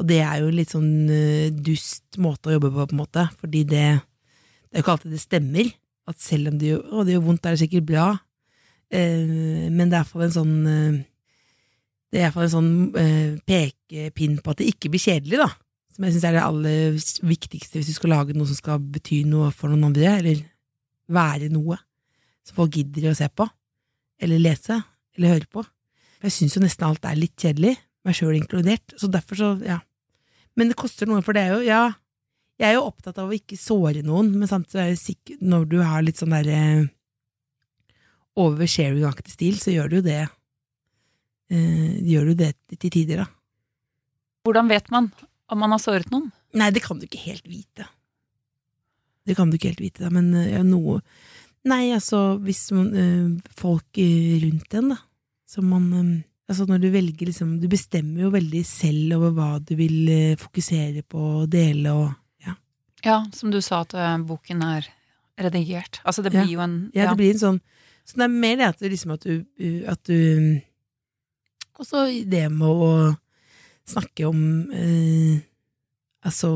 Og 0.00 0.08
det 0.10 0.18
er 0.20 0.42
jo 0.42 0.50
en 0.50 0.58
litt 0.58 0.72
sånn 0.74 0.90
eh, 1.12 1.52
dust 1.54 2.18
måte 2.20 2.50
å 2.50 2.56
jobbe 2.56 2.72
på, 2.72 2.84
på 2.90 2.96
en 2.96 3.00
måte, 3.00 3.28
fordi 3.40 3.62
det 3.68 3.86
Det 4.72 4.78
er 4.78 4.80
jo 4.80 4.84
ikke 4.86 4.92
alltid 4.96 5.12
det 5.12 5.20
stemmer. 5.20 5.66
At 6.08 6.20
selv 6.20 6.48
om 6.48 6.58
det 6.58 6.68
gjør, 6.70 6.82
å, 6.88 7.02
det 7.04 7.12
gjør 7.12 7.24
vondt, 7.26 7.46
er 7.46 7.54
det 7.54 7.60
sikkert 7.60 7.86
bra. 7.90 8.06
Eh, 8.88 9.68
men 9.68 9.90
det 9.90 9.96
er 9.96 10.00
iallfall 10.00 10.24
en 10.26 10.34
sånn 10.34 10.54
eh, 10.68 10.96
Det 12.12 12.20
er 12.20 12.26
iallfall 12.26 12.46
en 12.46 12.54
sånn 12.54 12.72
eh, 13.00 13.34
pekepinn 13.48 14.38
på 14.40 14.52
at 14.52 14.60
det 14.60 14.68
ikke 14.72 14.92
blir 14.92 15.04
kjedelig, 15.04 15.40
da. 15.40 15.48
Som 15.92 16.06
jeg 16.06 16.16
syns 16.16 16.26
er 16.28 16.36
det 16.36 16.44
aller 16.44 17.00
viktigste 17.28 17.80
hvis 17.80 17.88
du 17.88 17.96
skal 17.96 18.12
lage 18.16 18.36
noe 18.36 18.48
som 18.48 18.56
skal 18.56 18.80
bety 18.80 19.22
noe 19.28 19.48
for 19.52 19.72
noen 19.72 19.88
andre, 19.88 20.12
eller 20.20 20.44
være 21.12 21.48
noe 21.52 21.76
som 22.46 22.58
folk 22.58 22.76
gidder 22.78 23.10
å 23.10 23.16
se 23.16 23.28
på, 23.30 23.46
eller 24.22 24.42
lese, 24.42 24.80
eller 25.16 25.36
høre 25.36 25.50
på. 25.50 25.64
For 26.18 26.28
jeg 26.28 26.36
syns 26.36 26.56
jo 26.56 26.62
nesten 26.64 26.86
alt 26.88 27.06
er 27.08 27.18
litt 27.18 27.34
kjedelig, 27.38 27.76
meg 28.06 28.18
sjøl 28.18 28.36
inkludert, 28.38 28.94
så 28.98 29.10
derfor 29.10 29.38
så, 29.38 29.50
ja. 29.66 29.80
Men 30.58 30.70
det 30.70 30.78
koster 30.80 31.08
noe, 31.08 31.22
for 31.24 31.36
det 31.36 31.44
er 31.46 31.54
jo, 31.56 31.60
ja, 31.66 31.82
jeg 32.60 32.68
er 32.68 32.76
jo 32.76 32.86
opptatt 32.86 33.18
av 33.18 33.30
å 33.30 33.36
ikke 33.36 33.58
såre 33.58 34.04
noen, 34.06 34.32
men 34.36 34.50
samtidig 34.50 34.82
er 34.84 34.98
sikker, 35.00 35.38
når 35.42 35.64
du 35.70 35.78
har 35.82 36.04
litt 36.04 36.20
sånn 36.20 36.34
derre 36.34 36.60
oversharing-aktig 38.38 39.34
stil, 39.34 39.58
så 39.60 39.74
gjør 39.74 39.90
du 39.90 39.96
jo 39.98 40.04
det, 40.06 40.20
eh, 41.52 41.98
gjør 42.12 42.30
du 42.30 42.34
det 42.44 42.52
til 42.78 42.90
tider, 42.90 43.24
da. 43.24 43.26
Hvordan 44.46 44.70
vet 44.70 44.88
man 44.90 45.10
om 45.52 45.60
man 45.62 45.74
har 45.74 45.82
såret 45.82 46.10
noen? 46.10 46.30
Nei, 46.58 46.70
det 46.74 46.82
kan 46.84 46.98
du 46.98 47.06
ikke 47.06 47.22
helt 47.22 47.46
vite. 47.48 47.86
Det 49.26 49.36
kan 49.38 49.50
du 49.50 49.56
ikke 49.56 49.70
helt 49.72 49.84
vite, 49.84 50.02
da, 50.04 50.10
men 50.14 50.32
eh, 50.34 50.52
ja, 50.56 50.62
noe 50.66 51.00
Nei, 51.64 51.92
altså, 51.94 52.38
hvis 52.42 52.72
man, 52.74 52.88
øh, 52.98 53.40
folk 53.54 53.98
eh, 54.02 54.40
rundt 54.42 54.74
en, 54.74 54.88
da, 54.94 54.96
som 55.46 55.64
man 55.70 55.88
øh, 55.94 56.20
Altså, 56.50 56.66
når 56.66 56.78
du 56.82 56.88
velger 56.90 57.26
liksom 57.28 57.52
Du 57.62 57.68
bestemmer 57.70 58.24
jo 58.24 58.28
veldig 58.34 58.64
selv 58.66 59.14
over 59.16 59.30
hva 59.36 59.46
du 59.62 59.76
vil 59.78 60.08
øh, 60.10 60.36
fokusere 60.36 61.02
på 61.08 61.18
og 61.42 61.52
dele 61.52 61.92
og 61.94 62.10
Ja. 62.44 62.54
Ja, 63.04 63.20
som 63.32 63.50
du 63.54 63.60
sa 63.62 63.80
at 63.86 63.94
boken 64.26 64.60
er 64.62 64.88
redigert. 65.40 66.00
Altså 66.04 66.22
det 66.22 66.34
Ja. 66.34 66.42
blir 66.42 66.52
jo 66.52 66.60
en 66.60 66.90
Ja, 66.94 67.08
det 67.10 67.16
blir 67.16 67.30
en 67.30 67.38
sånn 67.38 67.60
Så 68.04 68.16
det 68.18 68.24
er 68.26 68.34
mer 68.34 68.56
det 68.56 68.66
at 68.68 68.80
du 68.82 68.88
liksom 68.88 69.12
at 69.14 69.22
du, 69.22 69.44
at 69.86 70.02
du 70.04 70.60
Også 71.78 72.06
det 72.26 72.50
med 72.52 72.68
å 72.68 73.16
snakke 73.86 74.26
om 74.28 74.42
Altså 76.24 76.50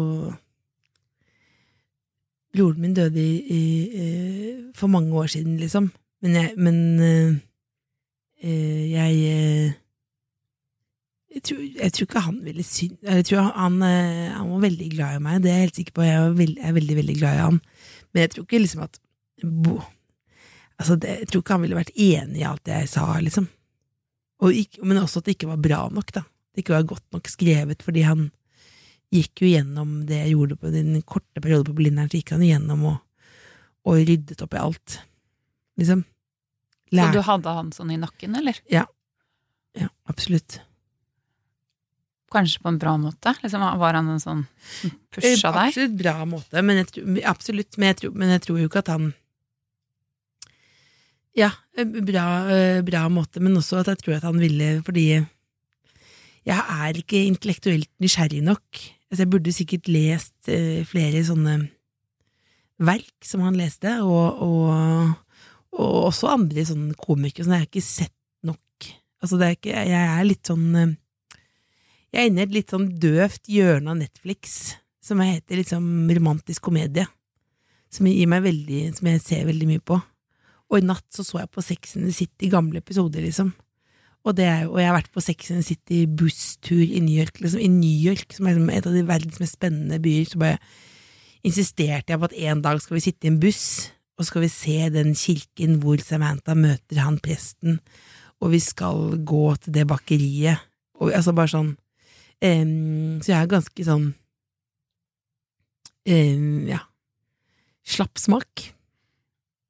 Broren 2.56 2.80
min 2.82 2.94
døde 2.96 3.20
i, 3.20 3.32
i, 3.52 3.64
eh, 4.02 4.60
for 4.76 4.90
mange 4.92 5.14
år 5.14 5.26
siden, 5.36 5.56
liksom. 5.60 5.90
Men 6.24 6.38
jeg, 6.38 6.52
men, 6.56 6.78
eh, 7.00 7.34
eh, 8.42 8.84
jeg, 8.92 9.74
jeg, 11.34 11.42
tror, 11.44 11.64
jeg 11.82 11.92
tror 11.92 12.08
ikke 12.08 12.24
han 12.24 12.38
ville 12.44 12.64
synes 12.64 13.02
Jeg 13.02 13.26
tror 13.28 13.50
han, 13.52 13.82
han 13.82 14.54
var 14.54 14.64
veldig 14.64 14.88
glad 14.94 15.18
i 15.18 15.24
meg, 15.26 15.42
det 15.42 15.50
er 15.50 15.60
jeg 15.60 15.68
helt 15.68 15.82
sikker 15.82 15.98
på. 15.98 16.06
Jeg 16.06 16.22
er, 16.22 16.38
veld, 16.38 16.56
veldig, 16.80 16.96
veldig 17.02 17.18
glad 17.18 17.36
i 17.36 17.44
han. 17.44 17.60
Men 18.12 18.24
jeg 18.24 18.32
tror 18.32 18.48
ikke 18.48 18.64
liksom 18.64 18.86
at 18.88 18.98
bo, 19.44 19.80
Altså, 20.76 20.96
det, 21.00 21.12
jeg 21.22 21.28
tror 21.30 21.40
ikke 21.40 21.54
han 21.54 21.62
ville 21.64 21.78
vært 21.78 21.94
enig 21.96 22.42
i 22.42 22.44
alt 22.44 22.68
jeg 22.68 22.88
sa, 22.92 23.06
liksom. 23.24 23.46
Og 24.44 24.82
men 24.84 24.98
også 25.00 25.22
at 25.22 25.28
det 25.28 25.38
ikke 25.38 25.48
var 25.48 25.62
bra 25.64 25.78
nok, 25.88 26.10
da. 26.12 26.22
Det 26.52 26.64
ikke 26.64 26.74
var 26.74 26.88
godt 26.90 27.06
nok 27.16 27.30
skrevet, 27.32 27.84
fordi 27.84 28.02
han 28.04 28.26
gikk 29.14 29.42
jo 29.44 29.48
gjennom 29.52 30.00
det 30.08 30.18
jeg 30.24 30.34
gjorde 30.34 30.56
på 30.60 30.70
den 30.74 30.96
korte 31.06 31.40
perioden 31.42 31.70
på 31.70 31.76
Blindern, 31.78 32.08
så 32.10 32.18
gikk 32.18 32.32
han 32.34 32.42
gjennom 32.44 32.84
og, 32.90 32.96
og 33.86 34.00
ryddet 34.02 34.42
opp 34.42 34.54
i 34.56 34.60
alt, 34.62 35.00
liksom. 35.80 36.04
Så 36.90 37.06
du 37.12 37.18
hadde 37.26 37.52
han 37.56 37.72
sånn 37.74 37.90
i 37.94 37.98
nakken, 37.98 38.36
eller? 38.38 38.58
Ja, 38.70 38.84
Ja, 39.76 39.88
absolutt. 40.08 40.60
Kanskje 42.32 42.62
på 42.62 42.70
en 42.72 42.78
bra 42.80 42.94
måte? 42.98 43.34
Liksom, 43.42 43.60
var 43.78 43.94
han 43.98 44.08
en 44.08 44.20
sånn 44.22 44.40
som 44.80 44.92
pusha 45.14 45.50
Eh, 45.50 45.52
deg? 45.52 45.68
Absolutt 45.68 45.96
bra 46.00 46.14
måte, 46.26 46.62
men 46.64 46.80
jeg, 46.80 47.04
absolutt, 47.28 47.76
men 47.78 47.90
jeg, 47.92 47.98
tror, 48.00 48.14
men 48.16 48.32
jeg 48.34 48.42
tror 48.46 48.58
jo 48.62 48.70
ikke 48.70 48.82
at 48.82 48.90
han 48.94 49.10
Ja, 51.36 51.50
eh, 51.76 51.84
bra, 51.84 52.26
eh, 52.50 52.80
bra 52.86 53.04
måte, 53.12 53.42
men 53.44 53.56
også 53.60 53.82
at 53.82 53.90
jeg 53.92 54.00
tror 54.02 54.16
at 54.16 54.26
han 54.26 54.40
ville 54.40 54.70
fordi 54.86 55.06
jeg 56.46 56.56
er 56.56 56.96
ikke 57.02 57.24
intellektuelt 57.26 57.90
nysgjerrig 58.00 58.40
nok. 58.46 58.80
Altså, 59.06 59.22
jeg 59.22 59.30
burde 59.30 59.54
sikkert 59.54 59.88
lest 59.92 60.50
eh, 60.50 60.82
flere 60.88 61.22
sånne 61.26 61.56
verk 62.82 63.24
som 63.24 63.44
han 63.46 63.56
leste, 63.56 63.92
og, 64.04 64.40
og, 64.42 65.12
og 65.78 65.98
også 66.10 66.32
andre 66.32 66.64
sånne 66.66 66.96
komikere 66.98 67.46
som 67.46 67.54
jeg 67.54 67.64
har 67.64 67.70
ikke 67.70 67.84
sett 67.86 68.16
nok. 68.46 68.88
Altså, 69.22 69.38
det 69.38 69.46
er 69.46 69.58
ikke, 69.58 69.84
jeg 69.92 70.08
er 70.16 70.26
litt 70.26 70.50
sånn 70.50 70.66
eh, 70.76 70.96
Jeg 72.12 72.22
er 72.22 72.28
inne 72.30 72.42
i 72.42 72.46
et 72.46 72.56
litt 72.56 72.72
sånn 72.72 72.90
døvt 73.02 73.48
hjørne 73.52 73.92
av 73.92 74.00
Netflix 74.00 74.76
som 75.04 75.20
jeg 75.22 75.36
heter 75.36 75.60
liksom 75.60 76.10
romantisk 76.16 76.64
komedie. 76.66 77.06
Som 77.92 78.08
gir 78.10 78.26
meg 78.30 78.42
veldig, 78.42 78.80
som 78.96 79.08
jeg 79.10 79.22
ser 79.22 79.44
veldig 79.46 79.68
mye 79.70 79.82
på. 79.84 79.98
Og 80.66 80.80
i 80.80 80.86
natt 80.86 81.06
så 81.14 81.22
så 81.26 81.42
jeg 81.42 81.52
på 81.54 81.62
Sex 81.62 81.94
and 81.98 82.08
the 82.08 82.14
City, 82.14 82.48
gamle 82.50 82.82
episoder, 82.82 83.22
liksom. 83.22 83.52
Og, 84.26 84.34
det 84.34 84.48
og 84.66 84.80
jeg 84.80 84.88
har 84.88 84.96
vært 84.96 85.12
på 85.14 85.22
Sex 85.22 85.52
and 85.54 85.62
City 85.62 86.02
busstur 86.10 86.82
i 86.82 86.98
New 86.98 87.14
York, 87.14 87.38
liksom. 87.38 87.62
I 87.62 87.70
New 87.70 87.98
York, 88.10 88.34
som 88.34 88.48
er 88.48 88.56
liksom 88.56 88.72
et 88.74 88.88
av 88.90 88.96
de 88.96 89.04
verdens 89.06 89.38
mest 89.42 89.54
spennende 89.54 90.00
byer, 90.02 90.26
så 90.32 90.40
bare 90.42 90.58
insisterte 91.46 92.10
jeg 92.10 92.18
på 92.18 92.26
at 92.26 92.38
en 92.48 92.62
dag 92.64 92.80
skal 92.82 92.96
vi 92.96 93.04
sitte 93.04 93.28
i 93.28 93.30
en 93.30 93.38
buss, 93.42 93.66
og 94.18 94.26
skal 94.26 94.42
vi 94.42 94.50
se 94.50 94.76
den 94.90 95.12
kirken 95.14 95.76
hvor 95.82 96.00
Samantha 96.02 96.56
møter 96.58 97.02
han 97.04 97.20
presten, 97.22 97.78
og 98.42 98.50
vi 98.56 98.60
skal 98.64 99.14
gå 99.28 99.44
til 99.62 99.76
det 99.76 99.86
bakeriet, 99.88 100.64
og 100.98 101.12
altså 101.14 101.34
bare 101.36 101.52
sånn 101.52 101.70
um, 102.40 103.18
Så 103.20 103.30
jeg 103.30 103.36
er 103.36 103.50
ganske 103.50 103.84
sånn 103.84 104.06
um, 106.08 106.68
Ja. 106.70 106.80
Slapp 107.86 108.18
smak. 108.18 108.64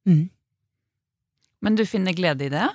Mm. 0.09 0.31
Men 1.61 1.77
du 1.77 1.83
finner 1.85 2.15
glede 2.17 2.47
i 2.47 2.53
det? 2.55 2.69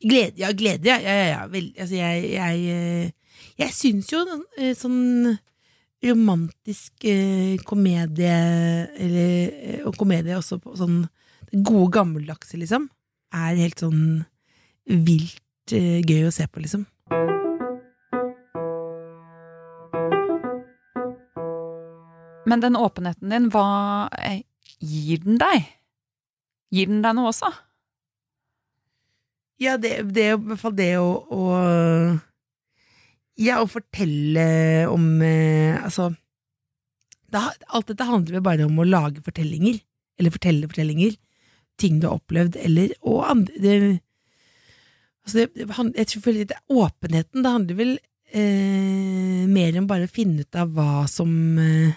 Glede, 0.00 0.38
ja, 0.40 0.52
glede, 0.52 0.88
ja. 0.88 0.98
ja, 1.00 1.14
ja. 1.30 1.42
Vel, 1.50 1.72
altså, 1.78 1.96
jeg, 1.98 2.30
jeg, 2.36 2.62
eh, 2.70 3.44
jeg 3.58 3.74
syns 3.74 4.12
jo 4.12 4.22
eh, 4.58 4.74
sånn 4.78 5.34
romantisk 6.06 7.06
eh, 7.08 7.56
komedie, 7.66 8.36
eller 9.02 9.86
og 9.88 9.96
komedie 9.98 10.36
også 10.36 10.60
på 10.62 10.76
sånn 10.78 11.00
det 11.46 11.62
gode 11.66 11.92
gammeldagse, 11.94 12.58
liksom, 12.60 12.88
er 13.34 13.58
helt 13.58 13.82
sånn 13.82 14.04
vilt 14.86 15.42
gøy 15.70 16.26
å 16.26 16.34
se 16.34 16.46
på, 16.46 16.62
liksom. 16.62 16.84
Men 22.46 22.62
den 22.62 22.78
åpenheten 22.78 23.32
din, 23.34 23.48
hva 23.50 24.06
gir 24.78 25.22
den 25.24 25.38
deg? 25.42 25.70
Gir 26.74 26.90
den 26.90 27.02
deg 27.02 27.16
noe 27.18 27.32
også? 27.32 27.50
Ja, 29.62 29.76
det, 29.80 29.92
det 30.12 30.24
er 30.24 30.34
i 30.36 30.40
hvert 30.50 30.60
fall 30.60 30.74
det 30.76 30.92
å, 31.00 31.10
å 31.32 31.42
Ja, 33.40 33.60
å 33.62 33.68
fortelle 33.68 34.44
om 34.92 35.06
eh, 35.24 35.76
Altså 35.80 36.10
det, 37.32 37.40
Alt 37.72 37.88
dette 37.90 38.08
handler 38.08 38.38
jo 38.38 38.44
bare 38.44 38.66
om 38.68 38.76
å 38.80 38.86
lage 38.86 39.24
fortellinger. 39.24 39.80
Eller 40.20 40.32
fortelle 40.34 40.68
fortellinger. 40.68 41.16
Ting 41.80 41.98
du 42.00 42.06
har 42.08 42.20
opplevd, 42.20 42.56
eller 42.60 42.92
Og 43.02 43.24
andre 43.28 43.60
det, 43.60 43.74
altså 45.24 45.42
det, 45.42 45.66
Jeg 45.98 46.10
tror 46.12 46.38
det 46.38 46.56
er 46.56 46.78
åpenheten 46.84 47.44
Det 47.44 47.52
handler 47.56 47.80
vel 47.80 47.92
eh, 48.32 49.42
mer 49.50 49.80
om 49.80 49.88
bare 49.88 50.08
å 50.08 50.12
finne 50.12 50.44
ut 50.44 50.60
av 50.60 50.72
hva 50.76 51.04
som 51.10 51.30
eh, 51.62 51.96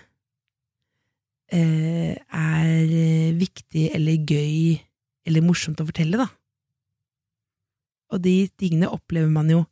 eh, 1.56 2.16
er 2.16 2.84
eh, 2.88 3.32
viktig 3.38 3.90
eller 3.96 4.20
gøy 4.24 4.80
eller 5.30 5.46
morsomt 5.46 5.82
å 5.82 5.86
fortelle, 5.86 6.18
da. 6.18 6.26
Og 8.14 8.22
de 8.24 8.36
tingene 8.60 8.90
opplever 8.92 9.32
man 9.34 9.52
jo 9.52 9.66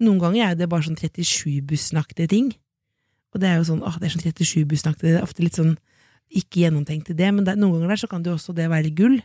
Noen 0.00 0.16
ganger 0.16 0.46
er 0.46 0.54
det 0.56 0.70
bare 0.72 0.86
sånn 0.86 0.96
37-bussnaktige 0.96 2.30
ting. 2.32 2.46
Og 3.34 3.42
det 3.42 3.50
er 3.50 3.58
jo 3.58 3.66
sånn, 3.68 3.82
åh, 3.84 3.98
det 4.00 4.08
er 4.08 4.14
sånn 4.14 4.22
37-bussnaktig, 4.24 5.10
det 5.10 5.18
er 5.18 5.26
ofte 5.26 5.44
litt 5.44 5.58
sånn 5.58 5.74
ikke 6.40 6.62
gjennomtenkt 6.62 7.10
i 7.12 7.16
det, 7.18 7.28
men 7.34 7.44
det, 7.44 7.58
noen 7.58 7.82
ganger 7.82 7.92
der 7.92 8.00
så 8.00 8.08
kan 8.08 8.24
det 8.24 8.30
jo 8.30 8.38
også 8.38 8.54
det 8.56 8.70
være 8.72 8.94
gull. 8.96 9.18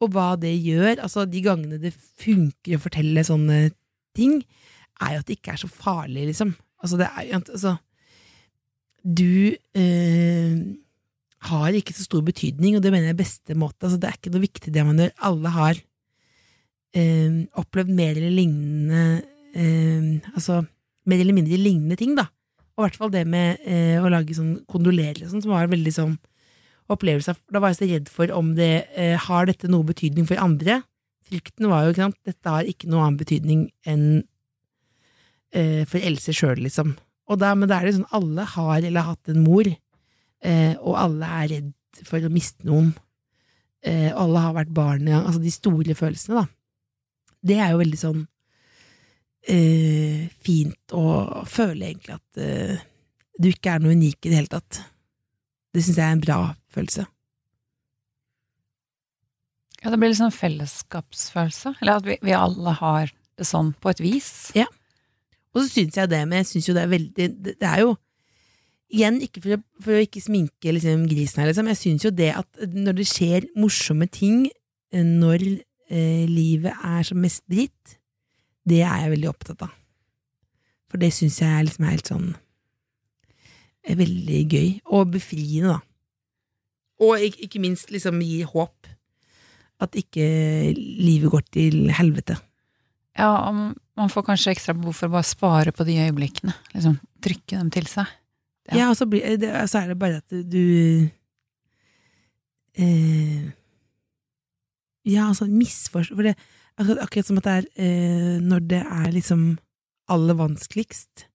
Og 0.00 0.10
hva 0.14 0.32
det 0.40 0.50
gjør, 0.56 1.02
altså 1.04 1.26
de 1.28 1.42
gangene 1.44 1.78
det 1.78 1.92
funker 1.94 2.74
å 2.74 2.82
fortelle 2.82 3.22
sånne 3.26 3.60
ting, 4.18 4.40
er 5.00 5.14
jo 5.14 5.22
at 5.22 5.28
det 5.28 5.38
ikke 5.38 5.54
er 5.54 5.62
så 5.62 5.70
farlig, 5.70 6.26
liksom. 6.32 6.54
Altså 6.80 6.98
det 7.00 7.08
er 7.12 7.26
jo 7.28 7.38
altså, 7.40 7.74
Du 9.04 9.32
eh, 9.78 10.56
har 11.50 11.76
ikke 11.76 11.94
så 11.96 12.04
stor 12.08 12.24
betydning, 12.24 12.76
og 12.76 12.84
det 12.84 12.92
mener 12.92 13.10
jeg 13.10 13.16
er 13.16 13.22
beste 13.22 13.56
måte. 13.56 13.86
Altså, 13.86 14.00
det 14.00 14.10
er 14.10 14.18
ikke 14.18 14.32
noe 14.34 14.44
viktig 14.44 14.74
det 14.74 14.84
man 14.84 15.00
gjør. 15.00 15.14
Alle 15.30 15.54
har 15.54 15.80
eh, 16.96 17.40
opplevd 17.60 17.92
mer 17.94 18.18
eller 18.18 18.34
lignende 18.34 19.02
eh, 19.54 20.34
Altså 20.34 20.62
mer 21.08 21.22
eller 21.22 21.36
mindre 21.36 21.58
lignende 21.58 21.96
ting, 21.98 22.14
da. 22.18 22.28
Og 22.76 22.84
i 22.84 22.86
hvert 22.86 22.98
fall 23.00 23.12
det 23.12 23.26
med 23.28 23.62
eh, 23.68 23.98
å 24.00 24.10
lage 24.12 24.36
sånn 24.36 24.60
kondolerer 24.70 25.26
sånn, 25.28 25.42
som 25.42 25.52
var 25.52 25.66
en 25.66 25.74
veldig 25.74 25.94
sånn 25.96 26.14
opplevelse. 26.90 27.34
Da 27.52 27.62
var 27.62 27.72
jeg 27.72 27.80
så 27.80 27.88
redd 27.90 28.10
for 28.12 28.32
om 28.34 28.54
det 28.58 28.72
eh, 28.98 29.16
har 29.20 29.48
dette 29.48 29.70
noe 29.70 29.86
betydning 29.86 30.28
for 30.28 30.40
andre. 30.42 30.80
Frykten 31.28 31.68
var 31.70 31.84
jo 31.84 31.94
ikke 31.94 32.06
sant, 32.06 32.18
dette 32.26 32.54
har 32.54 32.68
ikke 32.68 32.90
noe 32.90 33.04
annen 33.04 33.20
betydning 33.20 33.66
enn 33.88 34.06
eh, 35.54 35.84
for 35.88 36.00
Else 36.02 36.34
sjøl, 36.36 36.62
liksom. 36.64 36.96
Og 37.30 37.38
da, 37.42 37.52
men 37.58 37.70
da 37.70 37.78
er 37.78 37.88
det 37.90 37.98
sånn, 37.98 38.10
alle 38.16 38.46
har 38.54 38.80
eller 38.80 39.04
har 39.04 39.14
hatt 39.14 39.30
en 39.30 39.44
mor, 39.44 39.68
eh, 39.68 40.72
og 40.80 40.96
alle 40.98 41.28
er 41.42 41.52
redd 41.54 42.02
for 42.06 42.24
å 42.24 42.32
miste 42.32 42.66
noen. 42.66 42.92
Alle 43.80 44.40
har 44.44 44.52
vært 44.52 44.72
barn, 44.76 45.06
ja, 45.08 45.22
altså 45.24 45.40
de 45.40 45.50
store 45.54 45.94
følelsene, 45.96 46.42
da. 46.42 46.59
Det 47.40 47.56
er 47.56 47.72
jo 47.72 47.80
veldig 47.80 48.00
sånn 48.00 48.24
eh, 49.48 50.26
fint 50.44 50.96
å 50.96 51.04
føle, 51.48 51.88
egentlig, 51.88 52.18
at 52.18 52.42
eh, 52.42 52.82
du 53.40 53.48
ikke 53.50 53.76
er 53.76 53.84
noe 53.84 53.96
unik 53.96 54.26
i 54.26 54.32
det 54.32 54.42
hele 54.42 54.52
tatt. 54.52 54.82
Det 55.70 55.84
syns 55.84 56.00
jeg 56.00 56.06
er 56.06 56.18
en 56.18 56.24
bra 56.24 56.40
følelse. 56.74 57.06
Ja, 59.80 59.88
det 59.88 59.96
blir 59.96 60.12
litt 60.12 60.20
sånn 60.20 60.34
fellesskapsfølelse. 60.34 61.78
Eller 61.80 62.02
at 62.02 62.06
vi, 62.08 62.18
vi 62.26 62.36
alle 62.36 62.74
har 62.82 63.12
det 63.40 63.48
sånn 63.48 63.72
på 63.80 63.92
et 63.94 64.02
vis. 64.04 64.30
Ja. 64.58 64.66
Og 65.54 65.64
så 65.64 65.70
syns 65.70 65.96
jeg 65.96 66.12
det, 66.12 66.20
men 66.28 66.42
jeg 66.42 66.50
syns 66.50 66.68
jo 66.68 66.76
det 66.76 66.84
er 66.84 66.92
veldig 66.92 67.14
Det, 67.16 67.54
det 67.58 67.66
er 67.66 67.82
jo 67.82 67.96
Igjen, 68.90 69.20
ikke 69.22 69.40
for 69.42 69.60
for 69.84 69.94
å 69.94 70.02
ikke 70.02 70.20
sminke 70.22 70.72
liksom, 70.74 71.04
grisen 71.06 71.38
her, 71.38 71.46
liksom. 71.52 71.68
Jeg 71.70 71.78
syns 71.78 72.04
jo 72.08 72.10
det 72.10 72.32
at 72.34 72.62
når 72.74 72.96
det 72.98 73.04
skjer 73.06 73.44
morsomme 73.54 74.08
ting 74.10 74.48
eh, 74.48 75.04
når 75.06 75.44
eh, 75.90 76.24
livet 76.30 76.86
er 76.86 77.04
som 77.06 77.20
mest 77.20 77.44
dritt, 77.50 77.98
det 78.66 78.82
er 78.86 79.04
jeg 79.04 79.14
veldig 79.16 79.30
opptatt 79.30 79.66
av. 79.66 79.74
For 80.90 81.00
det 81.02 81.12
syns 81.14 81.40
jeg 81.42 81.50
er 81.50 81.66
liksom 81.66 81.86
helt 81.86 82.10
sånn 82.10 82.30
er 83.88 83.96
veldig 83.96 84.40
gøy. 84.50 84.70
Og 84.92 85.12
befriende, 85.14 85.76
da. 85.76 85.80
Og 87.00 87.22
ikke, 87.24 87.46
ikke 87.46 87.62
minst 87.62 87.92
liksom 87.92 88.20
gi 88.24 88.42
håp. 88.44 88.88
At 89.80 89.96
ikke 89.96 90.26
livet 90.76 91.32
går 91.32 91.44
til 91.56 91.78
helvete. 91.96 92.36
Ja, 93.18 93.30
man 93.50 94.12
får 94.12 94.26
kanskje 94.28 94.52
ekstra 94.54 94.74
behov 94.76 94.96
for 94.98 95.08
å 95.08 95.14
bare 95.16 95.28
spare 95.28 95.72
på 95.72 95.86
de 95.88 95.96
øyeblikkene. 96.04 96.52
Liksom 96.74 96.98
trykke 97.24 97.56
dem 97.56 97.70
til 97.72 97.88
seg. 97.90 98.10
Ja. 98.70 98.76
Ja, 98.76 98.90
og 98.92 98.98
så, 99.00 99.08
blir, 99.08 99.24
det, 99.40 99.50
så 99.72 99.80
er 99.80 99.90
det 99.90 99.98
bare 99.98 100.20
at 100.20 100.30
du 100.30 101.08
eh, 102.76 103.48
Ja, 105.10 105.26
altså 105.30 105.48
misforstå 105.50 106.14
For 106.14 106.28
det 106.28 106.36
akkurat, 106.78 107.02
akkurat 107.04 107.28
som 107.28 107.40
at 107.40 107.48
det 107.48 107.56
er 107.58 107.66
eh, 107.82 108.38
Når 108.42 108.64
det 108.70 108.82
er 108.84 109.10
liksom 109.14 109.58
aller 110.10 110.34
vanskeligst, 110.34 111.28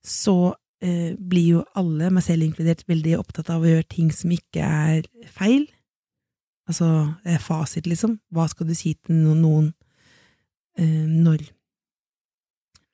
så 0.00 0.54
eh, 0.80 1.12
blir 1.12 1.58
jo 1.58 1.64
alle, 1.76 2.08
meg 2.08 2.24
selv 2.24 2.46
inkludert, 2.46 2.86
veldig 2.88 3.18
opptatt 3.18 3.50
av 3.52 3.60
å 3.60 3.68
gjøre 3.68 3.84
ting 3.92 4.08
som 4.16 4.32
ikke 4.32 4.64
er 4.64 5.02
feil. 5.28 5.66
Altså, 6.68 6.88
det 7.20 7.34
er 7.36 7.44
fasit, 7.44 7.84
liksom. 7.84 8.16
Hva 8.32 8.46
skal 8.48 8.70
du 8.70 8.72
si 8.78 8.94
til 8.96 9.20
noen 9.42 9.74
eh, 10.80 11.04
når 11.04 11.50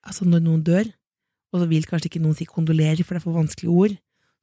Altså, 0.05 0.27
når 0.29 0.43
noen 0.45 0.65
dør, 0.67 0.89
og 1.55 1.63
så 1.63 1.67
vil 1.71 1.87
kanskje 1.89 2.11
ikke 2.11 2.21
noen 2.21 2.37
si 2.37 2.45
kondolerer, 2.45 3.01
for 3.07 3.17
det 3.17 3.23
er 3.23 3.25
for 3.25 3.39
vanskelige 3.39 3.73
ord. 3.73 3.95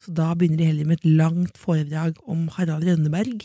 Så 0.02 0.14
da 0.18 0.32
begynner 0.34 0.58
de 0.58 0.70
heller 0.72 0.88
med 0.90 0.98
et 0.98 1.12
langt 1.20 1.60
foredrag 1.62 2.16
om 2.26 2.48
Harald 2.56 2.88
Rønneberg, 2.88 3.44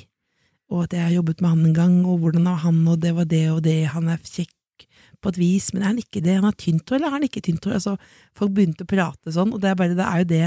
og 0.72 0.84
at 0.84 0.94
jeg 0.96 1.04
har 1.04 1.14
jobbet 1.14 1.40
med 1.42 1.52
han 1.52 1.66
en 1.68 1.74
gang, 1.76 1.96
og 2.06 2.20
hvordan 2.22 2.48
var 2.48 2.62
han, 2.64 2.80
og 2.90 3.00
det 3.02 3.14
var 3.14 3.28
det 3.30 3.44
og 3.52 3.62
det, 3.64 3.78
han 3.92 4.08
er 4.10 4.22
kjekk 4.22 4.86
på 5.22 5.32
et 5.32 5.38
vis, 5.40 5.72
men 5.72 5.82
er 5.82 5.92
han 5.92 6.00
ikke 6.02 6.22
det, 6.24 6.36
han 6.38 6.46
har 6.48 6.56
tynt 6.58 6.88
hår, 6.88 6.98
eller 6.98 7.12
har 7.12 7.18
han 7.18 7.26
ikke 7.26 7.44
tynt 7.46 7.64
hår? 7.64 7.78
Altså, 7.78 7.96
folk 8.36 8.54
begynte 8.54 8.86
å 8.86 8.90
prate 8.90 9.34
sånn, 9.34 9.54
og 9.54 9.62
det 9.62 9.70
er 9.70 9.78
bare, 9.78 9.96
det 9.98 10.06
er 10.06 10.22
jo 10.22 10.30
det 10.32 10.46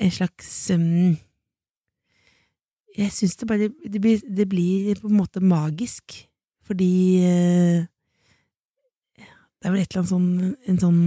en 0.00 0.12
slags 0.14 0.50
um, 0.72 1.16
Jeg 2.96 3.12
syns 3.12 3.36
det 3.36 3.48
bare 3.48 3.68
det 3.68 4.00
blir, 4.00 4.20
det 4.24 4.48
blir 4.48 5.00
på 5.00 5.10
en 5.10 5.18
måte 5.18 5.42
magisk, 5.44 6.20
fordi 6.66 6.92
uh, 7.24 7.88
det 9.16 9.68
er 9.68 9.74
vel 9.74 9.82
et 9.82 9.90
eller 9.92 10.02
annet 10.02 10.14
sånn, 10.14 10.56
en 10.72 10.80
sånn 10.80 11.02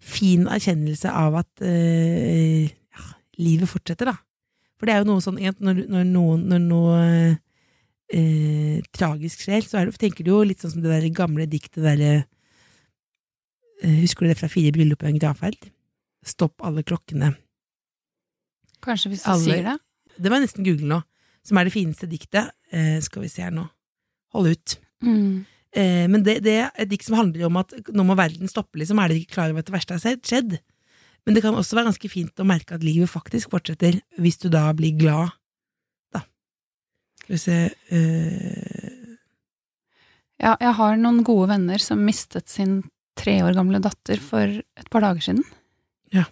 fin 0.00 0.46
erkjennelse 0.48 1.12
av 1.12 1.40
at 1.42 1.64
uh, 1.64 2.64
ja, 2.64 3.06
livet 3.40 3.68
fortsetter, 3.68 4.12
da. 4.12 4.16
For 4.80 4.88
det 4.88 4.94
er 4.94 5.02
jo 5.02 5.10
noe 5.10 5.20
sånn 5.20 5.36
når, 5.36 5.82
når, 5.92 6.06
noen, 6.08 6.46
når 6.48 6.62
noe 6.64 7.00
eh, 8.16 8.80
tragisk 8.96 9.44
skjer, 9.44 9.66
så 9.66 9.84
det, 9.84 9.98
tenker 10.00 10.24
du 10.24 10.32
jo 10.32 10.40
litt 10.46 10.64
sånn 10.64 10.72
som 10.72 10.84
det 10.84 10.94
der 10.94 11.10
gamle 11.14 11.44
diktet 11.50 11.84
derre 11.84 12.14
eh, 13.84 13.98
Husker 14.00 14.24
du 14.24 14.32
det 14.32 14.38
fra 14.40 14.48
Fire 14.48 14.72
bryllup 14.74 15.04
og 15.04 15.12
en 15.12 15.20
gravferd? 15.20 15.68
Stopp 16.26 16.64
alle 16.64 16.84
klokkene. 16.84 17.34
Kanskje 18.84 19.12
hvis 19.12 19.24
du 19.24 19.30
Alle- 19.34 19.44
sier 19.44 19.68
det. 19.68 19.76
Det 20.16 20.32
jeg 20.32 20.44
nesten 20.44 20.66
google 20.66 20.88
nå. 20.88 21.02
Som 21.44 21.56
er 21.60 21.68
det 21.68 21.72
fineste 21.72 22.08
diktet. 22.08 22.50
Eh, 22.72 22.98
skal 23.04 23.22
vi 23.24 23.30
se 23.32 23.44
her 23.44 23.54
nå. 23.54 23.64
Hold 24.34 24.50
ut. 24.52 24.74
Mm. 25.04 25.44
Eh, 25.72 26.06
men 26.10 26.24
det, 26.26 26.40
det 26.44 26.56
er 26.60 26.70
et 26.76 26.90
dikt 26.90 27.06
som 27.06 27.16
handler 27.16 27.46
om 27.48 27.56
at 27.60 27.72
nå 27.88 28.04
må 28.04 28.16
verden 28.18 28.50
stoppe, 28.50 28.80
liksom. 28.80 29.00
Er 29.00 29.08
dere 29.12 29.22
ikke 29.22 29.36
klar 29.36 29.52
over 29.52 29.62
at 29.62 29.70
det 29.70 29.76
verste 29.76 29.96
har 29.96 30.20
skjedd? 30.20 30.58
Men 31.26 31.36
det 31.36 31.42
kan 31.44 31.56
også 31.56 31.76
være 31.76 31.90
ganske 31.90 32.10
fint 32.12 32.40
å 32.40 32.46
merke 32.48 32.76
at 32.76 32.84
livet 32.86 33.10
faktisk 33.10 33.52
fortsetter, 33.52 34.00
hvis 34.20 34.40
du 34.42 34.48
da 34.52 34.68
blir 34.76 34.96
glad, 34.98 35.34
da. 36.14 36.24
Skal 37.22 37.34
vi 37.34 37.42
se 37.42 37.58
eh, 37.96 38.96
Ja, 40.40 40.54
jeg 40.56 40.72
har 40.78 40.96
noen 41.00 41.22
gode 41.26 41.50
venner 41.52 41.82
som 41.82 42.02
mistet 42.06 42.48
sin 42.48 42.80
tre 43.20 43.40
år 43.44 43.54
gamle 43.58 43.82
datter 43.84 44.20
for 44.24 44.48
et 44.48 44.90
par 44.90 45.04
dager 45.04 45.26
siden. 45.26 45.44
Ja. 46.14 46.24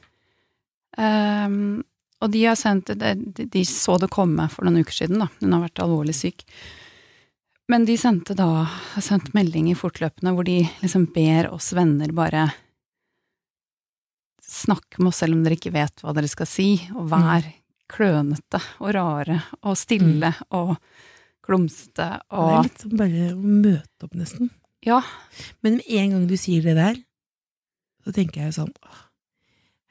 Um, 0.96 1.84
og 2.18 2.32
de 2.32 2.46
har 2.48 2.56
sendt 2.58 2.90
de, 2.98 3.12
de 3.44 3.64
så 3.68 3.98
det 4.00 4.10
komme 4.10 4.48
for 4.50 4.66
noen 4.66 4.82
uker 4.82 4.96
siden, 5.04 5.20
da. 5.22 5.28
Hun 5.42 5.54
har 5.54 5.66
vært 5.68 5.82
alvorlig 5.84 6.16
syk. 6.16 6.46
Men 7.68 7.84
de 7.84 7.98
sendte 8.00 8.34
da 8.34 8.64
har 8.64 9.04
sendt 9.04 9.34
meldinger 9.36 9.76
fortløpende 9.76 10.32
hvor 10.34 10.46
de 10.48 10.62
liksom 10.80 11.04
ber 11.14 11.50
oss 11.52 11.74
venner 11.76 12.14
bare 12.16 12.48
snakke 14.58 15.00
med 15.02 15.10
oss 15.12 15.20
selv 15.22 15.36
om 15.36 15.42
dere 15.44 15.56
ikke 15.58 15.72
vet 15.74 16.02
hva 16.04 16.12
dere 16.16 16.28
skal 16.30 16.48
si, 16.50 16.68
og 16.94 17.08
vær 17.12 17.46
klønete 17.88 18.60
og 18.84 18.90
rare 18.96 19.38
og 19.62 19.76
stille 19.80 20.32
og 20.52 20.74
klumsete 21.48 22.08
Det 22.20 22.40
er 22.44 22.64
litt 22.66 22.82
som 22.84 22.96
bare 23.00 23.28
å 23.32 23.38
møte 23.40 24.04
opp, 24.04 24.14
nesten. 24.18 24.50
Ja. 24.84 24.98
Men 25.64 25.78
med 25.78 25.88
en 25.88 26.10
gang 26.12 26.26
du 26.28 26.36
sier 26.36 26.62
det 26.66 26.74
der, 26.76 26.98
så 28.04 28.12
tenker 28.14 28.44
jeg 28.44 28.56
sånn 28.58 28.74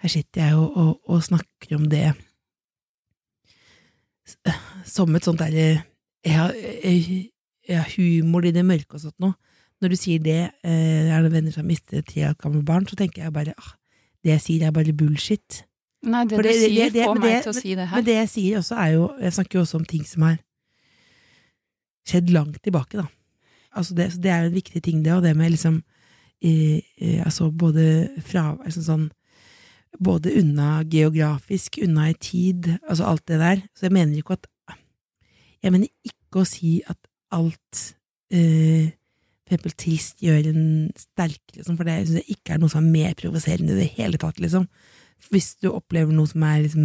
her 0.03 0.11
sitter 0.13 0.43
jeg 0.45 0.57
og, 0.61 0.75
og, 0.77 0.91
og 1.09 1.23
snakker 1.25 1.73
om 1.79 1.87
det 1.89 2.11
som 4.85 5.15
et 5.17 5.25
sånt 5.25 5.39
derre 5.41 5.67
jeg, 6.27 6.35
har- 6.35 7.93
humor 7.95 8.45
i 8.45 8.51
det 8.55 8.63
mørke 8.65 8.95
og 8.97 9.01
sånt 9.03 9.17
noe. 9.23 9.33
Når 9.81 9.89
du 9.93 9.95
sier 9.99 10.19
det, 10.23 10.37
eh, 10.63 11.03
det 11.05 11.11
har 11.13 11.25
venner 11.29 11.51
som 11.53 11.61
har 11.63 11.69
mistet 11.69 12.05
tre 12.09 12.23
år 12.29 12.37
gamle 12.41 12.63
barn, 12.65 12.85
så 12.89 12.95
tenker 12.97 13.23
jeg 13.23 13.33
bare 13.33 13.53
ah, 13.57 13.73
det 14.27 14.35
jeg 14.35 14.43
sier 14.43 14.67
er 14.67 14.75
bare 14.75 14.93
bullshit. 14.97 15.61
Nei, 16.07 16.23
det 16.29 16.37
det 16.43 16.51
du 16.53 16.59
sier, 16.61 16.91
det- 16.93 17.05
får 17.07 17.15
men 17.17 17.23
meg 17.25 17.43
til 17.43 17.51
å 17.53 17.55
si 17.57 17.75
det 17.75 17.87
her. 17.87 17.95
Men 17.97 18.05
det 18.05 18.15
jeg 18.19 18.29
sier 18.29 18.57
også 18.59 18.75
er 18.77 18.91
jo 18.93 19.05
Jeg 19.21 19.33
snakker 19.33 19.57
jo 19.59 19.63
også 19.65 19.79
om 19.79 19.85
ting 19.87 20.03
som 20.05 20.21
har 20.27 20.37
skjedd 22.07 22.29
langt 22.31 22.59
tilbake, 22.63 22.97
da. 23.01 23.07
Altså 23.77 23.95
det, 23.97 24.11
så 24.13 24.21
det 24.23 24.31
er 24.31 24.41
jo 24.43 24.49
en 24.51 24.55
viktig 24.57 24.81
ting, 24.83 25.01
det, 25.05 25.13
og 25.13 25.23
det 25.25 25.35
med 25.37 25.51
liksom 25.53 25.81
i, 26.41 26.81
i, 27.01 27.17
Altså 27.25 27.49
både 27.51 28.09
fra 28.25 28.51
altså 28.63 28.83
sånn 28.85 29.07
Både 30.03 30.29
unna 30.37 30.83
geografisk, 30.85 31.79
unna 31.81 32.09
i 32.11 32.13
tid, 32.21 32.67
altså 32.87 33.07
alt 33.07 33.23
det 33.27 33.39
der. 33.41 33.61
Så 33.73 33.87
jeg 33.87 33.93
mener 33.95 34.17
ikke 34.19 34.35
at 34.37 34.45
Jeg 35.63 35.71
mener 35.73 35.87
ikke 36.05 36.43
å 36.43 36.45
si 36.45 36.81
at 36.85 36.99
alt 37.33 37.95
eh, 38.31 38.91
eksempel 39.47 39.75
trist 39.79 40.23
gjør 40.23 40.51
en 40.51 40.63
sterkere, 40.97 41.59
liksom, 41.59 41.77
for 41.79 41.87
det 41.87 41.97
syns 42.05 42.21
jeg 42.21 42.37
ikke 42.37 42.55
er 42.55 42.61
noe 42.61 42.73
som 42.73 42.85
er 42.85 42.95
mer 42.95 43.17
provoserende 43.19 43.75
i 43.75 43.81
det 43.81 43.91
hele 43.97 44.19
tatt, 44.21 44.41
liksom. 44.43 44.67
Hvis 45.31 45.55
du 45.63 45.71
opplever 45.71 46.13
noe 46.13 46.29
som 46.29 46.43
er 46.45 46.61
liksom 46.65 46.83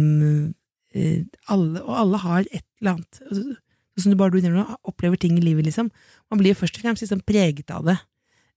eh, 0.95 1.21
alle, 1.53 1.83
Og 1.83 1.99
alle 1.99 2.21
har 2.23 2.47
et 2.47 2.65
eller 2.81 2.95
annet. 2.95 3.21
Altså, 3.27 3.59
Sånn 3.93 4.07
som 4.07 4.13
du 4.15 4.17
bare 4.17 4.41
du 4.41 4.47
nå, 4.49 4.63
opplever 4.89 5.19
ting 5.21 5.35
i 5.37 5.43
livet, 5.43 5.67
liksom. 5.67 5.91
Man 6.33 6.39
blir 6.39 6.55
jo 6.55 6.57
først 6.63 6.79
og 6.79 6.81
fremst 6.81 7.03
liksom 7.05 7.19
preget 7.29 7.69
av 7.69 7.85
det. 7.85 7.99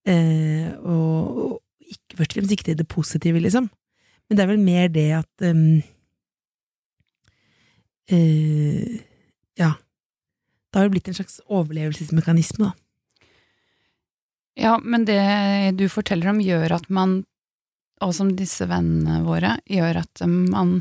Eh, 0.08 0.70
og, 0.80 1.40
og 1.42 1.90
ikke 1.92 2.22
først 2.22 2.32
og 2.32 2.38
fremst 2.38 2.54
ikke 2.56 2.66
til 2.70 2.78
det 2.78 2.86
positive, 2.88 3.42
liksom. 3.44 3.68
Men 4.26 4.38
det 4.38 4.46
er 4.46 4.48
vel 4.48 4.62
mer 4.64 4.88
det 4.88 5.04
at 5.18 5.44
um, 5.50 5.82
eh, 8.08 8.96
Ja. 9.60 9.74
Det 10.72 10.80
har 10.80 10.88
jo 10.88 10.94
blitt 10.96 11.08
en 11.08 11.16
slags 11.20 11.38
overlevelsesmekanisme, 11.52 12.70
da. 12.70 12.85
Ja, 14.56 14.78
men 14.82 15.04
det 15.04 15.20
du 15.76 15.86
forteller 15.92 16.30
om 16.32 16.38
gjør 16.40 16.72
at 16.78 16.86
man, 16.88 17.18
og 18.04 18.12
som 18.16 18.30
disse 18.38 18.64
vennene 18.70 19.20
våre, 19.26 19.56
gjør 19.68 20.02
at 20.02 20.22
man 20.28 20.78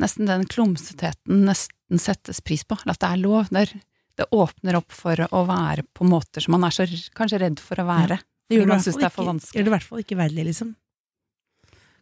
nesten 0.00 0.28
den 0.28 0.44
klumsetheten 0.48 1.44
nesten 1.48 2.00
settes 2.00 2.40
pris 2.44 2.62
på, 2.64 2.76
at 2.84 3.00
det 3.00 3.08
er 3.08 3.20
lov. 3.20 3.48
Det, 3.52 3.64
er, 3.66 3.72
det 4.20 4.26
åpner 4.36 4.78
opp 4.80 4.92
for 4.96 5.16
å 5.30 5.42
være 5.48 5.84
på 5.96 6.06
måter 6.08 6.44
som 6.44 6.56
man 6.56 6.68
er 6.68 6.76
så 6.76 6.86
kanskje 7.16 7.40
redd 7.42 7.60
for 7.64 7.80
å 7.82 7.88
være. 7.88 8.20
Det 8.50 8.58
gjør 8.58 8.66
det, 8.66 8.68
i 8.68 8.72
man 8.74 8.84
fall 8.84 9.00
det 9.00 9.08
er 9.08 9.14
for 9.16 9.28
vanskelig. 9.30 9.56
gjør 9.58 9.66
det 9.66 9.70
i 9.72 9.76
hvert 9.76 9.88
fall 9.88 10.04
ikke 10.04 10.20
verdig, 10.20 10.46
liksom. 10.50 10.70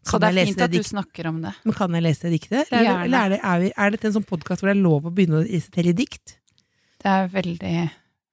Så 0.09 0.15
Kan 0.15 0.23
det 0.23 0.29
jeg 0.31 0.43
er 0.43 0.49
fint 0.53 0.63
at 0.65 0.73
du 0.73 0.83
snakker 0.87 1.27
om 1.29 1.41
det. 1.43 1.51
Men 1.67 1.75
kan 1.77 1.95
jeg 1.99 2.05
lese 2.07 2.23
det 2.29 2.31
diktet? 2.39 2.71
Eller, 2.71 2.79
er 2.79 2.79
det- 2.79 2.87
Gjerne. 2.89 3.05
eller 3.05 3.19
er, 3.19 3.29
det, 3.35 3.41
er, 3.45 3.59
vi, 3.61 3.73
er 3.77 3.91
dette 3.95 4.07
en 4.09 4.15
sånn 4.19 4.29
podkast 4.31 4.63
hvor 4.63 4.71
det 4.71 4.77
er 4.77 4.83
lov 4.83 5.07
å 5.07 5.13
begynne 5.15 5.41
å 5.43 5.45
resitere 5.45 5.93
dikt? 5.99 6.37
Det 7.03 7.11
er 7.13 7.29
veldig 7.35 7.75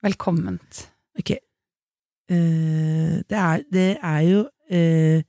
velkomment. 0.06 0.86
Ok. 1.20 1.34
Eh, 2.32 3.22
det, 3.30 3.38
er, 3.38 3.64
det 3.70 3.90
er 4.02 4.22
jo 4.26 4.46
eh, 4.74 5.22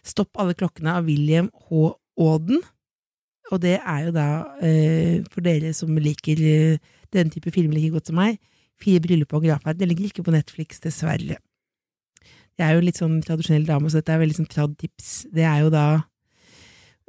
Stopp 0.00 0.38
alle 0.40 0.56
klokkene 0.56 0.94
av 0.96 1.08
William 1.08 1.50
H. 1.68 1.90
Auden. 2.20 2.62
Og 3.50 3.60
det 3.60 3.76
er 3.78 4.06
jo 4.06 4.14
da, 4.14 4.28
eh, 4.64 5.20
for 5.32 5.44
dere 5.44 5.74
som 5.76 5.92
liker 5.98 6.40
den 7.12 7.32
type 7.34 7.52
filmer 7.52 7.76
like 7.76 7.92
godt 7.92 8.08
som 8.10 8.20
meg, 8.20 8.38
Fire 8.80 9.02
bryllup 9.04 9.34
og 9.36 9.44
gravferd. 9.44 9.76
Det 9.76 9.88
ligger 9.90 10.06
ikke 10.08 10.24
på 10.24 10.32
Netflix, 10.32 10.78
dessverre. 10.80 11.36
Jeg 12.56 12.64
er 12.64 12.76
jo 12.76 12.84
litt 12.84 12.96
sånn 12.96 13.18
tradisjonell 13.24 13.66
dame, 13.68 13.90
så 13.92 14.00
dette 14.00 14.14
er 14.14 14.22
veldig 14.22 14.38
sånn 14.38 14.48
trad-tips. 14.48 15.10
Det 15.34 15.44
er 15.44 15.66
jo 15.66 15.68
da 15.74 15.84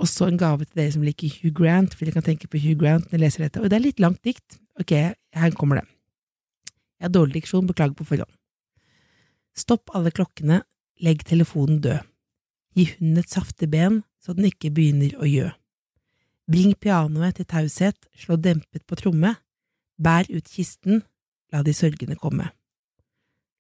også 0.02 0.28
en 0.28 0.42
gave 0.42 0.66
til 0.66 0.82
dere 0.82 0.92
som 0.98 1.06
liker 1.06 1.32
Hugh 1.38 1.54
Grant, 1.56 1.96
for 1.96 2.04
dere 2.04 2.18
kan 2.18 2.28
tenke 2.28 2.50
på 2.52 2.60
Hugh 2.60 2.76
Grant 2.80 3.08
når 3.08 3.16
dere 3.16 3.24
leser 3.24 3.46
dette. 3.46 3.64
Og 3.64 3.72
det 3.72 3.78
er 3.78 3.86
litt 3.86 4.04
langt 4.04 4.20
dikt. 4.28 4.60
Ok, 4.82 4.92
her 4.92 5.56
kommer 5.56 5.80
det. 5.80 5.88
Jeg 7.00 7.08
har 7.08 7.16
dårlig 7.16 7.40
diksjon, 7.40 7.72
beklager 7.72 7.96
på 7.96 8.08
forhånd. 8.12 8.41
Stopp 9.58 9.92
alle 9.96 10.12
klokkene, 10.16 10.62
legg 11.04 11.26
telefonen 11.28 11.82
død. 11.84 12.06
Gi 12.78 12.86
hunden 12.94 13.20
et 13.20 13.32
saftig 13.32 13.68
ben, 13.72 14.02
så 14.22 14.36
den 14.38 14.48
ikke 14.48 14.72
begynner 14.72 15.18
å 15.20 15.28
gjø. 15.28 15.50
Bring 16.52 16.76
pianoet 16.80 17.38
til 17.40 17.48
taushet, 17.48 17.98
slå 18.16 18.38
dempet 18.40 18.86
på 18.88 18.98
tromme, 19.00 19.36
bær 20.00 20.28
ut 20.32 20.48
kisten, 20.48 21.04
la 21.52 21.62
de 21.64 21.74
sørgende 21.76 22.18
komme. 22.20 22.50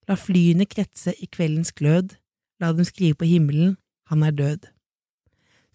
La 0.08 0.18
flyene 0.18 0.66
kretse 0.68 1.14
i 1.20 1.28
kveldens 1.28 1.74
glød, 1.76 2.16
la 2.60 2.72
dem 2.76 2.88
skrive 2.88 3.20
på 3.20 3.28
himmelen, 3.30 3.76
han 4.10 4.24
er 4.28 4.36
død. 4.36 4.70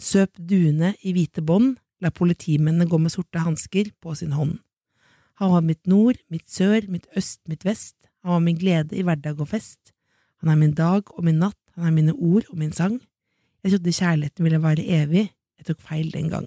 Søp 0.01 0.37
duene 0.37 0.95
i 1.01 1.13
hvite 1.17 1.45
bånd, 1.45 1.77
la 2.05 2.13
politimennene 2.13 2.89
gå 2.89 2.99
med 3.01 3.15
sorte 3.15 3.41
hansker 3.41 3.93
på 4.01 4.15
sin 4.19 4.35
hånd. 4.37 4.59
Han 5.41 5.53
var 5.53 5.65
mitt 5.65 5.85
nord, 5.89 6.21
mitt 6.33 6.49
sør, 6.53 6.85
mitt 6.89 7.07
øst, 7.17 7.41
mitt 7.49 7.65
vest, 7.65 7.97
han 8.25 8.37
var 8.37 8.45
min 8.45 8.59
glede 8.61 8.97
i 8.97 9.05
hverdag 9.05 9.41
og 9.41 9.53
fest. 9.53 9.96
Han 10.47 10.53
er 10.53 10.59
min 10.61 10.77
dag 10.79 11.09
og 11.11 11.25
min 11.27 11.41
natt, 11.43 11.59
han 11.75 11.89
er 11.89 11.95
mine 11.97 12.13
ord 12.15 12.45
og 12.53 12.59
min 12.61 12.71
sang. 12.71 13.01
Jeg 13.67 13.73
trodde 13.73 13.95
kjærligheten 13.97 14.47
ville 14.47 14.61
vare 14.63 14.83
evig, 14.95 15.25
jeg 15.59 15.67
tok 15.67 15.81
feil 15.83 16.13
den 16.13 16.29
gang. 16.31 16.45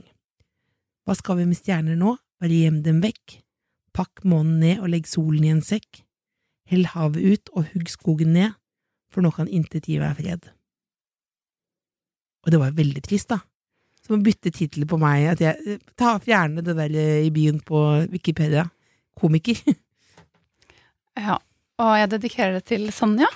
Hva 1.04 1.18
skal 1.20 1.36
vi 1.42 1.48
med 1.50 1.58
stjerner 1.60 1.98
nå, 2.00 2.14
bare 2.40 2.60
gjem 2.62 2.78
dem 2.86 3.02
vekk. 3.04 3.42
Pakk 3.92 4.24
månen 4.24 4.62
ned 4.62 4.80
og 4.80 4.94
legg 4.94 5.10
solen 5.10 5.44
i 5.44 5.52
en 5.52 5.60
sekk. 5.60 6.00
Hell 6.72 6.88
havet 6.94 7.20
ut 7.20 7.52
og 7.52 7.68
hugg 7.74 7.92
skogen 7.92 8.32
ned, 8.38 8.56
for 9.12 9.20
nå 9.26 9.34
kan 9.36 9.52
intet 9.52 9.90
gi 9.92 9.98
meg 10.00 10.16
fred. 10.22 10.48
Og 12.48 12.56
det 12.56 12.62
var 12.64 12.80
veldig 12.80 13.04
trist, 13.04 13.34
da. 13.34 13.42
Som 14.06 14.22
å 14.22 14.24
bytte 14.24 14.54
tittel 14.56 14.88
på 14.88 15.02
meg, 15.02 15.26
at 15.34 15.44
jeg 15.44 15.82
ta, 16.00 16.16
fjerne 16.24 16.64
det 16.64 16.78
der 16.80 16.96
eh, 16.96 17.28
i 17.28 17.36
byen 17.36 17.60
på 17.68 17.84
Wikipedia. 18.16 18.70
Komiker. 19.20 19.60
Ja, 21.20 21.34
og 21.84 21.90
jeg 22.00 22.08
dedikerer 22.14 22.54
det 22.56 22.62
til 22.70 22.86
Sonja. 22.96 23.28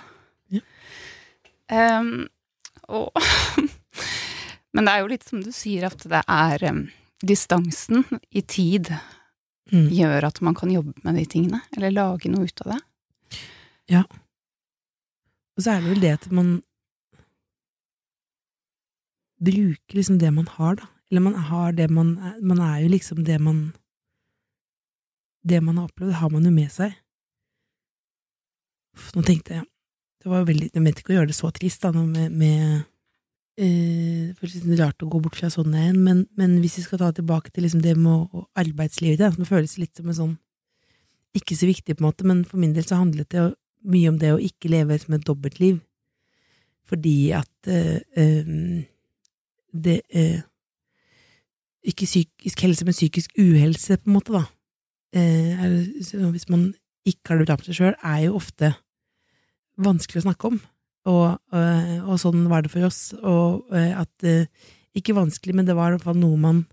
Em, 1.74 2.14
og 2.88 3.10
Men 4.74 4.88
det 4.88 4.94
er 4.94 5.02
jo 5.04 5.10
litt 5.12 5.26
som 5.28 5.42
du 5.46 5.52
sier, 5.54 5.86
at 5.90 6.02
det 6.10 6.24
er 6.30 6.64
um, 6.70 6.86
distansen 7.22 8.06
i 8.34 8.42
tid 8.42 8.94
Mm. 9.74 9.88
gjør 9.90 10.26
at 10.28 10.42
man 10.44 10.54
kan 10.54 10.70
jobbe 10.70 10.92
med 11.06 11.16
de 11.18 11.24
tingene, 11.26 11.62
eller 11.74 11.94
lage 11.96 12.30
noe 12.30 12.46
ut 12.46 12.62
av 12.66 12.74
det. 12.74 12.82
Ja. 13.90 14.02
Og 15.56 15.64
så 15.64 15.72
er 15.72 15.82
det 15.82 15.90
vel 15.90 16.04
det 16.04 16.12
at 16.18 16.28
man 16.36 16.50
bruker 19.42 19.98
liksom 19.98 20.20
det 20.22 20.30
man 20.36 20.50
har, 20.52 20.76
da. 20.82 20.90
Eller 21.10 21.24
man 21.26 21.40
har 21.50 21.74
det 21.78 21.90
man 21.94 22.14
Man 22.42 22.60
er 22.60 22.84
jo 22.84 22.90
liksom 22.90 23.24
det 23.24 23.40
man 23.42 23.74
Det 25.44 25.62
man 25.62 25.78
har 25.78 25.90
opplevd, 25.90 26.14
har 26.14 26.30
man 26.30 26.46
jo 26.46 26.52
med 26.52 26.72
seg. 26.72 26.94
Nå 29.16 29.24
tenkte 29.26 29.54
jeg 29.58 29.66
Det 30.24 30.32
var 30.32 30.44
jo 30.44 30.50
veldig 30.50 30.72
Jeg 30.72 30.84
mente 30.84 31.04
ikke 31.04 31.14
å 31.14 31.18
gjøre 31.20 31.32
det 31.32 31.38
så 31.38 31.52
trist, 31.56 31.84
da, 31.84 31.92
med, 31.92 32.14
med, 32.16 32.32
med 32.40 32.86
eh, 33.60 34.32
Det 34.40 34.52
litt 34.54 34.80
rart 34.80 35.04
å 35.04 35.10
gå 35.12 35.20
bort 35.24 35.38
fra 35.40 35.52
sånn 35.52 35.76
igjen, 35.76 36.00
men, 36.06 36.24
men 36.40 36.56
hvis 36.64 36.80
vi 36.80 36.86
skal 36.86 37.02
ta 37.02 37.12
tilbake 37.16 37.52
til 37.52 37.68
liksom 37.68 37.84
det 37.84 37.98
med 38.00 38.46
arbeidslivet, 38.60 39.20
det, 39.20 39.34
som 39.36 39.50
føles 39.50 39.76
litt 39.82 40.00
som 40.00 40.08
en 40.08 40.20
sånn 40.20 40.38
Ikke 41.36 41.58
så 41.60 41.68
viktig, 41.68 41.98
på 41.98 42.04
en 42.04 42.08
måte, 42.08 42.28
men 42.30 42.46
for 42.48 42.62
min 42.62 42.76
del 42.76 42.88
så 42.88 43.02
handlet 43.02 43.34
det 43.34 43.50
mye 43.84 44.14
om 44.14 44.20
det 44.22 44.32
å 44.32 44.40
ikke 44.40 44.72
leve 44.72 44.96
som 45.02 45.18
et 45.18 45.26
dobbeltliv, 45.28 45.82
fordi 46.88 47.34
at 47.36 47.68
uh, 47.68 48.00
eh, 48.16 48.52
det 49.74 49.98
Ikke 51.84 52.06
psykisk 52.08 52.62
helse, 52.64 52.86
men 52.86 52.96
psykisk 52.96 53.34
uhelse, 53.36 53.98
på 54.00 54.08
en 54.08 54.16
måte, 54.16 54.32
da. 54.32 54.46
Er, 55.20 55.74
hvis 56.32 56.48
man 56.48 56.70
ikke 57.04 57.34
har 57.34 57.42
det 57.42 57.48
bra 57.50 57.58
med 57.60 57.68
seg 57.68 57.76
sjøl, 57.76 57.98
er 58.00 58.22
jo 58.24 58.38
ofte 58.38 58.70
vanskelig 59.82 60.22
å 60.22 60.28
snakke 60.28 60.52
om. 60.52 60.62
Og, 61.10 61.40
eh, 61.52 62.00
og 62.06 62.20
sånn 62.22 62.46
var 62.52 62.64
det 62.64 62.72
for 62.72 62.88
oss. 62.88 63.12
Og 63.20 63.74
eh, 63.76 63.92
at 64.00 64.28
eh, 64.28 64.48
Ikke 64.94 65.16
vanskelig, 65.18 65.56
men 65.58 65.66
det 65.66 65.74
var 65.74 65.90
i 65.90 65.96
hvert 65.96 66.06
fall 66.06 66.20
noe 66.22 66.38
man 66.38 66.66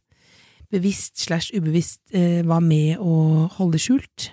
bevisst 0.71 1.17
slash 1.25 1.55
ubevisst 1.57 2.13
var 2.45 2.61
med 2.61 3.01
å 3.01 3.47
holde 3.57 3.79
skjult. 3.81 4.27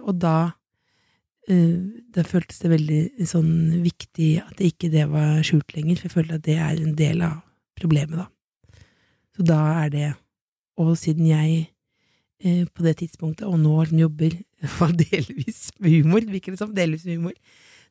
Og 0.00 0.14
da 0.16 0.54
da 2.16 2.24
føltes 2.24 2.62
det 2.62 2.70
veldig 2.72 3.28
sånn 3.28 3.52
viktig 3.84 4.30
at 4.40 4.64
ikke 4.64 4.88
det 4.88 5.04
var 5.12 5.44
skjult 5.44 5.76
lenger, 5.76 6.00
for 6.00 6.08
jeg 6.08 6.14
føler 6.16 6.38
at 6.38 6.46
det 6.48 6.56
er 6.56 6.80
en 6.80 6.96
del 6.96 7.20
av 7.28 7.36
problemet, 7.76 8.16
da. 8.16 8.80
Så 9.36 9.44
da 9.52 9.60
er 9.84 9.92
det, 9.92 10.08
og 10.80 10.96
siden 10.96 11.28
jeg 11.28 11.68
på 12.72 12.88
det 12.88 12.96
tidspunktet, 13.04 13.44
og 13.44 13.60
nå 13.60 13.76
jobber 13.92 14.40
delvis 15.04 15.68
humor, 15.78 16.26
virker 16.26 16.54
det 16.54 16.60
som, 16.60 16.74
delvis 16.74 17.06
humor, 17.08 17.36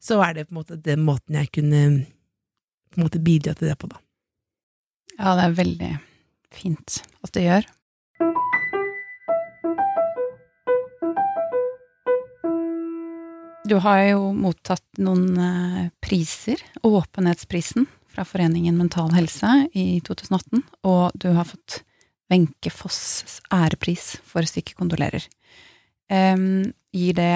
så 0.03 0.19
er 0.25 0.37
det 0.37 0.47
på 0.47 0.55
en 0.55 0.61
måte 0.61 0.79
den 0.81 1.05
måten 1.07 1.39
jeg 1.39 1.51
kunne 1.55 1.81
på 2.91 2.99
en 2.99 3.07
måte 3.07 3.21
bidra 3.23 3.55
til 3.57 3.69
det 3.69 3.77
på, 3.79 3.89
da. 3.91 3.99
Ja, 5.17 5.33
det 5.37 5.47
er 5.47 5.57
veldig 5.57 5.91
fint 6.53 7.01
at 7.25 7.33
det 7.33 7.47
gjør. 7.47 7.67
Du 13.67 13.75
har 13.83 13.99
jo 14.13 14.29
mottatt 14.31 15.01
noen 15.03 15.39
eh, 15.43 15.87
priser. 15.99 16.61
Åpenhetsprisen 16.87 17.87
fra 18.07 18.23
Foreningen 18.23 18.77
Mental 18.79 19.11
Helse 19.11 19.65
i 19.75 19.99
2018, 20.07 20.61
og 20.87 21.17
du 21.19 21.33
har 21.35 21.49
fått 21.49 21.81
Wenche 22.31 22.71
Foss 22.71 23.41
ærepris 23.51 24.15
for 24.23 24.47
stykket 24.47 24.77
Kondolerer. 24.79 25.25
Um, 26.09 26.73
gir 26.95 27.13
det 27.17 27.27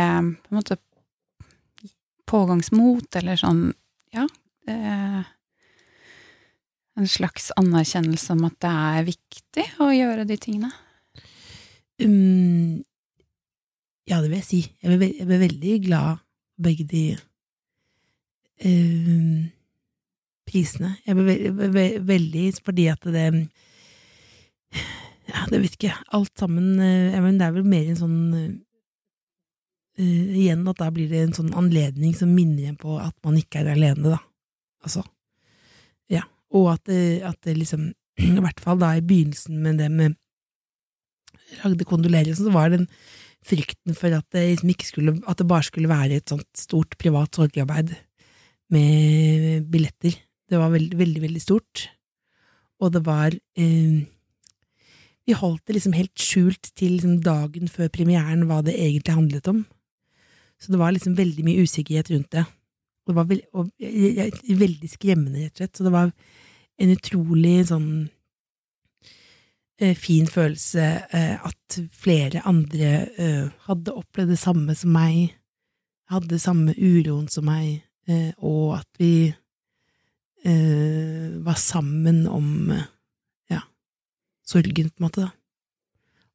på 0.46 0.52
en 0.54 0.58
måte 0.58 0.78
pågangsmot, 2.32 3.10
eller 3.22 3.40
sånn, 3.40 3.72
ja 4.16 4.28
Uh, 4.70 5.24
En 7.00 7.08
slags 7.10 7.48
anerkjennelse 7.58 8.36
om 8.36 8.44
at 8.46 8.56
det 8.62 8.70
er 8.70 9.06
viktig 9.08 9.64
å 9.82 9.88
gjøre 9.90 10.26
de 10.30 10.36
tingene? 10.38 10.70
Um, 12.04 12.84
ja, 14.06 14.20
det 14.22 14.28
vil 14.30 14.38
jeg 14.38 14.46
si. 14.46 14.60
Jeg 14.84 15.00
ble, 15.00 15.10
jeg 15.18 15.26
ble 15.32 15.40
veldig 15.42 15.74
glad 15.88 16.22
begge 16.62 16.86
de 16.92 17.04
um, 18.70 19.50
prisene. 20.46 20.94
Jeg 21.08 21.18
ble, 21.18 21.26
ve- 21.32 21.52
ve- 21.58 21.72
ve- 21.80 22.02
veldig 22.14 22.46
fordi 22.62 22.86
at 22.94 23.10
det 23.18 23.28
Ja, 25.32 25.46
det 25.52 25.62
vet 25.64 25.78
ikke. 25.78 25.96
Alt 26.18 26.34
sammen 26.40 26.76
eh, 26.82 27.14
jeg 27.14 27.24
mener, 27.24 27.40
Det 27.40 27.48
er 27.48 27.56
vel 27.56 27.72
mer 27.72 27.88
en 27.88 28.00
sånn 28.00 28.20
uh, 28.36 28.52
Igjen 30.02 30.68
at 30.72 30.80
da 30.80 30.90
blir 30.94 31.12
det 31.12 31.20
en 31.26 31.36
sånn 31.36 31.52
anledning 31.58 32.14
som 32.18 32.32
minner 32.34 32.64
igjen 32.64 32.80
på 32.80 32.96
at 33.00 33.16
man 33.28 33.38
ikke 33.38 33.62
er 33.62 33.74
alene, 33.76 34.16
da. 34.16 34.22
Altså. 34.82 35.04
Ja. 36.10 36.24
Og 36.58 36.72
at 36.74 36.90
at 36.90 37.38
det 37.46 37.58
liksom 37.60 37.92
I 38.40 38.42
hvert 38.42 38.64
fall 38.64 38.80
da 38.82 38.96
i 38.98 39.04
begynnelsen 39.06 39.60
med 39.62 39.78
det 39.84 39.92
med 39.94 40.18
lagde 41.62 41.86
kondolerer, 41.88 42.34
så 42.36 42.52
var 42.54 42.72
den 42.72 42.88
frykten 43.46 43.98
for 43.98 44.14
at 44.16 44.28
det, 44.34 44.46
liksom 44.62 44.74
skulle, 44.86 45.16
at 45.28 45.40
det 45.42 45.48
bare 45.50 45.68
skulle 45.68 45.92
være 45.92 46.20
et 46.20 46.32
sånt 46.32 46.50
stort 46.58 46.98
privat 47.02 47.36
sorgarbeid 47.36 47.94
med 48.72 49.68
billetter. 49.72 50.16
Det 50.50 50.60
var 50.60 50.72
veldig, 50.74 50.98
veldig, 51.00 51.22
veldig 51.26 51.42
stort. 51.42 51.88
Og 52.82 52.94
det 52.94 53.04
var 53.06 53.34
eh, 53.34 54.02
Vi 55.32 55.38
holdt 55.40 55.64
det 55.70 55.78
liksom 55.78 55.94
helt 55.96 56.20
skjult 56.20 56.72
til 56.76 56.98
liksom 56.98 57.20
dagen 57.24 57.70
før 57.72 57.88
premieren 57.94 58.44
hva 58.50 58.60
det 58.68 58.74
egentlig 58.76 59.16
handlet 59.16 59.48
om. 59.48 59.62
Så 60.60 60.74
det 60.74 60.80
var 60.82 60.92
liksom 60.92 61.16
veldig 61.18 61.46
mye 61.48 61.64
usikkerhet 61.64 62.12
rundt 62.12 62.34
det. 62.36 62.44
Det 63.08 63.16
var 63.16 63.26
veld, 63.30 63.42
og, 63.58 63.70
jeg- 63.80 64.16
jeg- 64.18 64.58
veldig 64.60 64.90
skremmende, 64.92 65.40
rett 65.46 65.56
og 65.56 65.62
slett. 65.64 65.78
Så 65.78 65.84
det 65.88 65.92
var 65.96 66.12
en 66.80 66.92
utrolig 66.96 67.56
sånn 67.70 68.10
eh, 69.80 69.96
fin 69.98 70.28
følelse 70.30 70.84
eh, 71.14 71.38
at 71.48 71.80
flere 71.92 72.44
andre 72.46 72.92
eh, 73.18 73.48
hadde 73.68 73.96
opplevd 73.98 74.30
det 74.36 74.40
samme 74.42 74.76
som 74.78 74.92
meg, 74.94 75.32
hadde 76.12 76.38
samme 76.40 76.76
uroen 76.78 77.28
som 77.32 77.46
meg, 77.48 77.82
eh, 78.08 78.32
og 78.38 78.76
at 78.82 78.88
vi 79.00 79.34
eh, 80.46 81.30
var 81.46 81.58
sammen 81.58 82.28
om 82.30 82.72
eh, 82.76 82.84
sorgen, 84.52 84.92
på 84.92 85.02
en 85.02 85.08
måte, 85.08 85.28
da. 85.28 85.32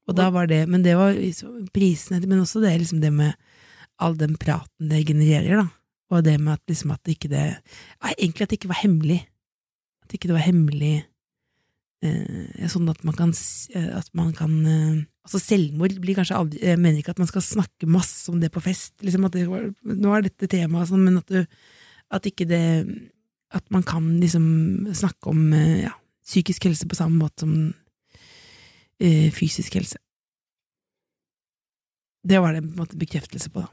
Og 0.06 0.14
da 0.14 0.28
var 0.30 0.46
det, 0.50 0.62
men 0.70 0.84
det 0.84 0.94
var 0.98 1.16
prisene, 1.74 2.22
men 2.24 2.44
også 2.44 2.62
det, 2.62 2.76
liksom 2.78 3.02
det 3.02 3.10
med 3.14 3.34
all 4.02 4.14
den 4.18 4.36
praten 4.38 4.90
det 4.90 5.06
genererer, 5.08 5.64
da. 5.64 5.66
Og 6.14 6.22
det 6.22 6.36
med 6.38 6.54
at 6.54 6.70
liksom 6.70 6.92
at 6.94 7.02
det 7.02 7.16
ikke 7.16 7.32
det 7.32 7.44
Egentlig 8.12 8.44
at 8.44 8.52
det 8.52 8.58
ikke 8.60 8.70
var 8.70 8.78
hemmelig. 8.78 9.24
At 10.04 10.14
ikke 10.14 10.28
det 10.30 10.36
var 10.36 10.44
hemmelig 10.46 10.92
eh, 12.06 12.68
sånn 12.70 12.86
at 12.92 13.02
man 13.06 13.16
kan, 13.18 13.32
eh, 13.74 13.88
at 13.96 14.10
man 14.14 14.32
kan 14.36 14.54
eh, 14.70 15.04
Altså 15.26 15.40
selvmord 15.42 15.96
blir 15.98 16.14
kanskje 16.18 16.38
aldri 16.38 16.62
Jeg 16.62 16.78
mener 16.78 17.00
ikke 17.00 17.16
at 17.16 17.22
man 17.22 17.30
skal 17.30 17.42
snakke 17.42 17.88
masse 17.90 18.30
om 18.30 18.38
det 18.38 18.52
på 18.54 18.62
fest, 18.62 18.94
liksom 19.02 19.26
at 19.26 19.34
det 19.34 19.48
nå 19.48 20.12
er 20.14 20.28
dette 20.28 20.46
temaet, 20.50 20.92
sånn, 20.92 21.02
men 21.08 21.18
at 21.18 21.32
du 21.32 21.42
At 22.14 22.28
ikke 22.28 22.46
det 22.46 22.62
At 23.50 23.66
man 23.74 23.82
kan 23.86 24.06
liksom 24.22 24.46
snakke 24.94 25.32
om 25.32 25.50
eh, 25.56 25.88
ja, 25.88 25.96
psykisk 26.26 26.68
helse 26.70 26.86
på 26.86 26.98
samme 26.98 27.18
måte 27.18 27.42
som 27.42 27.74
eh, 29.02 29.30
fysisk 29.34 29.78
helse. 29.78 30.00
Det 32.26 32.40
var 32.42 32.54
det 32.54 32.64
en 32.64 32.76
måte 32.78 32.98
bekreftelse 32.98 33.50
på, 33.54 33.62
da. 33.62 33.70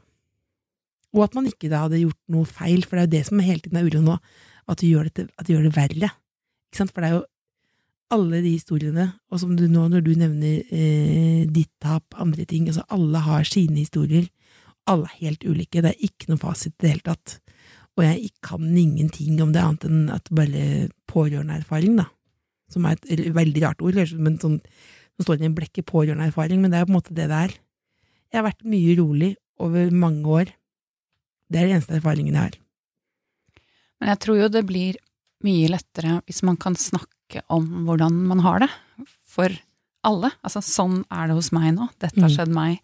Og 1.14 1.22
at 1.28 1.36
man 1.36 1.46
ikke 1.46 1.70
da 1.70 1.84
hadde 1.84 2.02
gjort 2.02 2.18
noe 2.34 2.48
feil, 2.48 2.82
for 2.82 2.98
det 2.98 3.04
er 3.04 3.06
jo 3.06 3.14
det 3.14 3.26
som 3.28 3.42
hele 3.42 3.62
tiden 3.62 3.78
er 3.78 3.86
uroen 3.86 4.08
nå, 4.08 4.18
at 4.70 4.80
du 4.80 4.88
gjør 4.88 5.10
det, 5.10 5.28
at 5.38 5.46
du 5.46 5.54
gjør 5.54 5.68
det 5.68 5.76
verre. 5.76 6.10
Ikke 6.70 6.80
sant? 6.80 6.94
For 6.94 7.04
det 7.04 7.10
er 7.10 7.16
jo 7.20 7.24
alle 8.14 8.40
de 8.44 8.54
historiene, 8.56 9.06
og 9.30 9.40
som 9.42 9.54
du 9.58 9.64
nå, 9.70 9.86
når 9.90 10.02
du 10.04 10.12
nevner 10.18 10.74
eh, 10.74 11.44
ditt 11.50 11.70
tap, 11.82 12.16
andre 12.20 12.46
ting, 12.48 12.66
altså 12.70 12.84
alle 12.94 13.22
har 13.24 13.46
sine 13.48 13.80
historier, 13.80 14.26
alle 14.90 15.08
er 15.08 15.22
helt 15.22 15.46
ulike, 15.46 15.82
det 15.82 15.94
er 15.94 16.06
ikke 16.06 16.28
noe 16.30 16.42
fasit 16.42 16.74
i 16.74 16.84
det 16.84 16.92
hele 16.92 17.06
tatt. 17.06 17.38
Og 17.94 18.04
jeg 18.04 18.32
kan 18.44 18.66
ingenting 18.66 19.38
om 19.42 19.54
det 19.54 19.62
annet 19.62 19.86
enn 19.88 20.10
at 20.12 20.28
bare 20.34 20.90
pårørendeerfaring, 21.10 21.96
da, 22.02 22.08
som 22.74 22.86
er 22.88 22.98
et 23.06 23.28
veldig 23.34 23.62
rart 23.64 23.84
ord, 23.86 24.00
men 24.18 24.38
sånn, 24.42 24.58
nå 25.18 25.24
står 25.24 25.38
det 25.38 25.46
i 25.46 26.10
en 26.12 26.20
erfaring, 26.26 26.60
men 26.60 26.70
det 26.70 26.80
er 26.80 26.86
på 26.86 26.92
en 26.94 26.98
måte 26.98 27.14
det 27.14 27.28
det 27.30 27.40
er. 27.48 27.54
Jeg 28.32 28.40
har 28.40 28.48
vært 28.50 28.64
mye 28.66 28.96
rolig 28.98 29.36
over 29.62 29.90
mange 29.94 30.24
år. 30.26 30.46
Det 31.50 31.60
er 31.60 31.66
den 31.68 31.76
eneste 31.76 31.94
erfaringen 32.00 32.34
jeg 32.34 32.42
har. 32.42 32.56
Men 34.00 34.08
jeg 34.10 34.18
tror 34.24 34.40
jo 34.40 34.48
det 34.48 34.64
blir 34.66 34.96
mye 35.44 35.68
lettere 35.70 36.20
hvis 36.26 36.42
man 36.42 36.56
kan 36.56 36.74
snakke 36.74 37.42
om 37.48 37.86
hvordan 37.86 38.12
man 38.26 38.40
har 38.40 38.64
det, 38.64 38.70
for 39.24 39.54
alle. 40.04 40.30
Altså, 40.44 40.60
sånn 40.62 41.04
er 41.10 41.28
det 41.30 41.36
hos 41.38 41.52
meg 41.52 41.74
nå. 41.74 41.88
Dette 41.98 42.20
har 42.20 42.28
Mm. 42.28 42.34
skjedd 42.36 42.52
meg. 42.52 42.80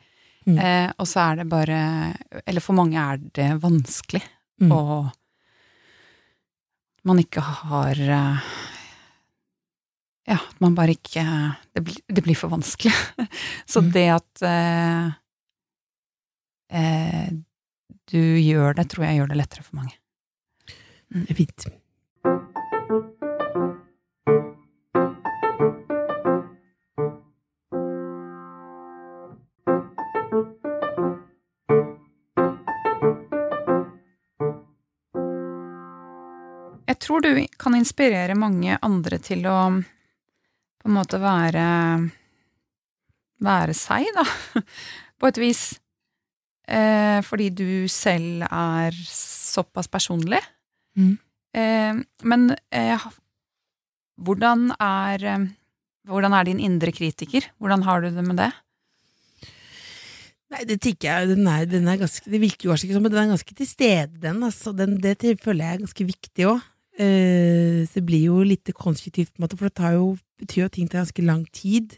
Mm. 0.46 0.58
Eh, 0.58 0.92
og 0.98 1.06
så 1.06 1.20
er 1.32 1.36
det 1.36 1.48
bare 1.50 2.16
Eller 2.46 2.60
for 2.60 2.72
mange 2.72 2.96
er 2.96 3.18
det 3.18 3.60
vanskelig, 3.60 4.22
Mm. 4.60 4.72
og 4.72 5.12
man 7.04 7.18
ikke 7.18 7.40
har 7.40 7.92
eh, 8.00 8.40
Ja, 10.28 10.36
at 10.36 10.60
man 10.60 10.74
bare 10.76 10.94
ikke 10.94 11.22
Det 11.74 11.82
blir, 11.86 12.00
det 12.06 12.22
blir 12.24 12.36
for 12.38 12.52
vanskelig. 12.52 12.92
så 13.66 13.80
Mm. 13.80 13.92
det 13.92 14.08
at 14.10 14.42
eh, 14.42 15.12
eh, 16.76 17.28
du 18.10 18.22
gjør 18.40 18.74
det, 18.74 18.88
tror 18.90 19.04
jeg 19.06 19.16
gjør 19.20 19.28
det 19.30 19.36
lettere 19.38 19.62
for 19.62 19.76
mange. 19.76 19.94
Det 21.10 21.30
er 21.30 21.34
fint. 21.34 21.66
Jeg 36.90 36.98
tror 36.98 37.22
du 37.22 37.46
kan 37.56 37.74
inspirere 37.78 38.34
mange 38.34 38.76
andre 38.82 39.18
til 39.22 39.46
å 39.46 39.58
på 40.80 40.88
en 40.88 40.96
måte 40.96 41.20
være 41.22 41.66
være 43.40 43.76
seg, 43.76 44.08
da, 44.16 44.24
på 45.20 45.30
et 45.30 45.40
vis. 45.40 45.64
Eh, 46.70 47.18
fordi 47.26 47.48
du 47.56 47.68
selv 47.90 48.44
er 48.46 48.96
såpass 49.10 49.90
personlig. 49.90 50.40
Mm. 50.98 51.16
Eh, 51.56 52.02
men 52.28 52.50
eh, 52.70 53.08
hvordan 54.20 54.70
er 54.78 55.48
Hvordan 56.10 56.32
er 56.32 56.46
din 56.48 56.58
indre 56.58 56.90
kritiker? 56.96 57.44
Hvordan 57.60 57.82
har 57.84 58.00
du 58.00 58.08
det 58.10 58.22
med 58.24 58.38
det? 58.40 58.48
Nei, 60.50 60.64
det 60.66 60.80
tenker 60.82 61.06
jeg, 61.06 61.28
den 61.36 61.46
er, 61.46 61.66
den 61.68 61.86
er 61.86 61.98
ganske, 62.00 62.24
det 62.26 62.40
virker 62.42 62.66
jo 62.66 62.72
kanskje 62.72 62.88
ikke 62.88 62.96
sånn, 62.96 63.04
men 63.04 63.12
den 63.12 63.20
er 63.20 63.28
ganske 63.34 63.54
til 63.54 63.68
stede, 63.68 64.16
den. 64.24 64.40
Altså, 64.42 64.72
den 64.74 64.96
det 64.98 65.36
føler 65.44 65.60
jeg 65.62 65.76
er 65.76 65.82
ganske 65.84 66.06
viktig 66.08 66.48
òg. 66.50 66.64
Eh, 66.98 67.84
så 67.86 68.00
det 68.00 68.04
blir 68.08 68.24
jo 68.32 68.40
litt 68.42 68.72
konstruktivt, 68.74 69.30
på 69.30 69.38
en 69.38 69.46
måte, 69.46 69.60
for 69.60 69.68
det 69.68 69.76
tar 69.78 69.94
jo, 69.94 70.08
betyr 70.42 70.64
jo 70.64 70.68
at 70.70 70.76
ting 70.76 70.90
tar 70.90 71.02
ganske 71.04 71.24
lang 71.26 71.44
tid. 71.54 71.96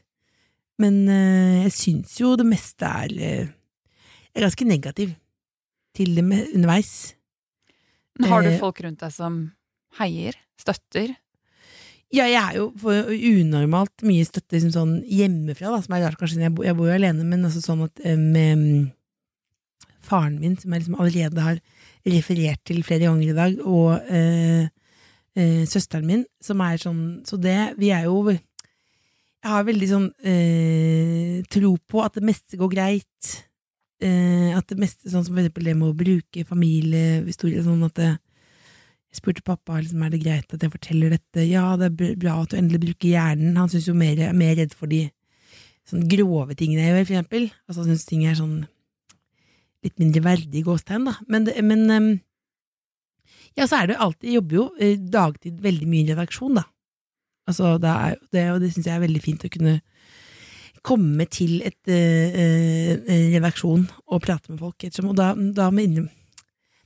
Men 0.83 1.03
eh, 1.11 1.65
jeg 1.69 1.75
syns 1.79 2.15
jo 2.21 2.35
det 2.39 2.47
meste 2.49 2.89
er 2.89 3.13
eh, 3.13 3.51
Jeg 4.33 4.41
er 4.41 4.47
ganske 4.49 4.69
negativ 4.69 5.17
til 5.97 6.15
det 6.17 6.25
med, 6.25 6.47
underveis. 6.57 7.15
Men 8.19 8.31
har 8.31 8.45
du 8.45 8.53
Eh, 8.53 8.61
folk 8.61 8.81
rundt 8.85 9.03
deg 9.03 9.13
som 9.13 9.43
heier? 9.99 10.39
Støtter? 10.61 11.13
Ja, 12.13 12.27
jeg 12.29 12.41
er 12.41 12.59
jo 12.59 12.71
unormalt 12.77 14.05
mye 14.05 14.25
støtte 14.29 14.59
liksom 14.59 14.73
sånn 14.75 14.97
hjemmefra, 15.09 15.71
da, 15.73 15.79
som 15.81 15.95
er 15.97 16.05
rart 16.05 16.21
kanskje, 16.21 16.43
jeg, 16.45 16.53
bor, 16.53 16.67
jeg 16.67 16.77
bor 16.77 16.91
jo 16.91 16.97
alene, 16.99 17.25
men 17.25 17.47
altså 17.49 17.63
sånn 17.65 17.87
at 17.87 18.03
eh, 18.05 18.21
med 18.21 18.61
mm, 18.61 18.83
faren 20.05 20.37
min, 20.43 20.59
som 20.61 20.75
jeg 20.75 20.85
liksom 20.85 20.99
allerede 21.01 21.47
har 21.47 21.63
referert 22.13 22.61
til 22.69 22.83
flere 22.85 23.09
ganger 23.09 23.33
i 23.33 23.39
dag, 23.39 23.57
og 23.65 24.13
eh, 24.13 24.69
eh, 25.39 25.63
søsteren 25.69 26.09
min, 26.09 26.25
som 26.43 26.61
er 26.65 26.81
sånn 26.81 27.03
Så 27.29 27.39
det 27.41 27.75
Vi 27.81 27.93
er 27.95 28.09
jo 28.09 28.25
Jeg 28.33 29.49
har 29.51 29.65
veldig 29.67 29.89
sånn 29.91 30.11
eh, 30.23 31.41
tro 31.51 31.77
på 31.89 32.03
at 32.05 32.19
det 32.19 32.27
meste 32.27 32.59
går 32.61 32.71
greit. 32.71 33.31
Eh, 34.03 34.51
at 34.55 34.69
det 34.71 34.79
meste, 34.79 35.11
sånn 35.11 35.25
som 35.27 35.35
for 35.35 35.43
eksempel 35.43 35.67
det 35.67 35.75
med 35.79 35.91
å 35.91 35.97
bruke 35.99 36.45
familiehistorie, 36.47 37.65
sånn 37.67 37.83
at 37.87 37.97
det, 37.99 38.11
jeg 39.11 39.19
spurte 39.19 39.45
pappa 39.45 39.81
liksom, 39.81 40.05
er 40.07 40.13
det 40.15 40.23
greit 40.23 40.55
at 40.55 40.63
jeg 40.63 40.73
forteller 40.73 41.17
dette. 41.17 41.43
Ja, 41.45 41.65
det 41.77 41.91
er 41.91 42.15
bra 42.23 42.37
at 42.41 42.55
du 42.55 42.57
endelig 42.61 42.85
bruker 42.87 43.11
hjernen. 43.11 43.59
Han 43.59 43.73
syns 43.73 43.91
jo 43.91 43.97
mer, 43.99 44.21
er 44.23 44.37
mer 44.37 44.55
redd 44.61 44.77
for 44.79 44.91
de 44.91 45.05
sånn 45.91 46.07
grove 46.11 46.55
tingene 46.59 46.87
jeg 46.87 46.95
gjør, 46.95 47.05
for 47.05 47.17
eksempel. 47.17 47.49
Altså, 47.67 47.83
han 47.83 47.91
syns 47.91 48.09
ting 48.09 48.23
er 48.27 48.39
sånn 48.39 48.57
litt 49.83 49.99
mindre 49.99 50.23
verdig 50.25 50.63
gåstegn, 50.67 51.09
da. 51.11 51.17
Men, 51.29 51.49
det, 51.49 51.57
men 51.67 51.83
ehm, 51.91 52.11
Ja, 53.59 53.67
så 53.69 53.83
er 53.83 53.91
det 53.91 54.01
alltid 54.01 54.29
Jeg 54.29 54.39
jobber 54.41 54.57
jo 54.57 54.67
eh, 54.81 54.97
dagtid 54.97 55.61
veldig 55.65 55.89
mye 55.89 56.07
i 56.07 56.11
redaksjon, 56.13 56.57
da. 56.61 56.67
Altså, 57.49 57.77
det 57.83 57.91
er 57.91 58.15
jo 58.15 58.27
det, 58.33 58.45
og 58.53 58.61
det 58.63 58.73
syns 58.73 58.89
jeg 58.89 58.97
er 58.97 59.03
veldig 59.03 59.23
fint 59.23 59.45
å 59.45 59.51
kunne 59.53 59.77
komme 60.83 61.27
til 61.31 61.61
et 61.67 61.91
eh, 61.91 62.35
eh, 62.35 63.29
redaksjon 63.35 63.87
og 64.07 64.23
prate 64.23 64.53
med 64.53 64.63
folk, 64.63 64.79
ettersom, 64.83 65.13
og 65.13 65.19
da, 65.19 65.33
da 65.35 65.71
med 65.75 65.91
inne 65.91 66.09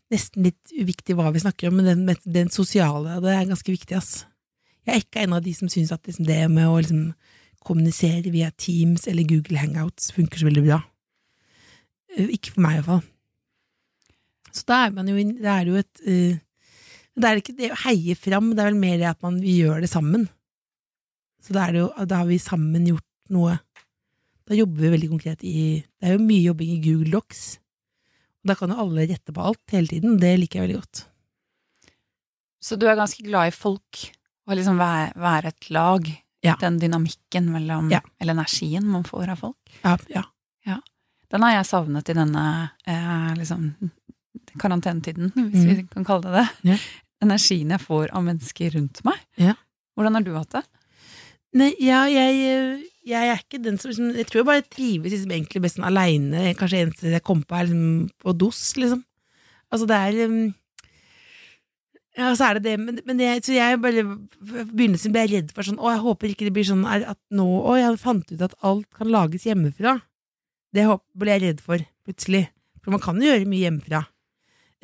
Nesten 0.07 0.45
litt 0.47 0.71
uviktig 0.71 1.17
hva 1.19 1.33
vi 1.35 1.41
snakker 1.43 1.67
om, 1.67 1.81
men 1.81 1.89
den, 2.07 2.19
den 2.31 2.51
sosiale, 2.55 3.17
det 3.25 3.33
er 3.33 3.49
ganske 3.49 3.73
viktig, 3.75 3.97
ass. 3.99 4.21
Jeg 4.87 4.93
er 4.93 5.03
ikke 5.03 5.25
en 5.25 5.35
av 5.35 5.41
de 5.43 5.55
som 5.57 5.67
syns 5.67 5.91
at 5.91 6.07
liksom, 6.07 6.29
det 6.29 6.45
med 6.47 6.69
å 6.71 6.77
liksom, 6.79 7.09
kommunisere 7.67 8.31
via 8.31 8.53
Teams 8.55 9.09
eller 9.11 9.27
Google 9.27 9.59
Hangouts 9.59 10.13
funker 10.15 10.39
så 10.39 10.47
veldig 10.47 10.63
bra. 10.69 10.79
Ikke 12.23 12.55
for 12.55 12.63
meg, 12.63 12.77
i 12.77 12.79
hvert 12.79 12.93
fall. 12.93 13.03
Så 14.55 14.63
da 14.71 14.79
er 14.87 14.95
jo 14.95 15.25
Det 15.43 15.51
er 15.53 15.73
jo 15.73 15.81
et 15.83 16.05
eh, 16.07 16.39
Det 17.17 17.25
er 17.31 17.41
ikke 17.41 17.57
det 17.57 17.71
å 17.73 17.79
heie 17.87 18.15
fram, 18.19 18.51
det 18.55 18.61
er 18.61 18.71
vel 18.71 18.81
mer 18.81 18.99
det 19.01 19.09
at 19.09 19.23
man 19.25 19.39
vi 19.41 19.55
gjør 19.63 19.81
det 19.81 19.89
sammen. 19.91 20.27
Så 21.43 21.55
da 21.57 21.67
er 21.69 21.73
det 21.73 21.81
jo 21.85 22.07
Da 22.11 22.17
har 22.23 22.27
vi 22.29 22.39
sammen 22.43 22.87
gjort 22.91 23.07
noe. 23.33 23.59
Da 24.47 24.55
jobber 24.55 24.85
vi 24.85 24.91
veldig 24.95 25.09
konkret 25.11 25.43
i 25.45 25.83
Det 26.01 26.09
er 26.11 26.17
jo 26.19 26.25
mye 26.27 26.43
jobbing 26.45 26.71
i 26.77 26.81
Google 26.85 27.11
Docs. 27.17 27.59
Da 28.47 28.55
kan 28.55 28.71
jo 28.71 28.77
alle 28.79 29.07
rette 29.11 29.33
på 29.35 29.43
alt 29.43 29.73
hele 29.75 29.89
tiden. 29.91 30.19
Det 30.23 30.35
liker 30.39 30.61
jeg 30.61 30.69
veldig 30.69 30.81
godt. 30.83 31.05
Så 32.63 32.77
du 32.79 32.87
er 32.89 32.97
ganske 32.99 33.23
glad 33.27 33.49
i 33.49 33.55
folk, 33.55 34.05
og 34.47 34.57
liksom 34.59 34.79
være, 34.79 35.13
være 35.19 35.51
et 35.53 35.71
lag. 35.75 36.07
Ja. 36.45 36.55
Den 36.61 36.79
dynamikken 36.79 37.49
mellom 37.51 37.89
Ja. 37.91 38.01
Eller 38.21 38.35
energien 38.37 38.85
man 38.87 39.03
får 39.05 39.33
av 39.35 39.41
folk. 39.41 39.57
Ja, 40.13 40.23
ja. 40.67 40.77
Den 41.33 41.43
har 41.43 41.57
jeg 41.57 41.67
savnet 41.67 42.09
i 42.09 42.15
denne 42.15 42.71
eh, 42.87 43.35
liksom 43.35 43.73
karantenetiden, 44.63 45.33
hvis 45.35 45.65
Mm. 45.65 45.77
vi 45.77 45.87
kan 45.91 46.05
kalle 46.05 46.23
det 46.23 46.33
det. 46.63 46.79
Energien 47.25 47.73
jeg 47.73 47.83
får 47.83 48.13
av 48.17 48.27
mennesker 48.27 48.75
rundt 48.77 49.01
meg. 49.07 49.21
Ja. 49.41 49.55
Hvordan 49.97 50.19
har 50.19 50.27
du 50.27 50.35
hatt 50.37 50.53
det? 50.53 50.65
Nei, 51.57 51.71
ja, 51.81 52.03
jeg, 52.11 52.85
jeg 53.07 53.31
er 53.31 53.41
ikke 53.41 53.63
den 53.63 53.79
som 53.81 53.89
liksom, 53.89 54.11
Jeg 54.19 54.29
tror 54.29 54.43
jeg 54.43 54.49
bare 54.51 54.67
trives 54.69 55.15
liksom 55.15 55.33
egentlig 55.33 55.63
best 55.65 55.79
sånn 55.79 55.89
aleine. 55.89 56.53
Kanskje 56.59 56.83
eneste 56.85 57.13
jeg 57.15 57.25
kom 57.25 57.43
på, 57.47 57.57
er 57.57 57.71
liksom 57.71 58.09
på 58.23 58.35
dos, 58.37 58.63
liksom. 58.77 59.03
Altså, 59.73 59.89
det 59.89 60.01
er 60.09 60.29
um, 60.29 60.43
Ja, 62.17 62.33
så 62.37 62.51
er 62.51 62.59
det 62.59 62.67
det, 62.67 62.75
men, 62.81 63.01
men 63.09 63.21
det, 63.21 63.31
så 63.47 63.57
jeg 63.57 63.81
bare 63.83 64.05
begynnelsen 64.45 65.15
ble 65.15 65.25
jeg 65.25 65.33
redd 65.35 65.55
for 65.57 65.67
sånn 65.67 65.81
Å, 65.81 65.91
jeg 65.95 66.05
håper 66.05 66.33
ikke 66.33 66.47
det 66.49 66.55
blir 66.57 66.69
sånn 66.69 66.85
at 66.89 67.19
nå 67.35 67.47
Å, 67.61 67.79
jeg 67.81 68.03
fant 68.03 68.31
ut 68.33 68.45
at 68.45 68.57
alt 68.67 68.87
kan 68.97 69.11
lages 69.13 69.49
hjemmefra. 69.49 69.99
Det 70.77 70.85
ble 71.17 71.39
jeg 71.39 71.45
redd 71.47 71.65
for, 71.65 71.83
plutselig. 72.05 72.47
For 72.85 72.93
man 72.95 73.03
kan 73.03 73.19
jo 73.21 73.31
gjøre 73.31 73.49
mye 73.49 73.65
hjemmefra. 73.65 74.05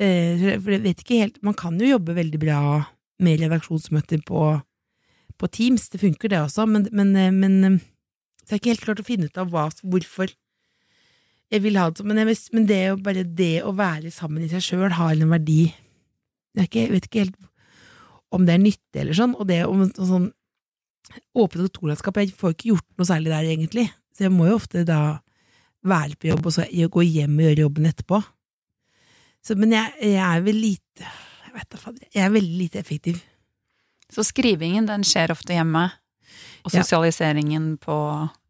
Eh, 0.01 0.57
for 0.59 0.71
jeg- 0.73 0.83
vet 0.83 1.01
ikke 1.03 1.19
helt 1.19 1.43
Man 1.43 1.53
kan 1.53 1.77
jo 1.79 1.85
jobbe 1.85 2.15
veldig 2.17 2.39
bra 2.41 2.85
med 3.19 3.39
redaksjonsmøter 3.39 4.23
på 4.25 4.61
på 5.37 5.47
Teams, 5.49 5.89
det 5.89 5.99
funker 5.99 6.29
det 6.29 6.39
også, 6.39 6.67
men, 6.69 6.87
men, 6.91 7.15
eh, 7.15 7.31
men 7.31 7.63
eh, 7.63 7.79
så 8.45 8.53
jeg 8.53 8.53
har 8.53 8.59
ikke 8.59 8.71
helt 8.73 8.85
klart 8.85 9.01
å 9.01 9.05
finne 9.07 9.25
ut 9.25 9.37
av 9.37 9.49
hva, 9.49 9.65
hvorfor 9.81 10.29
jeg 11.51 11.61
vil 11.61 11.77
ha 11.77 11.89
det 11.89 12.01
sånn. 12.01 12.07
Men, 12.11 12.35
men 12.53 12.67
det 12.69 12.79
å, 12.91 12.99
bare 13.01 13.23
det 13.23 13.63
å 13.65 13.73
være 13.75 14.11
sammen 14.13 14.43
i 14.45 14.49
seg 14.51 14.63
sjøl 14.65 14.93
har 14.97 15.13
en 15.13 15.33
verdi. 15.33 15.73
Jeg, 16.53 16.61
er 16.61 16.67
ikke, 16.69 16.83
jeg 16.83 16.93
vet 16.93 17.07
ikke 17.09 17.23
helt 17.23 17.35
om 18.33 18.45
det 18.47 18.55
er 18.55 18.63
nyttig 18.63 19.01
eller 19.01 19.17
sånn, 19.17 19.35
og 19.37 19.49
det 19.49 19.59
om 19.67 19.83
sånn 19.93 20.31
åpent 21.37 21.61
kontorlandskap 21.67 22.17
Jeg 22.21 22.33
får 22.39 22.55
ikke 22.55 22.71
gjort 22.71 22.87
noe 22.97 23.09
særlig 23.09 23.33
der, 23.33 23.49
egentlig, 23.51 23.87
så 24.15 24.25
jeg 24.25 24.33
må 24.33 24.47
jo 24.49 24.57
ofte 24.57 24.85
da 24.87 25.01
være 25.83 26.15
på 26.17 26.29
jobb 26.31 26.47
og 26.47 26.55
så 26.55 26.65
gå 26.65 27.03
hjem 27.03 27.35
og 27.37 27.45
gjøre 27.45 27.65
jobben 27.65 27.89
etterpå. 27.89 28.21
Så, 29.43 29.57
men 29.59 29.75
jeg, 29.75 29.91
jeg 29.99 30.23
er 30.23 30.43
vel 30.45 30.59
lite 30.61 31.09
Jeg 31.49 31.53
vet 31.57 31.75
jeg 32.15 32.23
er 32.23 32.31
veldig 32.33 32.57
lite 32.57 32.79
effektiv. 32.79 33.19
Så 34.09 34.23
skrivingen, 34.25 34.87
den 34.89 35.03
skjer 35.05 35.33
ofte 35.33 35.53
hjemme. 35.53 35.89
Og 36.63 36.71
sosialiseringen 36.73 37.75
på, 37.81 37.95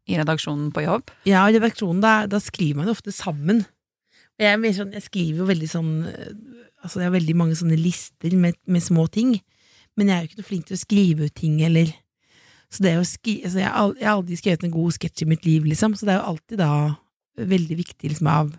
i 0.08 0.16
redaksjonen 0.16 0.70
på 0.72 0.84
jobb. 0.84 1.10
Ja, 1.28 1.42
i 1.48 1.56
redaksjonen, 1.56 2.00
da, 2.04 2.14
da 2.30 2.40
skriver 2.40 2.80
man 2.80 2.92
ofte 2.92 3.12
sammen. 3.12 3.64
Jeg, 4.38 4.54
er 4.54 4.60
mer 4.60 4.74
sånn, 4.76 4.94
jeg 4.94 5.04
skriver 5.04 5.42
jo 5.42 5.50
veldig 5.50 5.70
sånn 5.70 5.92
eh, 6.10 6.32
Altså, 6.84 6.98
jeg 7.00 7.08
har 7.08 7.14
veldig 7.14 7.34
mange 7.40 7.54
sånne 7.56 7.78
lister 7.80 8.34
med, 8.36 8.58
med 8.68 8.82
små 8.84 9.06
ting, 9.08 9.30
men 9.96 10.10
jeg 10.10 10.14
er 10.14 10.24
jo 10.24 10.28
ikke 10.28 10.40
noe 10.42 10.48
flink 10.50 10.66
til 10.68 10.76
å 10.76 10.80
skrive 10.82 11.28
ut 11.30 11.32
ting, 11.38 11.54
eller 11.64 11.94
Så 12.68 12.84
det 12.84 12.92
å 13.00 13.06
skri, 13.08 13.38
altså, 13.40 13.62
jeg 13.62 13.70
har 13.70 14.10
aldri 14.10 14.36
skrevet 14.36 14.66
en 14.66 14.74
god 14.74 14.92
sketsj 14.92 15.22
i 15.24 15.28
mitt 15.30 15.46
liv, 15.48 15.64
liksom, 15.70 15.94
så 15.96 16.04
det 16.04 16.12
er 16.12 16.18
jo 16.18 16.34
alltid 16.34 16.60
da 16.60 16.74
veldig 17.54 17.78
viktig 17.78 18.10
liksom 18.10 18.28
av 18.28 18.52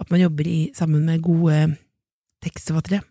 at 0.00 0.10
man 0.12 0.20
jobber 0.20 0.48
i, 0.48 0.58
sammen 0.76 1.04
med 1.08 1.22
gode 1.24 1.60
tekstforfattere. 2.44 3.02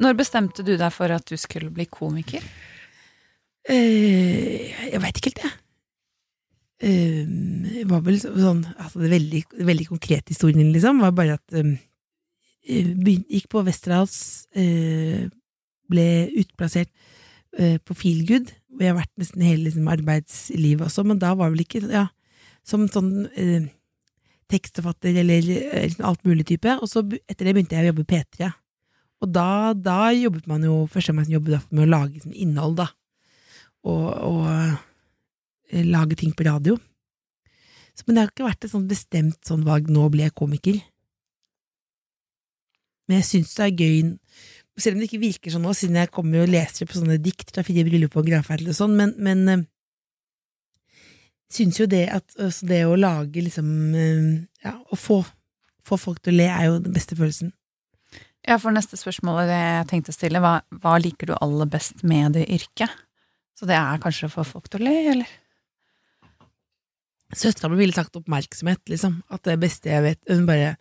Når 0.00 0.16
bestemte 0.16 0.64
du 0.64 0.76
deg 0.80 0.92
for 0.94 1.12
at 1.12 1.26
du 1.28 1.36
skulle 1.36 1.72
bli 1.74 1.84
komiker? 1.90 2.44
Eh, 3.68 4.70
jeg 4.88 5.00
veit 5.02 5.18
ikke 5.20 5.32
helt, 5.34 5.42
jeg. 5.44 5.56
Eh, 6.80 7.24
det 7.76 7.84
var 7.90 8.00
vel 8.06 8.16
sånn 8.16 8.62
altså 8.80 9.02
Det 9.02 9.10
veldig, 9.12 9.42
veldig 9.68 9.86
konkrete 9.90 10.32
historien, 10.32 10.70
liksom, 10.72 11.02
var 11.04 11.12
bare 11.12 11.36
at 11.36 11.58
begyn- 12.64 13.26
Gikk 13.28 13.48
på 13.52 13.64
Westerdals, 13.66 14.46
eh, 14.56 15.28
ble 15.90 16.06
utplassert 16.40 16.88
eh, 17.58 17.76
på 17.82 17.94
Feelgood, 17.98 18.52
hvor 18.70 18.84
jeg 18.86 18.94
har 18.94 19.00
vært 19.02 19.20
nesten 19.20 19.42
hele 19.42 19.64
liksom, 19.66 19.88
arbeidslivet 19.90 20.86
også, 20.86 21.04
men 21.04 21.18
da 21.18 21.34
var 21.34 21.50
vel 21.50 21.64
ikke 21.64 21.82
ja, 21.90 22.06
som 22.66 22.86
sånn 22.92 23.26
eh, 23.34 23.68
tekstforfatter 24.50 25.20
eller 25.22 25.50
eh, 25.56 25.86
liksom 25.88 26.06
alt 26.08 26.24
mulig 26.28 26.46
type. 26.50 26.78
Og 26.80 26.90
så 26.90 27.04
etter 27.04 27.46
det 27.46 27.54
begynte 27.56 27.78
jeg 27.78 27.88
å 27.88 27.92
jobbe 27.92 28.06
i 28.06 28.10
P3. 28.14 28.50
Og 29.20 29.32
da, 29.34 29.50
da 29.76 29.98
jobbet 30.16 30.46
man 30.48 30.62
jo 30.64 30.86
Første 30.88 31.12
gang 31.12 31.18
man 31.20 31.34
jobbet 31.34 31.72
med 31.74 31.84
å 31.84 31.90
lage 31.90 32.16
liksom, 32.16 32.32
innhold, 32.32 32.78
da 32.80 32.88
og, 33.86 34.06
og 34.26 34.46
eh, 35.72 35.84
lage 35.86 36.18
ting 36.20 36.32
på 36.36 36.46
radio. 36.46 36.76
Så, 37.94 38.04
men 38.06 38.16
det 38.16 38.22
har 38.22 38.32
ikke 38.32 38.48
vært 38.48 38.66
et 38.66 38.72
sånn 38.72 38.88
bestemt 38.90 39.40
sånn 39.46 39.66
valg 39.66 39.90
'nå 39.90 40.08
blir 40.12 40.28
jeg 40.28 40.36
komiker'. 40.36 40.80
Men 43.08 43.20
jeg 43.20 43.26
syns 43.26 43.54
det 43.56 43.66
er 43.66 43.80
gøy, 43.82 43.96
selv 44.78 44.96
om 44.96 45.00
det 45.00 45.08
ikke 45.10 45.24
virker 45.24 45.52
sånn 45.52 45.64
nå, 45.66 45.74
siden 45.74 45.98
jeg 45.98 46.12
kommer 46.14 46.44
og 46.44 46.52
leser 46.52 46.86
på 46.86 47.00
sånne 47.00 47.18
dikt 47.18 47.50
fra 47.50 47.64
fire 47.66 47.84
bryllup 47.88 48.14
og 48.16 48.28
gravferd 48.28 48.68
og 48.70 48.76
sånn, 48.76 48.94
men, 48.96 49.16
men 49.18 49.48
eh, 49.48 49.66
syns 51.50 51.80
jo 51.80 51.86
det 51.90 52.06
at 52.14 52.36
altså 52.38 52.68
det 52.70 52.84
å 52.86 52.98
lage 52.98 53.42
liksom 53.44 53.70
eh, 53.96 54.30
Ja, 54.64 54.76
å 54.92 54.98
få, 54.98 55.22
få 55.86 55.98
folk 56.00 56.20
til 56.22 56.36
å 56.36 56.40
le 56.42 56.48
er 56.52 56.68
jo 56.68 56.78
den 56.84 56.94
beste 56.94 57.16
følelsen. 57.18 57.52
Ja, 58.46 58.56
for 58.60 58.72
neste 58.72 58.96
spørsmål 58.96 59.50
jeg 59.50 59.86
tenkte 59.90 60.14
å 60.14 60.16
stille, 60.16 60.40
hva, 60.42 60.60
hva 60.80 60.96
liker 61.00 61.30
du 61.30 61.36
aller 61.36 61.68
best 61.70 62.04
med 62.06 62.38
det 62.38 62.46
yrket? 62.48 62.92
Så 63.58 63.68
det 63.68 63.76
er 63.76 64.00
kanskje 64.00 64.30
å 64.30 64.32
få 64.32 64.44
folk 64.48 64.70
til 64.72 64.80
å 64.80 64.86
le, 64.88 64.96
eller? 65.12 65.32
Søstera 67.36 67.70
mi 67.70 67.78
ville 67.78 67.94
sagt 67.94 68.16
oppmerksomhet, 68.18 68.80
liksom. 68.90 69.20
At 69.30 69.44
det 69.46 69.58
beste 69.62 69.90
jeg 69.92 70.02
vet 70.02 70.32
Hun 70.32 70.48
bare 70.48 70.72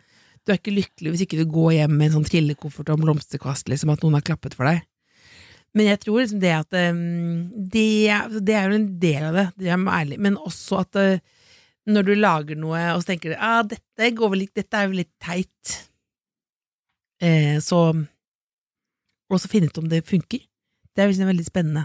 Du 0.41 0.53
er 0.53 0.57
ikke 0.57 0.73
lykkelig 0.73 1.11
hvis 1.13 1.25
ikke 1.27 1.37
du 1.43 1.51
går 1.51 1.75
hjem 1.75 1.93
med 1.93 2.07
en 2.07 2.15
sånn 2.17 2.29
trillekoffert 2.29 2.89
og 2.89 2.97
en 2.97 3.03
blomsterkvast, 3.03 3.69
liksom, 3.69 3.91
at 3.93 4.01
noen 4.01 4.17
har 4.17 4.25
klappet 4.25 4.55
for 4.57 4.65
deg. 4.65 4.81
Men 5.77 5.85
jeg 5.91 5.99
tror 6.01 6.21
liksom 6.23 6.39
det 6.41 6.53
at 6.55 6.75
um, 6.89 7.01
det, 7.73 7.83
er- 8.09 8.39
det 8.41 8.55
er 8.57 8.71
jo 8.71 8.79
en 8.79 8.87
del 9.01 9.25
av 9.27 9.35
det, 9.37 9.45
det 9.61 9.69
er 9.69 9.83
ærlig, 9.99 10.17
men 10.19 10.37
også 10.41 10.79
at 10.81 10.97
uh, 10.97 11.19
når 11.89 12.05
du 12.07 12.13
lager 12.17 12.57
noe, 12.59 12.79
og 12.93 13.01
så 13.03 13.11
tenker 13.11 13.33
du 13.33 13.37
ah, 13.41 13.61
dette, 13.65 14.09
går 14.17 14.31
vel 14.33 14.43
litt, 14.43 14.53
dette 14.57 14.77
er 14.77 14.89
jo 14.89 14.97
litt 14.99 15.11
teit, 15.21 15.75
eh, 17.21 17.57
så 17.63 17.79
Og 19.29 19.37
så 19.41 19.49
finne 19.49 19.69
ut 19.69 19.77
om 19.77 19.87
det 19.89 20.03
funker. 20.09 20.41
Det 20.93 21.03
er 21.03 21.11
liksom 21.11 21.29
veldig 21.29 21.45
spennende. 21.45 21.83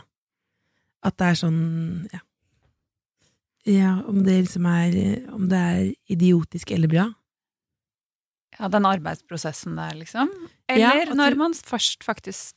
At 1.05 1.17
det 1.21 1.27
er 1.29 1.37
sånn 1.41 1.59
ja. 2.13 2.21
Ja, 3.69 3.91
om 4.09 4.23
det 4.25 4.39
liksom 4.45 4.67
er 4.69 4.97
Om 5.33 5.49
det 5.49 5.61
er 5.61 5.83
idiotisk 6.13 6.73
eller 6.77 6.89
bra. 6.93 7.07
Ja, 8.59 8.69
den 8.71 8.87
arbeidsprosessen 8.87 9.75
der, 9.77 9.97
liksom? 9.99 10.31
Eller 10.71 11.09
ja, 11.09 11.15
når 11.17 11.35
man 11.41 11.57
først 11.59 12.05
faktisk 12.07 12.55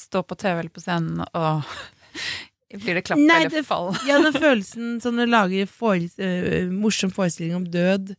s- 0.00 0.06
står 0.08 0.24
på 0.30 0.38
TV 0.40 0.62
eller 0.62 0.72
på 0.72 0.80
scenen, 0.82 1.20
og 1.36 1.68
blir 2.80 2.96
det 2.96 3.04
klapp 3.06 3.20
Nei, 3.20 3.42
eller 3.44 3.52
det- 3.58 3.66
fall? 3.68 3.92
Ja, 4.08 4.16
den 4.24 4.32
følelsen 4.46 4.96
som 5.04 5.20
du 5.20 5.26
lager 5.28 5.68
for, 5.68 6.00
uh, 6.00 6.72
morsom 6.72 7.12
forestilling 7.12 7.58
om 7.60 7.68
død, 7.68 8.14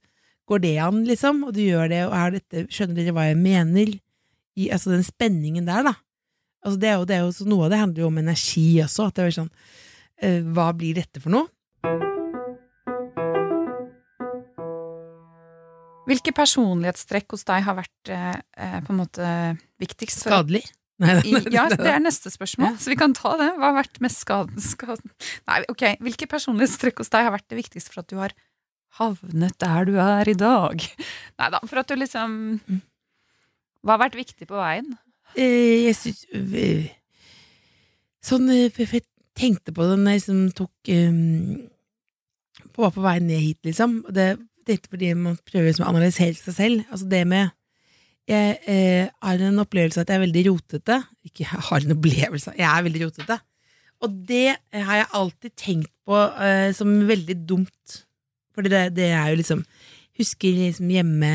går 0.52 0.62
det 0.66 0.76
an, 0.84 1.02
liksom? 1.08 1.44
Og 1.48 1.54
du 1.56 1.62
gjør 1.66 1.90
det, 1.90 2.06
og 2.10 2.16
er 2.18 2.34
dette 2.38 2.66
Skjønner 2.74 2.98
dere 3.02 3.14
hva 3.16 3.28
jeg 3.32 3.38
mener? 3.40 3.94
I, 4.60 4.66
altså 4.76 4.92
den 4.92 5.06
spenningen 5.08 5.66
der, 5.70 5.86
da. 5.88 5.94
Altså 6.62 6.78
det 6.82 6.90
er 6.92 6.98
jo, 7.00 7.06
det 7.08 7.16
er 7.16 7.22
jo, 7.24 7.30
så 7.34 7.46
noe 7.48 7.66
av 7.66 7.72
det 7.72 7.80
handler 7.80 8.04
jo 8.04 8.10
om 8.12 8.18
energi 8.22 8.66
også. 8.84 9.08
At 9.08 9.16
det 9.18 9.24
er 9.30 9.36
sånn 9.38 9.48
uh, 9.50 10.42
Hva 10.54 10.68
blir 10.78 10.98
dette 11.00 11.22
for 11.24 11.32
noe? 11.34 11.48
Hvilke 16.10 16.34
personlighetstrekk 16.36 17.32
hos 17.32 17.46
deg 17.48 17.64
har 17.64 17.76
vært 17.78 18.10
eh, 18.12 18.34
eh, 18.58 18.78
på 18.84 18.92
en 18.92 19.00
måte 19.00 19.26
viktigst? 19.80 20.26
Skadelig? 20.26 20.64
Nei, 21.02 21.16
I, 21.26 21.34
ja, 21.54 21.66
det 21.72 21.90
er 21.90 22.02
neste 22.04 22.30
spørsmål, 22.34 22.76
så 22.82 22.92
vi 22.92 22.98
kan 23.00 23.16
ta 23.18 23.34
det. 23.40 23.50
Hva 23.58 23.72
har 23.72 23.80
vært 23.80 24.00
mest 24.04 24.22
skaden? 24.22 24.62
skaden? 24.62 25.14
Nei, 25.50 25.62
ok. 25.72 25.86
Hvilke 26.06 26.30
personlighetstrekk 26.30 27.02
hos 27.02 27.12
deg 27.14 27.28
har 27.28 27.34
vært 27.34 27.48
det 27.50 27.58
viktigste 27.58 27.94
for 27.94 28.04
at 28.04 28.12
du 28.12 28.20
har 28.22 28.36
havnet 29.00 29.56
der 29.62 29.88
du 29.90 29.96
er 30.04 30.30
i 30.30 30.38
dag? 30.38 30.86
Nei 31.42 31.52
da, 31.54 31.62
for 31.66 31.82
at 31.82 31.90
du 31.90 31.98
liksom 31.98 32.34
Hva 33.82 33.96
har 33.96 34.04
vært 34.04 34.20
viktig 34.20 34.50
på 34.50 34.60
veien? 34.60 34.92
Eh, 35.40 35.88
jeg 35.88 35.96
syns 35.98 36.26
øh, 36.36 36.90
Sånn 38.22 38.52
for 38.76 38.98
Jeg 39.00 39.08
tenkte 39.40 39.74
på 39.74 39.88
det 39.88 39.98
når 40.02 40.18
jeg 40.18 40.22
liksom 40.22 40.42
tok 40.60 40.92
um, 40.92 41.62
på, 42.68 42.84
Var 42.84 42.94
på 42.94 43.06
vei 43.06 43.16
ned 43.24 43.40
hit, 43.42 43.62
liksom. 43.66 44.02
Det, 44.12 44.36
dette 44.68 44.92
fordi 44.92 45.14
man 45.18 45.40
prøver 45.48 45.72
liksom 45.72 45.88
å 45.88 45.94
analysere 45.94 46.36
seg 46.38 46.58
selv. 46.58 46.84
Altså 46.92 47.08
det 47.10 47.24
med 47.32 47.56
Jeg 48.32 48.60
eh, 48.70 49.10
har 49.12 49.42
en 49.44 49.64
opplevelse 49.64 50.04
at 50.04 50.12
jeg 50.12 50.20
er 50.20 50.26
veldig 50.26 50.44
rotete. 50.48 50.98
Ikke 51.28 51.44
jeg 51.44 51.66
har 51.68 51.84
en 51.84 51.96
opplevelse, 51.98 52.54
jeg 52.58 52.68
er 52.68 52.86
veldig 52.86 53.02
rotete. 53.06 53.38
Og 54.02 54.14
det 54.30 54.56
har 54.72 55.02
jeg 55.02 55.12
alltid 55.20 55.56
tenkt 55.60 55.92
på 56.08 56.18
eh, 56.18 56.70
som 56.78 56.94
veldig 57.10 57.38
dumt. 57.50 57.98
For 58.56 58.66
det, 58.66 58.92
det 58.98 59.12
er 59.16 59.32
jo 59.32 59.42
liksom 59.42 59.66
Husker 60.20 60.54
liksom 60.54 60.90
hjemme 60.92 61.30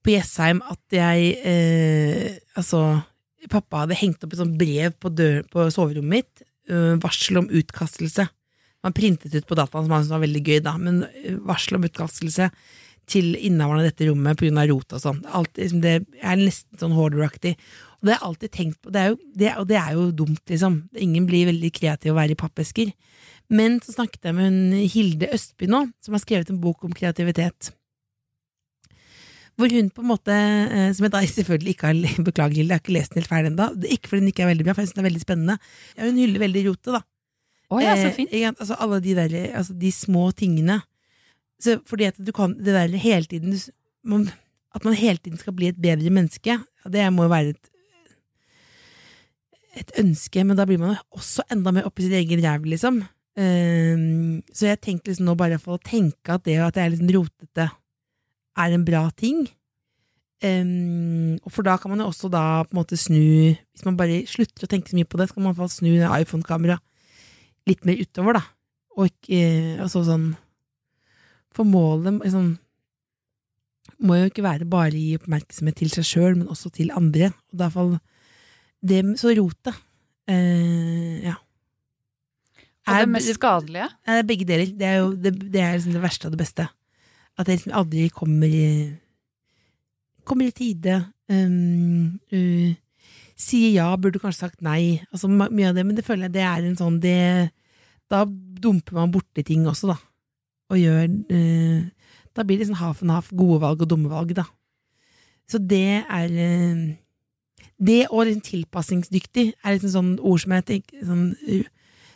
på 0.00 0.12
Jessheim 0.12 0.60
at 0.70 0.94
jeg 0.94 1.32
eh, 1.44 2.36
Altså, 2.56 3.00
pappa 3.50 3.82
hadde 3.82 3.98
hengt 3.98 4.22
opp 4.24 4.34
et 4.34 4.40
sånt 4.40 4.54
brev 4.60 4.94
på, 5.02 5.10
dør, 5.12 5.42
på 5.50 5.66
soverommet 5.74 6.22
mitt. 6.22 6.44
eh, 6.70 6.94
varsel 7.02 7.42
om 7.42 7.50
utkastelse. 7.50 8.28
Man 8.80 8.96
printet 8.96 9.34
ut 9.34 9.48
på 9.48 9.58
dataen, 9.58 9.88
som 9.90 10.14
var 10.14 10.22
veldig 10.22 10.42
gøy, 10.46 10.60
da, 10.64 10.76
men 10.80 11.02
eh, 11.10 11.36
varsel 11.44 11.76
om 11.80 11.84
utkastelse 11.88 12.50
til 13.10 13.32
innehaveren 13.34 13.82
av 13.82 13.88
dette 13.90 14.08
rommet 14.08 14.38
pga. 14.40 14.66
rot 14.70 14.96
og 14.96 15.02
sånn. 15.02 15.22
Liksom, 15.58 15.80
det 15.84 15.94
er 16.22 16.40
nesten 16.40 16.80
sånn 16.80 16.94
hoarder-aktig. 16.96 17.56
Og 18.00 18.06
det 18.08 18.14
har 18.14 18.20
jeg 18.20 18.28
alltid 18.30 18.52
tenkt 18.54 18.78
på, 18.80 18.92
det 18.94 19.02
jo, 19.10 19.18
det, 19.36 19.50
og 19.60 19.66
det 19.68 19.76
er 19.80 19.96
jo 19.98 20.06
dumt, 20.22 20.42
liksom. 20.48 20.78
Ingen 20.96 21.26
blir 21.28 21.50
veldig 21.50 21.72
kreativ 21.76 22.14
å 22.14 22.16
være 22.20 22.32
i 22.36 22.40
pappesker. 22.40 22.94
Men 23.50 23.80
så 23.84 23.96
snakket 23.96 24.30
jeg 24.30 24.38
med 24.38 24.46
hun 24.46 24.88
Hilde 24.94 25.28
Østby 25.34 25.68
nå, 25.68 25.84
som 26.00 26.16
har 26.16 26.22
skrevet 26.22 26.52
en 26.52 26.62
bok 26.62 26.86
om 26.86 26.94
kreativitet. 26.96 27.72
Hvor 29.60 29.72
hun 29.74 29.90
på 29.92 30.00
en 30.00 30.08
måte, 30.08 30.32
eh, 30.32 30.88
som 30.96 31.04
jeg 31.04 31.12
da 31.12 31.20
selvfølgelig 31.26 31.74
ikke 31.74 31.90
har 31.90 32.24
Beklager, 32.30 32.56
Hilde, 32.62 32.72
jeg 32.72 32.78
har 32.78 32.84
ikke 32.86 32.96
lest 32.96 33.12
den 33.12 33.20
helt 33.20 33.32
ferdig 33.32 33.50
ennå. 33.52 33.66
Ikke 33.90 34.12
fordi 34.12 34.24
den 34.24 34.32
ikke 34.32 34.46
er 34.46 34.52
veldig 34.54 34.68
bra, 34.68 34.74
for 34.76 34.80
jeg 34.80 34.88
synes 34.88 34.96
den 34.96 35.04
er 35.04 35.10
veldig 35.10 35.24
spennende. 35.26 35.58
Ja, 35.96 36.06
hun 36.06 36.22
hyller 36.22 36.44
veldig 36.46 36.62
rotet, 36.70 36.94
da. 36.96 37.02
Oh, 37.70 37.82
ja, 37.82 37.92
så 37.94 38.08
Eh, 38.08 38.14
fint. 38.16 38.32
Eh, 38.32 38.48
altså 38.48 38.74
alle 38.80 38.98
de 39.04 39.14
der, 39.14 39.34
altså 39.54 39.76
de 39.78 39.92
små 39.94 40.30
tingene. 40.34 40.80
Så 41.60 41.78
fordi 41.88 42.08
at 42.08 42.18
du 42.20 42.32
kan 42.32 42.56
det 42.56 42.72
der 42.74 42.96
hele 42.96 43.28
tiden 43.28 43.56
man, 44.04 44.30
At 44.74 44.84
man 44.84 44.94
hele 44.94 45.18
tiden 45.18 45.38
skal 45.38 45.52
bli 45.52 45.66
et 45.68 45.80
bedre 45.82 46.10
menneske, 46.10 46.54
det 46.86 47.12
må 47.12 47.26
jo 47.26 47.32
være 47.32 47.54
et 47.56 47.70
et 49.78 49.92
ønske, 50.02 50.42
men 50.44 50.58
da 50.58 50.66
blir 50.66 50.80
man 50.80 50.96
også 51.14 51.44
enda 51.52 51.72
mer 51.74 51.86
oppi 51.86 52.02
sin 52.02 52.16
egen 52.18 52.42
ræv, 52.42 52.66
liksom. 52.66 53.00
Um, 53.38 54.40
så 54.52 54.66
jeg 54.66 54.80
tenkte 54.82 55.12
liksom 55.12 55.28
nå 55.28 55.36
bare 55.38 55.60
for 55.62 55.76
å 55.76 55.84
tenke 55.84 56.34
at 56.34 56.44
det 56.44 56.58
at 56.58 56.76
jeg 56.76 56.88
er 56.88 56.94
litt 56.96 57.14
rotete, 57.14 57.68
er 58.60 58.74
en 58.74 58.84
bra 58.84 59.04
ting. 59.16 59.44
Um, 60.42 61.38
og 61.44 61.54
for 61.54 61.66
da 61.66 61.76
kan 61.78 61.92
man 61.92 62.02
jo 62.02 62.08
også 62.10 62.30
da 62.32 62.64
på 62.64 62.72
en 62.72 62.78
måte 62.78 62.96
snu 62.96 63.52
Hvis 63.52 63.82
man 63.84 63.98
bare 63.98 64.22
slutter 64.24 64.64
å 64.64 64.70
tenke 64.72 64.88
så 64.88 64.96
mye 64.96 65.04
på 65.04 65.18
det, 65.20 65.26
så 65.28 65.36
kan 65.36 65.44
man 65.44 65.52
i 65.52 65.58
hvert 65.58 65.66
fall 65.66 65.74
snu 65.74 65.90
iPhone-kameraet 66.00 66.80
litt 67.68 67.84
mer 67.84 68.00
utover, 68.00 68.38
da. 68.40 68.42
Og 68.96 69.10
ikke 69.10 69.42
og 69.84 69.90
så 69.92 70.02
sånn 70.08 70.30
For 71.56 71.66
målet 71.66 72.20
liksom, 72.22 72.52
må 74.00 74.16
jo 74.16 74.30
ikke 74.30 74.44
være 74.46 74.68
bare 74.70 74.94
å 74.94 75.00
gi 75.00 75.18
oppmerksomhet 75.18 75.76
til 75.80 75.90
seg 75.92 76.06
sjøl, 76.06 76.36
men 76.38 76.48
også 76.52 76.70
til 76.72 76.92
andre. 76.96 77.32
Og 77.50 77.56
i 77.58 77.60
hvert 77.62 77.74
fall 77.76 77.94
det 78.86 79.04
med- 79.04 79.18
Så 79.18 79.34
rotet 79.36 79.74
eh, 80.28 81.22
Ja. 81.24 81.34
Og 82.88 82.94
Er- 82.96 83.04
det 83.04 83.08
mest 83.12 83.34
skadelige? 83.34 83.88
Nei, 84.06 84.14
det 84.14 84.18
er 84.24 84.28
begge 84.28 84.46
deler. 84.46 84.66
Det 84.78 84.86
er 84.86 84.96
jo 84.98 85.14
det, 85.14 85.52
det, 85.52 85.60
er 85.60 85.76
liksom 85.76 85.92
det 85.92 86.02
verste 86.02 86.26
av 86.26 86.30
det 86.32 86.38
beste. 86.40 86.68
At 87.38 87.46
jeg 87.46 87.58
liksom 87.58 87.72
aldri 87.76 88.10
kommer 88.10 88.46
i 88.46 88.98
Kommer 90.24 90.46
i 90.46 90.52
tide. 90.52 91.12
Um, 91.28 92.20
uh, 92.32 92.74
sier 93.36 93.72
ja, 93.72 93.96
burde 93.96 94.20
kanskje 94.20 94.46
sagt 94.46 94.60
nei. 94.62 95.00
Altså 95.12 95.28
Mye 95.28 95.68
av 95.70 95.74
det, 95.74 95.84
men 95.86 95.96
det 95.96 96.04
føler 96.04 96.28
jeg 96.28 96.32
det 96.32 96.42
er 96.42 96.66
en 96.68 96.76
sånn 96.76 97.00
det, 97.00 97.50
Da 98.10 98.24
dumper 98.26 98.92
man 98.92 99.12
borti 99.12 99.44
ting 99.44 99.64
også, 99.66 99.88
da. 99.94 99.96
Og 100.70 100.78
gjør 100.78 101.04
eh, 101.34 101.90
Da 102.36 102.44
blir 102.46 102.58
det 102.58 102.66
liksom 102.66 102.80
half 102.80 103.02
and 103.02 103.12
half. 103.14 103.30
Gode 103.34 103.60
valg 103.64 103.82
og 103.82 103.90
dumme 103.90 104.10
valg, 104.10 104.34
da. 104.38 104.46
Så 105.50 105.58
det 105.58 106.04
er 106.06 106.30
eh, 106.30 106.84
Det 107.80 108.04
og 108.10 108.26
liksom 108.28 108.44
tilpasningsdyktig 108.46 109.46
er 109.64 109.74
liksom 109.74 109.94
sånn 109.94 110.14
ord 110.20 110.42
som 110.42 110.54
jeg 110.54 110.66
tenker 110.68 111.04
sånn, 111.06 111.26
uh, 111.48 111.68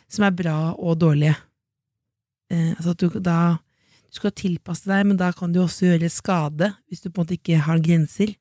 som 0.07 0.27
er 0.27 0.35
bra 0.37 0.57
og 0.77 0.99
dårlige. 1.01 1.33
Eh, 2.53 2.75
altså 2.77 2.93
at 2.93 3.01
du 3.01 3.19
da 3.19 3.57
du 4.05 4.19
skal 4.21 4.31
tilpasse 4.31 4.87
deg, 4.87 5.07
men 5.09 5.17
da 5.19 5.31
kan 5.35 5.51
du 5.51 5.57
også 5.59 5.89
gjøre 5.89 6.07
skade 6.13 6.69
hvis 6.87 7.01
du 7.03 7.09
på 7.09 7.17
en 7.17 7.25
måte 7.25 7.35
ikke 7.35 7.57
har 7.65 7.81
grenser. 7.83 8.35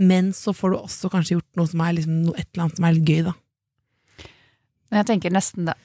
Men 0.00 0.30
så 0.32 0.54
får 0.56 0.72
du 0.72 0.76
også 0.78 1.10
kanskje 1.12 1.36
gjort 1.36 1.58
noe 1.58 1.68
som 1.68 1.82
er 1.84 1.96
liksom 1.98 2.14
et 2.30 2.46
eller 2.46 2.64
annet 2.64 2.78
som 2.78 2.86
er 2.88 2.94
litt 2.96 3.10
gøy, 3.10 3.20
da. 3.26 3.34
Jeg 4.90 5.06
tenker 5.10 5.34
nesten 5.34 5.68
det 5.68 5.76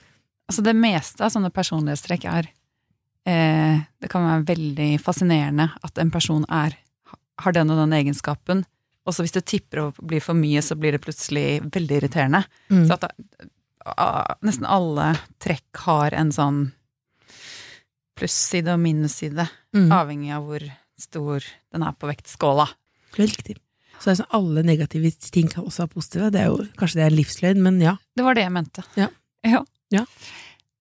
Altså 0.45 0.61
det 0.61 0.76
meste 0.78 1.23
av 1.26 1.32
sånne 1.34 1.49
personlighetstrekk 1.49 2.28
er 2.30 2.47
eh, 3.26 3.82
Det 4.01 4.09
kan 4.11 4.26
være 4.28 4.45
veldig 4.55 4.89
fascinerende 5.01 5.69
at 5.84 5.97
en 5.97 6.11
person 6.13 6.45
er, 6.49 6.76
har 7.41 7.51
den 7.55 7.69
og 7.73 7.78
den 7.84 7.93
egenskapen. 7.97 8.63
Og 9.05 9.13
så 9.13 9.21
hvis 9.26 9.36
det 9.36 9.45
tipper 9.45 9.84
og 9.84 9.99
blir 10.01 10.21
for 10.23 10.34
mye, 10.38 10.61
så 10.65 10.76
blir 10.78 10.95
det 10.95 11.03
plutselig 11.05 11.61
veldig 11.73 11.99
irriterende. 11.99 12.43
Mm. 12.71 12.88
Så 12.88 12.95
at 12.97 13.05
ah, 13.86 14.34
nesten 14.41 14.65
alle 14.65 15.11
trekk 15.43 15.84
har 15.86 16.15
en 16.17 16.32
sånn 16.34 16.63
plusside 18.15 18.71
og 18.73 18.80
minusside, 18.80 19.49
Mm. 19.76 19.89
avhengig 19.91 20.32
av 20.32 20.45
hvor 20.47 20.63
stor 20.97 21.43
den 21.73 21.84
er 21.84 21.91
på 21.99 22.07
vektskåla. 22.07 22.69
Riktig. 23.17 23.57
Så 23.99 24.15
sånn 24.15 24.30
alle 24.32 24.63
negative 24.63 25.11
ting 25.32 25.47
kan 25.51 25.65
også 25.65 25.84
være 25.84 25.93
positive. 25.93 26.32
Det 26.32 26.39
er 26.41 26.45
jo, 26.47 26.65
kanskje 26.80 26.95
det 27.01 27.05
er 27.05 27.15
livsløgn, 27.15 27.61
men 27.61 27.82
ja. 27.82 27.97
Det 28.15 28.23
var 28.23 28.34
det 28.36 28.43
jeg 28.45 28.51
mente. 28.55 28.84
Ja. 28.95 29.09
ja. 29.43 29.63
Ja. 29.91 30.05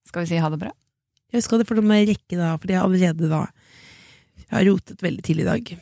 Skal 0.07 0.23
vi 0.23 0.27
si 0.31 0.37
ha 0.39 0.49
det 0.49 0.61
bra? 0.63 0.71
Jeg 1.35 1.43
husker 1.43 1.59
det 1.59 1.67
for 1.67 1.81
å 1.81 1.85
rekke 1.91 2.37
da, 2.39 2.53
fordi 2.63 2.77
jeg 2.77 2.83
allerede 2.85 3.29
da 3.33 3.41
Jeg 4.45 4.53
har 4.55 4.67
rotet 4.69 5.01
veldig 5.03 5.25
til 5.27 5.41
i 5.43 5.47
dag. 5.49 5.73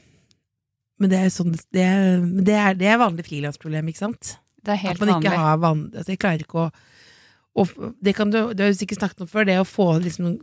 Men 1.03 1.11
det 1.13 1.19
er 1.19 1.33
sånn 1.35 1.53
Det 1.53 1.83
er, 1.85 2.23
det 2.47 2.55
er, 2.57 2.75
det 2.79 2.89
er 2.89 3.01
vanlig 3.03 3.27
frilansproblem, 3.27 3.91
ikke 3.93 4.01
sant? 4.07 4.37
Det 4.63 4.73
er 4.77 4.81
helt 4.87 4.97
At 4.97 5.03
man 5.05 5.13
ikke 5.19 5.29
vanlig. 5.29 5.43
har 5.45 5.61
van, 5.61 5.85
altså 5.93 6.15
Jeg 6.15 6.21
klarer 6.23 6.45
ikke 6.47 6.63
å, 6.63 6.67
og 7.63 7.93
Det 8.01 8.15
kan 8.17 8.31
du, 8.33 8.39
det 8.55 8.65
har 8.65 8.73
du 8.73 8.79
sikkert 8.81 9.03
snakket 9.03 9.25
om 9.27 9.29
før, 9.29 9.45
det 9.51 9.59
å 9.61 9.69
få 9.69 9.89
liksom 10.01 10.39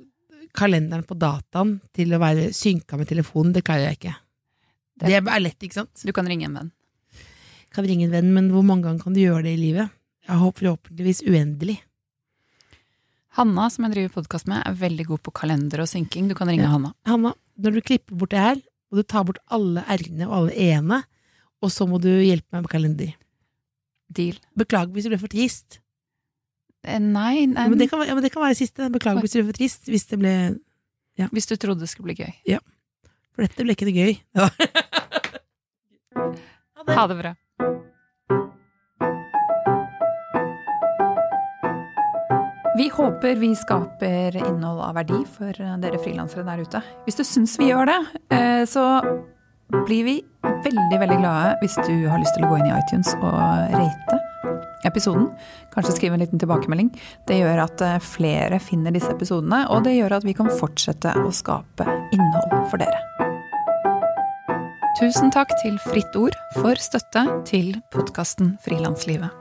kalenderen 0.57 1.05
på 1.05 1.17
dataen 1.17 1.75
til 1.93 2.13
å 2.13 2.19
være 2.21 2.49
synka 2.57 2.97
med 2.97 3.07
telefonen, 3.09 3.53
det 3.53 3.61
klarer 3.65 3.85
jeg 3.89 3.99
ikke. 3.99 4.15
Det- 4.99 5.09
Det 5.09 5.17
er 5.33 5.39
lett, 5.39 5.59
ikke 5.61 5.73
sant? 5.77 6.01
Du 6.05 6.11
kan 6.13 6.25
ringe 6.27 6.45
en 6.45 6.53
venn. 6.57 6.71
Kan 7.73 7.85
ringe 7.85 8.05
en 8.05 8.11
venn, 8.11 8.33
men 8.33 8.49
hvor 8.49 8.63
mange 8.65 8.83
ganger 8.83 9.03
kan 9.03 9.13
du 9.13 9.19
gjøre 9.21 9.43
det 9.45 9.53
i 9.57 9.61
livet? 9.61 9.89
Jeg 10.27 10.37
håper 10.41 10.65
forhåpentligvis 10.65 11.21
uendelig. 11.29 11.77
Hanna, 13.37 13.67
som 13.69 13.85
jeg 13.85 13.93
driver 13.93 14.15
podkast 14.17 14.47
med, 14.49 14.63
er 14.65 14.77
veldig 14.79 15.05
god 15.11 15.21
på 15.25 15.33
kalender 15.37 15.83
og 15.83 15.89
synking. 15.91 16.29
Du 16.29 16.35
kan 16.35 16.49
ringe 16.49 16.63
Ja. 16.65 16.71
Hanna. 16.73 16.93
Hanna, 17.05 17.33
når 17.59 17.73
du 17.77 17.81
klipper 17.81 18.17
bort 18.17 18.31
det 18.33 18.39
her, 18.39 18.55
må 18.89 18.97
du 18.97 19.03
ta 19.03 19.23
bort 19.23 19.37
alle 19.53 19.83
r-ene 19.85 20.25
og 20.27 20.33
alle 20.37 20.55
e-ene, 20.57 21.03
og 21.61 21.69
så 21.69 21.85
må 21.87 21.99
du 22.01 22.09
hjelpe 22.09 22.49
meg 22.51 22.63
med 22.65 22.69
kalender. 22.71 23.13
Deal. 24.11 24.39
Beklager 24.57 24.89
hvis 24.95 25.05
du 25.05 25.09
ble 25.13 25.19
for 25.21 25.29
trist. 25.29 25.79
Eh, 26.83 26.97
Nei, 26.97 27.45
nei 27.45 27.63
Ja, 27.67 27.69
men, 27.69 27.77
det 27.77 27.89
kan, 27.91 28.01
ja, 28.07 28.15
men 28.15 28.23
det 28.23 28.31
kan 28.33 28.41
være 28.41 28.55
siste. 28.57 28.89
Beklager 28.89 29.21
hvis 29.21 29.35
du 29.35 29.41
ble 29.43 29.51
for 29.51 29.59
trist. 29.59 29.85
Hvis 29.85 30.07
det 30.09 30.19
ble 30.19 30.33
hvis 31.19 31.47
du 31.51 31.55
trodde 31.59 31.81
det 31.83 31.89
skulle 31.91 32.13
bli 32.15 32.23
gøy. 32.23 32.33
Ja. 32.47 32.59
For 33.35 33.43
dette 33.43 33.61
ble 33.65 33.75
ikke 33.75 33.85
det 33.89 33.95
gøy. 33.97 34.13
Ja. 34.35 34.49
Ha 36.89 37.03
det 37.05 37.17
bra. 37.19 37.35
Vi 42.79 42.89
håper 42.89 43.35
vi 43.35 43.55
skaper 43.55 44.37
innhold 44.37 44.79
av 44.79 44.93
verdi 44.95 45.17
for 45.27 45.51
dere 45.51 45.97
frilansere 45.99 46.45
der 46.47 46.61
ute. 46.63 46.79
Hvis 47.03 47.17
du 47.17 47.25
syns 47.27 47.57
vi 47.59 47.67
gjør 47.73 47.89
det, 47.89 47.97
eh, 48.31 48.61
så 48.63 48.85
blir 49.83 50.05
vi 50.07 50.13
veldig, 50.47 50.99
veldig 51.01 51.17
glade 51.19 51.57
hvis 51.59 51.75
du 51.75 52.07
har 52.07 52.21
lyst 52.21 52.37
til 52.37 52.47
å 52.47 52.51
gå 52.53 52.61
inn 52.61 52.69
i 52.69 52.77
iTunes 52.77 53.11
og 53.17 53.35
rate 53.73 54.19
episoden. 54.87 55.27
Kanskje 55.73 55.97
skrive 55.97 56.15
en 56.15 56.23
liten 56.23 56.39
tilbakemelding. 56.39 56.93
Det 57.27 57.41
gjør 57.41 57.65
at 57.65 57.83
eh, 57.83 57.99
flere 57.99 58.61
finner 58.63 58.95
disse 58.95 59.11
episodene, 59.11 59.65
og 59.67 59.83
det 59.83 59.97
gjør 59.97 60.15
at 60.21 60.29
vi 60.29 60.37
kan 60.39 60.47
fortsette 60.47 61.17
å 61.19 61.35
skape 61.35 61.89
innhold 62.15 62.71
for 62.71 62.79
dere. 62.79 63.03
Tusen 65.03 65.35
takk 65.35 65.51
til 65.65 65.75
Fritt 65.83 66.15
Ord 66.15 66.39
for 66.55 66.79
støtte 66.79 67.27
til 67.51 67.75
podkasten 67.91 68.55
Frilanslivet. 68.63 69.38